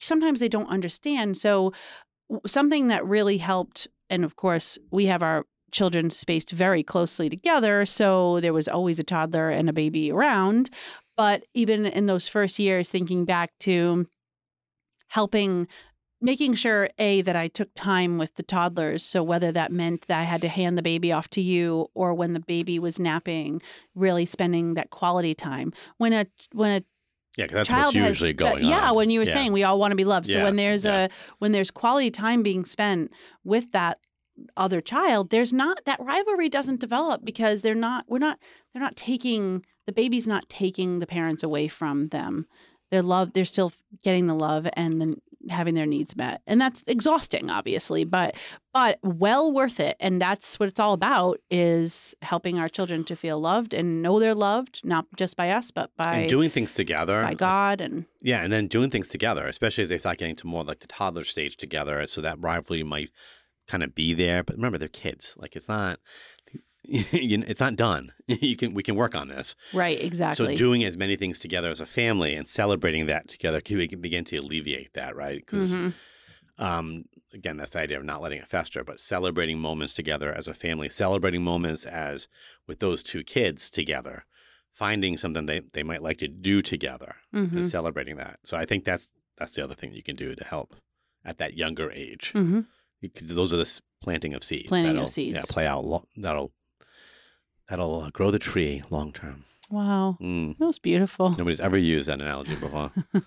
sometimes 0.00 0.40
they 0.40 0.48
don't 0.48 0.68
understand. 0.68 1.36
So 1.36 1.72
something 2.46 2.88
that 2.88 3.06
really 3.06 3.38
helped 3.38 3.86
and 4.10 4.24
of 4.24 4.36
course 4.36 4.78
we 4.90 5.06
have 5.06 5.22
our 5.22 5.44
children 5.72 6.10
spaced 6.10 6.50
very 6.50 6.82
closely 6.82 7.28
together 7.28 7.84
so 7.84 8.40
there 8.40 8.52
was 8.52 8.68
always 8.68 8.98
a 8.98 9.04
toddler 9.04 9.50
and 9.50 9.68
a 9.68 9.72
baby 9.72 10.10
around 10.10 10.70
but 11.16 11.44
even 11.54 11.86
in 11.86 12.06
those 12.06 12.28
first 12.28 12.58
years 12.58 12.88
thinking 12.88 13.24
back 13.24 13.52
to 13.60 14.06
helping 15.08 15.66
making 16.20 16.54
sure 16.54 16.88
a 16.98 17.20
that 17.22 17.36
i 17.36 17.46
took 17.46 17.68
time 17.74 18.16
with 18.18 18.34
the 18.36 18.42
toddlers 18.42 19.04
so 19.04 19.22
whether 19.22 19.52
that 19.52 19.70
meant 19.70 20.06
that 20.08 20.18
i 20.20 20.24
had 20.24 20.40
to 20.40 20.48
hand 20.48 20.76
the 20.76 20.82
baby 20.82 21.12
off 21.12 21.28
to 21.28 21.40
you 21.40 21.86
or 21.94 22.14
when 22.14 22.32
the 22.32 22.40
baby 22.40 22.78
was 22.78 22.98
napping 22.98 23.60
really 23.94 24.24
spending 24.24 24.74
that 24.74 24.90
quality 24.90 25.34
time 25.34 25.72
when 25.98 26.12
a 26.12 26.26
when 26.52 26.70
a 26.70 26.84
Yeah, 27.36 27.46
that's 27.48 27.68
child 27.68 27.94
what's 27.94 27.96
usually 27.96 28.30
has 28.30 28.36
going 28.36 28.64
yeah 28.64 28.76
on. 28.76 28.82
Yeah, 28.82 28.90
when 28.92 29.10
you 29.10 29.20
were 29.20 29.26
Yeah. 29.26 29.34
saying 29.34 29.52
we 29.52 29.62
all 29.62 29.78
want 29.78 29.92
to 29.92 29.96
be 29.96 30.04
loved 30.04 30.26
so 30.26 30.38
Yeah, 30.38 30.44
when 30.44 30.56
there's 30.56 30.86
a 30.86 31.10
when 31.38 31.52
there's 31.52 31.70
quality 31.70 32.10
time 32.10 32.42
being 32.42 32.64
spent 32.64 33.12
with 33.44 33.70
that 33.72 33.98
other 34.56 34.80
child 34.80 35.30
there's 35.30 35.52
not 35.52 35.80
that 35.84 36.00
rivalry 36.00 36.48
doesn't 36.48 36.80
develop 36.80 37.24
because 37.24 37.60
they're 37.60 37.74
not 37.74 38.04
we're 38.08 38.18
not 38.18 38.38
they're 38.72 38.82
not 38.82 38.96
taking 38.96 39.64
the 39.86 39.92
baby's 39.92 40.26
not 40.26 40.48
taking 40.48 40.98
the 40.98 41.06
parents 41.06 41.42
away 41.42 41.68
from 41.68 42.08
them 42.08 42.46
their 42.90 43.02
love 43.02 43.32
they're 43.32 43.44
still 43.44 43.72
getting 44.02 44.26
the 44.26 44.34
love 44.34 44.68
and 44.74 45.00
then 45.00 45.20
having 45.48 45.74
their 45.74 45.86
needs 45.86 46.16
met 46.16 46.40
and 46.46 46.60
that's 46.60 46.82
exhausting 46.88 47.48
obviously 47.50 48.02
but 48.02 48.34
but 48.74 48.98
well 49.02 49.52
worth 49.52 49.78
it 49.78 49.96
and 50.00 50.20
that's 50.20 50.58
what 50.58 50.68
it's 50.68 50.80
all 50.80 50.92
about 50.92 51.38
is 51.50 52.16
helping 52.22 52.58
our 52.58 52.68
children 52.68 53.04
to 53.04 53.14
feel 53.14 53.40
loved 53.40 53.72
and 53.72 54.02
know 54.02 54.18
they're 54.18 54.34
loved 54.34 54.80
not 54.82 55.06
just 55.16 55.36
by 55.36 55.50
us 55.50 55.70
but 55.70 55.90
by 55.96 56.14
and 56.14 56.28
doing 56.28 56.50
things 56.50 56.74
together. 56.74 57.22
by 57.22 57.34
God 57.34 57.80
and 57.80 58.06
Yeah, 58.26 58.42
and 58.42 58.52
then 58.52 58.66
doing 58.66 58.90
things 58.90 59.06
together, 59.06 59.46
especially 59.46 59.82
as 59.82 59.88
they 59.88 59.98
start 59.98 60.18
getting 60.18 60.34
to 60.36 60.48
more 60.48 60.64
like 60.64 60.80
the 60.80 60.88
toddler 60.88 61.22
stage 61.22 61.56
together, 61.56 62.04
so 62.06 62.20
that 62.20 62.40
rivalry 62.40 62.82
might 62.82 63.10
kind 63.68 63.82
of 63.82 63.94
be 63.94 64.14
there. 64.14 64.42
But 64.42 64.56
remember, 64.56 64.78
they're 64.78 64.88
kids. 64.88 65.34
Like 65.38 65.56
it's 65.56 65.68
not, 65.68 65.98
you 66.84 67.38
know, 67.38 67.46
it's 67.48 67.60
not 67.60 67.76
done. 67.76 68.12
You 68.28 68.56
can 68.56 68.74
we 68.74 68.82
can 68.82 68.96
work 68.96 69.14
on 69.14 69.28
this. 69.28 69.54
right 69.72 70.00
exactly 70.02 70.54
So 70.54 70.56
doing 70.56 70.84
as 70.84 70.96
many 70.96 71.16
things 71.16 71.38
together 71.38 71.70
as 71.70 71.80
a 71.80 71.86
family 71.86 72.34
and 72.34 72.48
celebrating 72.48 73.06
that 73.06 73.28
together 73.28 73.60
can 73.60 73.76
we 73.78 73.88
can 73.88 74.00
begin 74.00 74.24
to 74.26 74.36
alleviate 74.38 74.92
that, 74.94 75.14
right? 75.16 75.38
Because 75.44 75.76
Mhm. 75.76 75.92
um, 76.58 77.04
again, 77.34 77.56
that's 77.58 77.72
the 77.72 77.80
idea 77.80 77.98
of 77.98 78.04
not 78.04 78.22
letting 78.22 78.38
it 78.38 78.48
fester, 78.48 78.82
but 78.82 78.98
celebrating 79.00 79.58
moments 79.58 79.92
together 79.94 80.32
as 80.32 80.48
a 80.48 80.54
family, 80.54 80.88
celebrating 80.88 81.42
moments 81.42 81.84
as 81.84 82.28
with 82.66 82.78
those 82.80 83.02
two 83.02 83.22
kids 83.22 83.70
together, 83.70 84.24
finding 84.72 85.16
something 85.18 85.44
they, 85.46 85.60
they 85.74 85.82
might 85.82 86.02
like 86.02 86.18
to 86.18 86.28
do 86.28 86.62
together 86.62 87.16
Mhm. 87.34 87.54
and 87.56 87.66
celebrating 87.66 88.16
that. 88.16 88.40
So 88.44 88.56
I 88.56 88.64
think 88.64 88.84
that's 88.84 89.08
that's 89.36 89.54
the 89.54 89.62
other 89.62 89.74
thing 89.74 89.92
you 89.92 90.02
can 90.02 90.16
do 90.16 90.34
to 90.34 90.44
help 90.44 90.76
at 91.24 91.36
that 91.38 91.54
younger 91.58 91.90
age 91.92 92.32
Mhm. 92.34 92.66
Because 93.00 93.28
those 93.34 93.52
are 93.52 93.56
the 93.58 93.80
planting 94.02 94.34
of 94.34 94.42
seeds. 94.44 94.68
Planting 94.68 94.96
of 94.98 95.08
that'll, 95.08 95.22
Yeah, 95.34 95.40
seeds. 95.40 95.46
play 95.52 95.66
out. 95.66 95.84
Lo- 95.84 96.08
that'll 96.16 96.52
that'll 97.68 98.00
uh, 98.02 98.10
grow 98.10 98.30
the 98.30 98.38
tree 98.38 98.82
long 98.90 99.12
term. 99.12 99.44
wow 99.70 100.16
Mm. 100.20 100.56
that 100.58 100.66
was 100.66 100.78
beautiful 100.78 101.30
Nobody's 101.30 101.58
ever 101.60 101.76
used 101.76 102.08
that 102.08 102.20
analogy 102.20 102.54
before. 102.56 102.92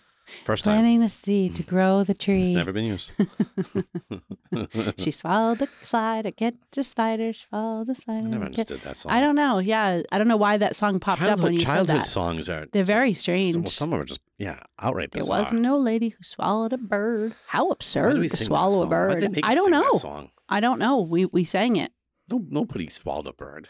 First 0.46 0.64
time. 0.64 0.76
planting 0.76 1.00
the 1.02 1.10
seed 1.10 1.56
to 1.56 1.64
grow 1.64 2.04
the 2.04 2.14
tree 2.14 2.42
It's 2.48 2.56
never 2.56 2.72
been 2.72 2.86
used. 2.86 3.12
she 4.98 5.12
swallowed 5.12 5.60
the 5.60 5.68
fly 5.68 6.22
to 6.22 6.32
catch 6.32 6.56
the 6.72 6.84
spider 6.84 7.34
she 7.34 7.46
swallowed 7.50 7.88
the 7.88 7.92
I 7.92 7.96
spider 7.96 8.28
never 8.28 8.46
to 8.46 8.52
catch- 8.52 8.72
understood 8.72 8.82
that 8.82 8.98
song. 8.98 9.12
I 9.12 9.22
don't 9.22 9.36
know 9.36 9.60
yeah 9.60 10.02
I 10.12 10.18
don't 10.18 10.28
know 10.28 10.38
why 10.38 10.58
that 10.58 10.76
song 10.76 11.00
popped 11.00 11.22
up 11.22 11.40
when 11.40 11.54
you 11.54 11.60
said 11.60 11.68
childhood 11.68 12.02
that 12.02 12.06
songs 12.06 12.50
are 12.50 12.68
they're 12.72 12.84
very 12.84 13.14
strange 13.14 13.56
well, 13.56 13.68
some 13.68 13.90
of 13.90 13.98
them 13.98 14.02
are 14.02 14.06
just 14.06 14.22
yeah 14.38 14.60
outright 14.80 15.12
there 15.12 15.22
bizarre. 15.22 15.40
was 15.40 15.52
no 15.52 15.78
lady 15.78 16.10
who 16.10 16.24
swallowed 16.24 16.74
a 16.74 16.78
bird 16.78 17.34
how 17.48 17.70
absurd 17.72 18.16
to 18.22 18.30
swallow 18.30 18.78
a 18.84 18.90
song? 18.90 18.90
Why'd 19.10 19.22
they 19.22 19.28
bird 19.28 19.40
I 19.44 19.56
don't 19.56 19.72
know 19.72 19.94
song? 19.98 20.32
I 20.48 20.60
don't 20.60 20.80
know 20.80 21.00
we 21.02 21.26
we 21.26 21.44
sang 21.44 21.76
it 21.76 21.92
No, 22.30 22.46
nobody 22.50 22.90
swallowed 22.90 23.28
a 23.28 23.34
bird. 23.34 23.70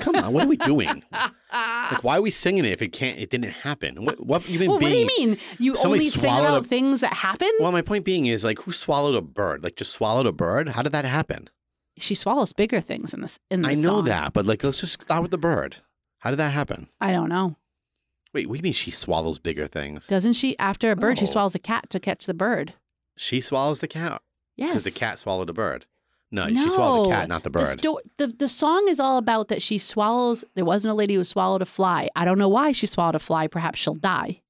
Come 0.00 0.16
on, 0.16 0.32
what 0.32 0.44
are 0.44 0.48
we 0.48 0.56
doing? 0.56 1.02
Like, 1.12 2.02
why 2.02 2.18
are 2.18 2.22
we 2.22 2.30
singing 2.30 2.64
it 2.64 2.72
if 2.72 2.82
it 2.82 2.92
can't? 2.92 3.18
It 3.18 3.30
didn't 3.30 3.50
happen. 3.50 4.04
What? 4.04 4.24
What 4.24 4.48
you 4.48 4.58
well, 4.60 4.78
what 4.78 4.80
do 4.80 4.96
you 4.96 5.06
mean? 5.18 5.38
You 5.58 5.76
only 5.84 6.08
sing 6.08 6.24
about 6.24 6.62
a- 6.62 6.64
things 6.64 7.00
that 7.00 7.12
happen? 7.12 7.50
Well, 7.60 7.72
my 7.72 7.82
point 7.82 8.04
being 8.04 8.26
is 8.26 8.44
like, 8.44 8.60
who 8.60 8.72
swallowed 8.72 9.14
a 9.14 9.22
bird? 9.22 9.62
Like, 9.62 9.76
just 9.76 9.92
swallowed 9.92 10.26
a 10.26 10.32
bird? 10.32 10.70
How 10.70 10.82
did 10.82 10.92
that 10.92 11.04
happen? 11.04 11.50
she 11.96 12.14
swallows 12.14 12.52
bigger 12.52 12.80
things 12.80 13.14
in 13.14 13.20
this. 13.20 13.38
In 13.50 13.62
the 13.62 13.68
I 13.68 13.74
know 13.74 13.98
song. 13.98 14.04
that, 14.06 14.32
but 14.32 14.46
like, 14.46 14.64
let's 14.64 14.80
just 14.80 15.02
start 15.02 15.22
with 15.22 15.30
the 15.30 15.38
bird. 15.38 15.78
How 16.18 16.30
did 16.30 16.36
that 16.36 16.52
happen? 16.52 16.88
I 17.00 17.12
don't 17.12 17.28
know. 17.28 17.56
Wait, 18.32 18.48
what 18.48 18.54
do 18.54 18.58
you 18.58 18.62
mean 18.62 18.72
she 18.72 18.90
swallows 18.90 19.38
bigger 19.38 19.66
things? 19.66 20.06
Doesn't 20.06 20.32
she? 20.32 20.58
After 20.58 20.90
a 20.90 20.96
bird, 20.96 21.18
she 21.18 21.24
oh. 21.24 21.28
swallows 21.28 21.54
a 21.54 21.60
cat 21.60 21.88
to 21.90 22.00
catch 22.00 22.26
the 22.26 22.34
bird. 22.34 22.74
She 23.16 23.40
swallows 23.40 23.78
the 23.78 23.86
cat 23.86 24.22
Yes, 24.56 24.70
because 24.70 24.84
the 24.84 24.90
cat 24.90 25.20
swallowed 25.20 25.50
a 25.50 25.52
bird. 25.52 25.86
No, 26.34 26.48
she 26.48 26.70
swallowed 26.70 27.06
the 27.06 27.10
cat, 27.14 27.28
not 27.28 27.42
the 27.44 27.50
The, 27.50 27.58
bird. 27.58 27.66
sto- 27.80 28.00
the 28.18 28.26
the 28.26 28.48
song 28.48 28.86
is 28.88 28.98
all 29.00 29.18
about 29.18 29.48
that 29.48 29.62
she 29.62 29.78
swallows. 29.78 30.44
There 30.54 30.64
wasn't 30.64 30.92
a 30.92 30.94
lady 30.94 31.14
who 31.14 31.24
swallowed 31.24 31.62
a 31.62 31.66
fly. 31.66 32.08
I 32.16 32.24
don't 32.24 32.38
know 32.38 32.48
why 32.48 32.72
she 32.72 32.86
swallowed 32.86 33.14
a 33.14 33.18
fly. 33.20 33.46
Perhaps 33.46 33.78
she'll 33.78 33.94
die. 33.94 34.40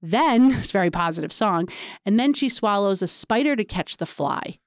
Then 0.00 0.52
it's 0.58 0.70
a 0.70 0.72
very 0.72 0.90
positive 0.90 1.32
song, 1.32 1.68
and 2.06 2.18
then 2.18 2.32
she 2.32 2.48
swallows 2.48 3.02
a 3.02 3.06
spider 3.08 3.56
to 3.56 3.64
catch 3.64 3.98
the 3.98 4.06
fly. 4.06 4.58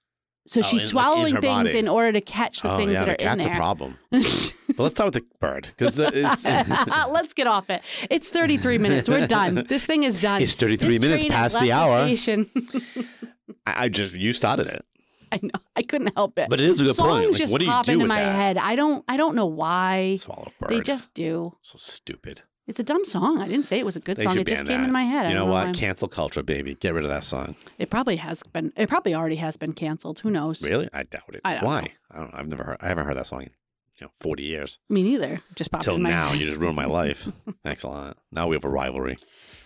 So 0.48 0.60
Oh, 0.60 0.64
she's 0.64 0.90
in- 0.92 0.96
like, 0.96 1.06
in 1.06 1.10
swallowing 1.12 1.34
things 1.42 1.68
body. 1.70 1.78
in 1.80 1.88
order 1.88 2.12
to 2.14 2.22
catch 2.22 2.62
the 2.62 2.72
oh 2.74 2.78
things 2.78 2.94
yeah, 2.94 3.06
that 3.06 3.18
the 3.20 3.28
are 3.28 3.34
in 3.34 3.40
cat's 3.40 3.54
a 3.54 3.56
problem. 3.58 3.98
But 4.78 4.84
let's 4.84 4.96
start 4.96 5.14
with 5.14 5.24
the 5.24 5.30
bird 5.42 5.68
because 5.76 5.98
Let's 7.12 7.34
get 7.34 7.46
off 7.46 7.70
it. 7.70 7.82
It's 8.10 8.30
33 8.30 8.78
minutes. 8.78 9.10
We're 9.10 9.28
done. 9.28 9.66
This 9.68 9.84
thing 9.86 10.04
is 10.04 10.20
done. 10.22 10.42
it's 10.42 10.54
33 10.56 10.88
This 10.98 11.00
minutes 11.02 11.26
past 11.28 11.60
the 11.60 11.74
hour. 11.74 12.08
I 13.66 13.90
just 13.90 14.14
you 14.14 14.34
started 14.34 14.68
it, 14.68 14.86
I 15.34 15.40
know. 15.42 15.60
I 15.76 15.82
couldn't 15.84 16.14
help 16.16 16.38
it. 16.38 16.50
but 16.50 16.60
it 16.60 16.68
is 16.70 16.82
a 16.82 16.84
good 16.86 16.96
Songs 16.96 17.10
point. 17.12 17.32
Like, 17.32 17.38
just 17.38 17.52
what 17.54 17.60
do 17.60 17.66
you 17.66 17.72
pop 17.72 17.86
do 17.86 17.94
into 17.94 18.04
with 18.04 18.10
my 18.10 18.20
that? 18.22 18.36
head. 18.36 18.58
I 18.58 18.76
don't. 18.76 19.04
I 19.08 19.18
don't 19.18 19.36
know 19.36 19.46
why. 19.46 20.16
Swallow 20.16 20.52
bird. 20.60 20.70
They 20.70 20.82
just 20.82 21.14
do. 21.14 21.56
so 21.62 21.78
stupid. 21.78 22.42
It's 22.68 22.80
a 22.80 22.84
dumb 22.84 23.04
song. 23.06 23.40
I 23.40 23.48
didn't 23.48 23.66
say 23.66 23.80
it 23.80 23.86
was 23.86 23.96
a 23.96 24.00
good 24.00 24.18
They 24.18 24.24
song. 24.24 24.34
should 24.36 24.48
It 24.48 24.52
just 24.52 24.66
ban 24.66 24.68
came 24.76 24.82
that. 24.82 24.88
in 24.88 24.94
my 24.94 25.04
head. 25.04 25.26
I 25.26 25.30
You 25.30 25.36
don't 25.36 25.48
know 25.48 25.52
what? 25.52 25.68
why. 25.68 25.74
Cancel 25.74 26.08
culture, 26.08 26.44
baby. 26.44 26.76
Get 26.76 26.94
rid 26.94 27.04
of 27.04 27.10
that 27.10 27.24
song. 27.24 27.56
It 27.80 27.90
probably 27.90 28.16
has 28.18 28.44
been. 28.44 28.72
It 28.78 28.88
probably 28.88 29.14
already 29.16 29.36
has 29.38 29.58
been 29.58 29.74
canceled. 29.74 30.20
Who 30.20 30.30
knows? 30.30 30.62
Really? 30.64 30.88
I 30.94 31.04
doubt 31.04 31.24
it. 31.34 31.42
I 31.44 31.56
don't 31.56 31.64
Why? 31.64 31.82
know. 31.82 31.88
I 32.12 32.18
don't. 32.20 32.36
I've 32.36 32.48
never 32.48 32.64
heard. 32.64 32.78
I 32.82 32.88
haven't 32.88 33.06
heard 33.08 33.18
that 33.18 33.28
song 33.28 33.42
in 33.44 33.50
you 34.00 34.06
know 34.08 34.12
40 34.22 34.44
years. 34.44 34.80
Me 34.90 35.02
neither. 35.04 35.42
Just 35.56 35.72
popped 35.72 35.84
Till 35.84 35.96
in 35.96 36.04
my 36.04 36.10
now, 36.12 36.30
head. 36.30 36.40
you 36.40 36.46
just 36.46 36.60
ruined 36.60 36.76
my 36.76 36.86
life. 36.86 37.28
Thanks 37.64 37.84
a 37.84 37.88
lot. 37.88 38.18
Now 38.32 38.48
we 38.48 38.56
have 38.56 38.64
a 38.66 38.70
rivalry. 38.70 39.18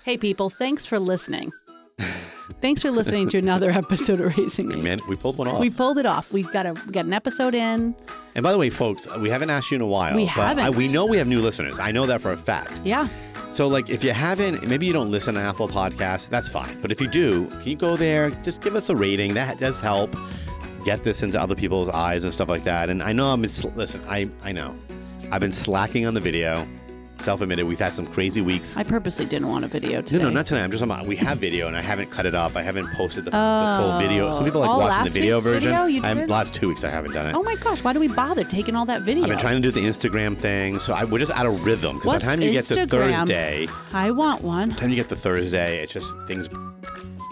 Hey, 0.04 0.18
people. 0.18 0.50
Thanks 0.50 0.86
for 0.86 0.98
listening. 1.00 1.52
thanks 2.62 2.82
for 2.82 2.92
listening 2.92 3.30
to 3.30 3.38
another 3.38 3.72
episode 3.72 4.20
of 4.22 4.38
Raising 4.38 4.84
man, 4.84 5.00
we 5.08 5.16
pulled 5.16 5.38
one 5.38 5.48
off. 5.48 5.60
We 5.60 5.70
pulled 5.70 5.98
it 5.98 6.06
off. 6.06 6.32
We've 6.32 6.52
got 6.52 6.66
a 6.66 6.74
we 6.74 6.92
got 6.92 7.06
an 7.06 7.14
episode 7.14 7.54
in. 7.54 7.96
and 8.36 8.44
by 8.44 8.52
the 8.52 8.58
way, 8.58 8.70
folks, 8.70 9.08
uh, 9.08 9.18
we 9.20 9.30
haven't 9.30 9.50
asked 9.50 9.72
you 9.72 9.76
in 9.76 9.82
a 9.82 9.88
while. 9.88 10.16
We 10.16 10.26
haven't. 10.26 10.76
we 10.76 10.88
know 10.88 11.06
we 11.06 11.18
have 11.18 11.28
new 11.28 11.42
listeners. 11.42 11.80
I 11.80 11.92
know 11.92 12.06
that 12.06 12.22
for 12.22 12.32
a 12.32 12.38
fact. 12.38 12.82
Yeah. 12.84 13.08
So, 13.52 13.68
like, 13.68 13.90
if 13.90 14.04
you 14.04 14.12
haven't, 14.12 14.68
maybe 14.68 14.86
you 14.86 14.92
don't 14.92 15.10
listen 15.10 15.36
to 15.36 15.40
Apple 15.42 15.70
Podcasts, 15.70 16.30
that's 16.30 16.50
fine. 16.50 16.82
But 16.82 16.92
if 16.92 17.00
you 17.00 17.08
do, 17.08 17.46
can 17.48 17.64
you 17.64 17.78
go 17.78 17.96
there? 17.96 18.30
Just 18.30 18.62
give 18.62 18.76
us 18.76 18.90
a 18.90 18.96
rating. 18.96 19.34
That 19.34 19.60
does 19.60 19.80
help 19.80 20.14
get 20.84 21.06
this 21.06 21.24
into 21.24 21.40
other 21.40 21.56
people's 21.56 21.88
eyes 21.88 22.26
and 22.26 22.34
stuff 22.34 22.50
like 22.50 22.66
that. 22.66 22.90
And 22.90 23.02
I 23.02 23.14
know 23.14 23.32
I'm, 23.32 23.42
listen, 23.42 24.04
I, 24.10 24.30
I 24.44 24.52
know. 24.52 24.78
I've 25.32 25.40
been 25.40 25.54
slacking 25.54 26.06
on 26.06 26.14
the 26.14 26.20
video. 26.20 26.68
Self 27.20 27.42
admitted, 27.42 27.66
we've 27.66 27.80
had 27.80 27.92
some 27.94 28.06
crazy 28.06 28.42
weeks. 28.42 28.78
I 28.78 28.84
purposely 28.84 29.26
didn't 29.26 29.48
want 29.48 29.66
a 29.66 29.68
video 29.68 30.02
today. 30.02 30.20
No, 30.20 30.26
no, 30.26 30.30
not 30.30 30.46
tonight. 30.46 30.64
I'm 30.64 30.70
just 30.70 30.84
talking 30.84 30.94
about 30.94 31.08
we 31.08 31.16
have 31.16 31.40
video 31.40 31.66
and 31.66 31.76
I 31.76 31.82
haven't 31.82 32.12
cut 32.12 32.26
it 32.28 32.36
off. 32.36 32.56
I 32.56 32.62
haven't 32.62 32.88
posted 32.94 33.26
the, 33.26 33.32
the 33.32 33.38
Oh. 33.40 33.78
full 33.80 34.00
video. 34.00 34.32
Some 34.32 34.44
people 34.46 34.62
like 34.62 34.70
Oh, 34.70 34.78
watching 34.78 34.90
last 34.92 35.14
the 35.14 35.20
video 35.22 35.38
week's 35.38 35.46
version. 35.46 35.70
video 35.72 35.86
you 35.86 36.04
I 36.04 36.08
haven't- 36.10 36.24
did? 36.28 36.30
last 36.30 36.54
two 36.54 36.68
weeks 36.68 36.84
I 36.84 36.90
haven't 36.92 37.14
done 37.14 37.26
it. 37.28 37.34
Oh 37.36 37.42
my 37.42 37.56
gosh, 37.56 37.84
why 37.84 37.94
do 37.94 38.00
we 38.00 38.10
bother 38.10 38.44
taking 38.44 38.76
all 38.76 38.86
that 38.86 39.02
video? 39.02 39.24
I've 39.24 39.30
been 39.30 39.40
trying 39.40 39.60
to 39.60 39.62
do 39.62 39.72
the 39.72 39.88
Instagram 39.88 40.38
thing, 40.38 40.78
so 40.78 40.94
I, 40.94 41.06
we're 41.06 41.18
just 41.20 41.32
out 41.32 41.48
of 41.48 41.66
rhythm. 41.66 41.96
Because 41.96 42.06
by 42.06 42.08
What's 42.14 42.24
the 42.26 42.30
time 42.30 42.42
you 42.42 42.52
get 42.52 42.66
to 42.66 42.76
Instagram? 42.76 43.18
Thursday, 43.20 43.68
I 43.92 44.12
want 44.12 44.42
one. 44.44 44.70
By 44.70 44.76
the 44.76 44.82
time 44.82 44.90
you 44.92 44.96
get 44.98 45.10
to 45.10 45.16
Thursday, 45.16 45.82
it's 45.82 45.94
just 45.94 46.14
things 46.28 46.48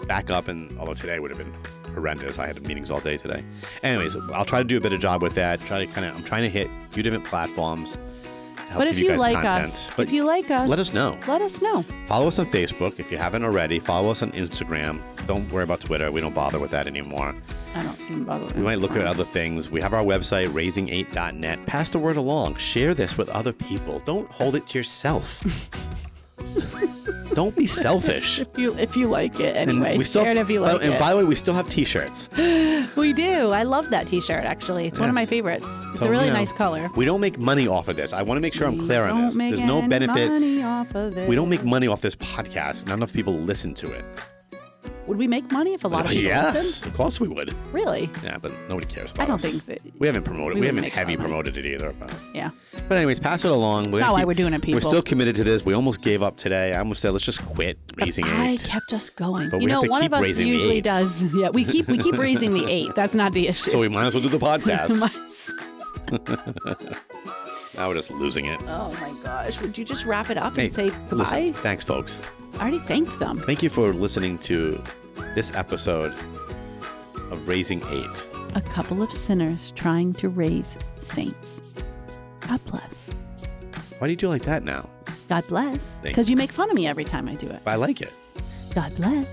back 0.08 0.28
up. 0.30 0.48
And 0.48 0.76
although 0.78 0.94
today 0.94 1.20
would 1.20 1.30
have 1.30 1.38
been 1.38 1.54
horrendous. 1.94 2.40
I 2.40 2.48
had 2.48 2.60
meetings 2.66 2.90
all 2.90 2.98
day 3.00 3.16
today. 3.16 3.44
Anyways, 3.84 4.16
I'll 4.34 4.44
try 4.44 4.58
to 4.58 4.64
do 4.64 4.76
a 4.78 4.80
better 4.80 4.98
job 4.98 5.22
with 5.22 5.34
that. 5.34 5.60
Try 5.60 5.86
to 5.86 5.92
kind 5.92 6.04
of, 6.06 6.16
I'm 6.16 6.24
trying 6.24 6.42
to 6.42 6.48
hit 6.50 6.66
a 6.68 6.92
few 6.92 7.04
different 7.04 7.24
platforms. 7.24 7.96
Help 8.68 8.78
But 8.80 8.88
if 8.88 8.98
you 8.98 9.12
you 9.12 9.16
like 9.18 9.34
content. 9.34 9.64
us, 9.64 9.88
But 9.96 10.06
if 10.08 10.12
you 10.12 10.24
like 10.24 10.50
us, 10.50 10.68
let 10.68 10.78
us 10.78 10.94
know. 10.94 11.18
Let 11.28 11.42
us 11.42 11.60
know. 11.62 11.82
follow 12.06 12.26
us 12.28 12.38
on 12.38 12.46
Facebook 12.46 12.98
if 12.98 13.10
you 13.12 13.18
haven't 13.18 13.44
already. 13.44 13.78
Follow 13.78 14.10
us 14.10 14.22
on 14.22 14.30
Instagram. 14.32 15.00
Don't 15.26 15.50
worry 15.52 15.64
about 15.64 15.80
Twitter. 15.80 16.10
We 16.10 16.20
don't 16.20 16.34
bother 16.34 16.58
with 16.58 16.70
that 16.72 16.86
anymore. 16.86 17.34
I 17.74 17.82
don't 17.82 18.00
even 18.02 18.24
bother. 18.24 18.46
We 18.54 18.62
might 18.62 18.78
look 18.78 18.92
at 18.96 19.06
other 19.06 19.24
things. 19.24 19.70
We 19.70 19.80
have 19.80 19.94
our 19.94 20.02
website, 20.04 20.48
raising8.net. 20.48 21.66
Pass 21.66 21.90
the 21.90 21.98
word 21.98 22.16
along. 22.16 22.56
Share 22.56 22.94
this 22.94 23.16
with 23.18 23.28
other 23.30 23.52
people. 23.52 24.00
Don't 24.04 24.28
hold 24.30 24.54
it 24.56 24.66
to 24.68 24.78
yourself. 24.78 25.42
Don't 27.34 27.56
be 27.56 27.66
selfish. 27.66 28.40
If 28.54 28.58
you 28.58 28.76
if 28.78 28.96
you 28.96 29.08
like 29.08 29.40
it 29.40 29.56
And 29.56 29.70
anyway, 29.70 29.98
we 29.98 30.04
still 30.04 30.24
it 30.24 30.36
if 30.36 30.48
you 30.48 30.60
like 30.60 30.82
and 30.82 30.94
it. 30.94 31.00
by 31.00 31.10
the 31.10 31.16
way, 31.16 31.24
we 31.24 31.34
still 31.34 31.54
have 31.54 31.68
T-shirts. 31.68 32.28
we 32.96 33.12
do. 33.12 33.50
I 33.50 33.64
love 33.64 33.90
that 33.90 34.06
T-shirt. 34.06 34.44
Actually, 34.44 34.86
it's 34.86 35.00
one 35.00 35.08
of 35.08 35.14
my 35.14 35.26
favorites. 35.26 35.66
It's 35.90 35.98
So, 36.00 36.06
a 36.06 36.10
really 36.10 36.26
you 36.26 36.30
know, 36.32 36.38
nice 36.38 36.52
color. 36.52 36.88
We 36.96 37.04
don't 37.04 37.20
make 37.20 37.38
money 37.38 37.66
off 37.66 37.88
of 37.88 37.96
this. 37.96 38.12
I 38.12 38.22
want 38.22 38.36
to 38.36 38.40
make 38.40 38.54
sure 38.54 38.68
I'm 38.68 38.78
clear 38.78 39.04
on 39.04 39.24
this. 39.24 39.36
There's 39.36 39.62
no 39.62 39.86
benefit. 39.88 40.28
Money 40.28 40.62
off 40.62 40.94
of 40.94 41.16
it. 41.18 41.28
We 41.28 41.34
don't 41.34 41.48
make 41.48 41.64
money 41.64 41.88
off 41.88 42.00
this 42.00 42.14
podcast. 42.14 42.86
Not 42.86 42.98
enough 42.98 43.12
people 43.12 43.34
listen 43.34 43.74
to 43.74 43.90
it. 43.90 44.04
Would 45.06 45.18
we 45.18 45.28
make 45.28 45.50
money 45.52 45.74
if 45.74 45.84
a 45.84 45.88
lot 45.88 46.06
of 46.06 46.10
people 46.10 46.24
yes, 46.24 46.54
listen? 46.54 46.88
of 46.88 46.94
course 46.96 47.20
we 47.20 47.28
would. 47.28 47.54
Really? 47.72 48.08
Yeah, 48.22 48.38
but 48.40 48.52
nobody 48.70 48.86
cares 48.86 49.12
about 49.12 49.22
I 49.24 49.26
don't 49.26 49.34
us. 49.34 49.42
think 49.42 49.66
that. 49.66 49.80
we 50.00 50.06
haven't 50.06 50.22
promoted. 50.22 50.54
we 50.54 50.60
We, 50.62 50.66
haven't 50.66 50.84
heavy 50.84 51.16
promoted 51.18 51.58
it 51.58 51.66
either. 51.66 51.92
But, 52.00 52.14
Yeah. 52.32 52.50
but 52.88 52.96
anyways, 52.96 53.20
pass 53.20 53.44
it 53.44 53.50
along. 53.50 53.90
We're 53.90 53.98
That's 53.98 54.00
not 54.08 54.12
why 54.14 54.20
keep- 54.20 54.28
we're 54.28 54.34
doing 54.34 54.54
it, 54.54 54.62
people. 54.62 54.80
We're 54.80 54.88
still 54.88 55.02
committed 55.02 55.36
to 55.36 55.44
this. 55.44 55.62
We 55.64 55.74
almost 55.74 56.00
gave 56.00 56.22
up 56.22 56.36
today. 56.38 56.72
I 56.74 56.78
almost 56.78 57.02
said 57.02 57.10
let's 57.12 57.24
just 57.24 57.44
quit 57.44 57.78
raising 57.96 58.24
I 58.24 58.52
eight. 58.52 58.64
kept 58.66 58.92
us 58.94 59.10
going. 59.10 59.50
But 59.50 59.60
you 59.60 59.66
we 59.66 59.70
have 59.72 59.82
know, 59.82 59.84
to 59.84 59.90
one 59.90 60.02
keep 60.02 60.12
of 60.12 60.22
us 60.22 60.38
usually 60.38 60.80
does. 60.80 61.22
Yeah, 61.34 61.50
we 61.50 61.64
keep 61.64 61.86
we 61.88 61.98
keep 61.98 62.16
raising 62.16 62.52
the 62.52 62.64
eight. 62.66 62.94
That's 62.94 63.14
not 63.14 63.32
the 63.32 63.48
issue. 63.48 63.70
So 63.72 63.78
we 63.80 63.88
might 63.88 64.06
as 64.06 64.14
well 64.14 64.22
do 64.22 64.30
the 64.30 64.38
podcast. 64.50 65.50
Now 67.76 67.88
we're 67.88 67.94
just 67.94 68.10
losing 68.10 68.46
it. 68.46 68.60
oh 68.66 68.96
my 69.00 69.12
gosh! 69.22 69.60
Would 69.60 69.76
you 69.76 69.84
just 69.84 70.04
wrap 70.04 70.30
it 70.30 70.38
up 70.38 70.54
Hey, 70.56 70.64
and 70.66 70.72
say 70.72 70.88
goodbye? 70.90 71.16
Listen, 71.16 71.52
thanks, 71.54 71.84
folks. 71.84 72.20
I 72.54 72.62
already 72.62 72.78
thanked 72.80 73.18
them. 73.18 73.38
Thank 73.38 73.62
you 73.62 73.70
for 73.70 73.92
listening 73.92 74.38
to 74.38 74.80
this 75.34 75.52
episode 75.54 76.12
of 77.30 77.48
Raising 77.48 77.82
Eight. 77.90 78.22
A 78.54 78.60
couple 78.60 79.02
of 79.02 79.12
sinners 79.12 79.72
trying 79.74 80.12
to 80.14 80.28
raise 80.28 80.78
saints. 80.96 81.60
God 82.40 82.64
bless. 82.66 83.12
Why 83.98 84.06
do 84.06 84.10
you 84.12 84.16
do 84.16 84.28
like 84.28 84.42
that 84.42 84.62
now? 84.62 84.88
God 85.28 85.44
bless. 85.48 85.84
Thank 85.84 86.02
Because 86.14 86.30
you 86.30 86.36
make 86.36 86.52
fun 86.52 86.68
of 86.70 86.76
me 86.76 86.86
every 86.86 87.04
time 87.04 87.28
I 87.28 87.34
do 87.34 87.48
it. 87.48 87.60
I 87.66 87.74
like 87.76 88.00
it. 88.00 88.12
God 88.74 88.94
bless. 88.96 89.26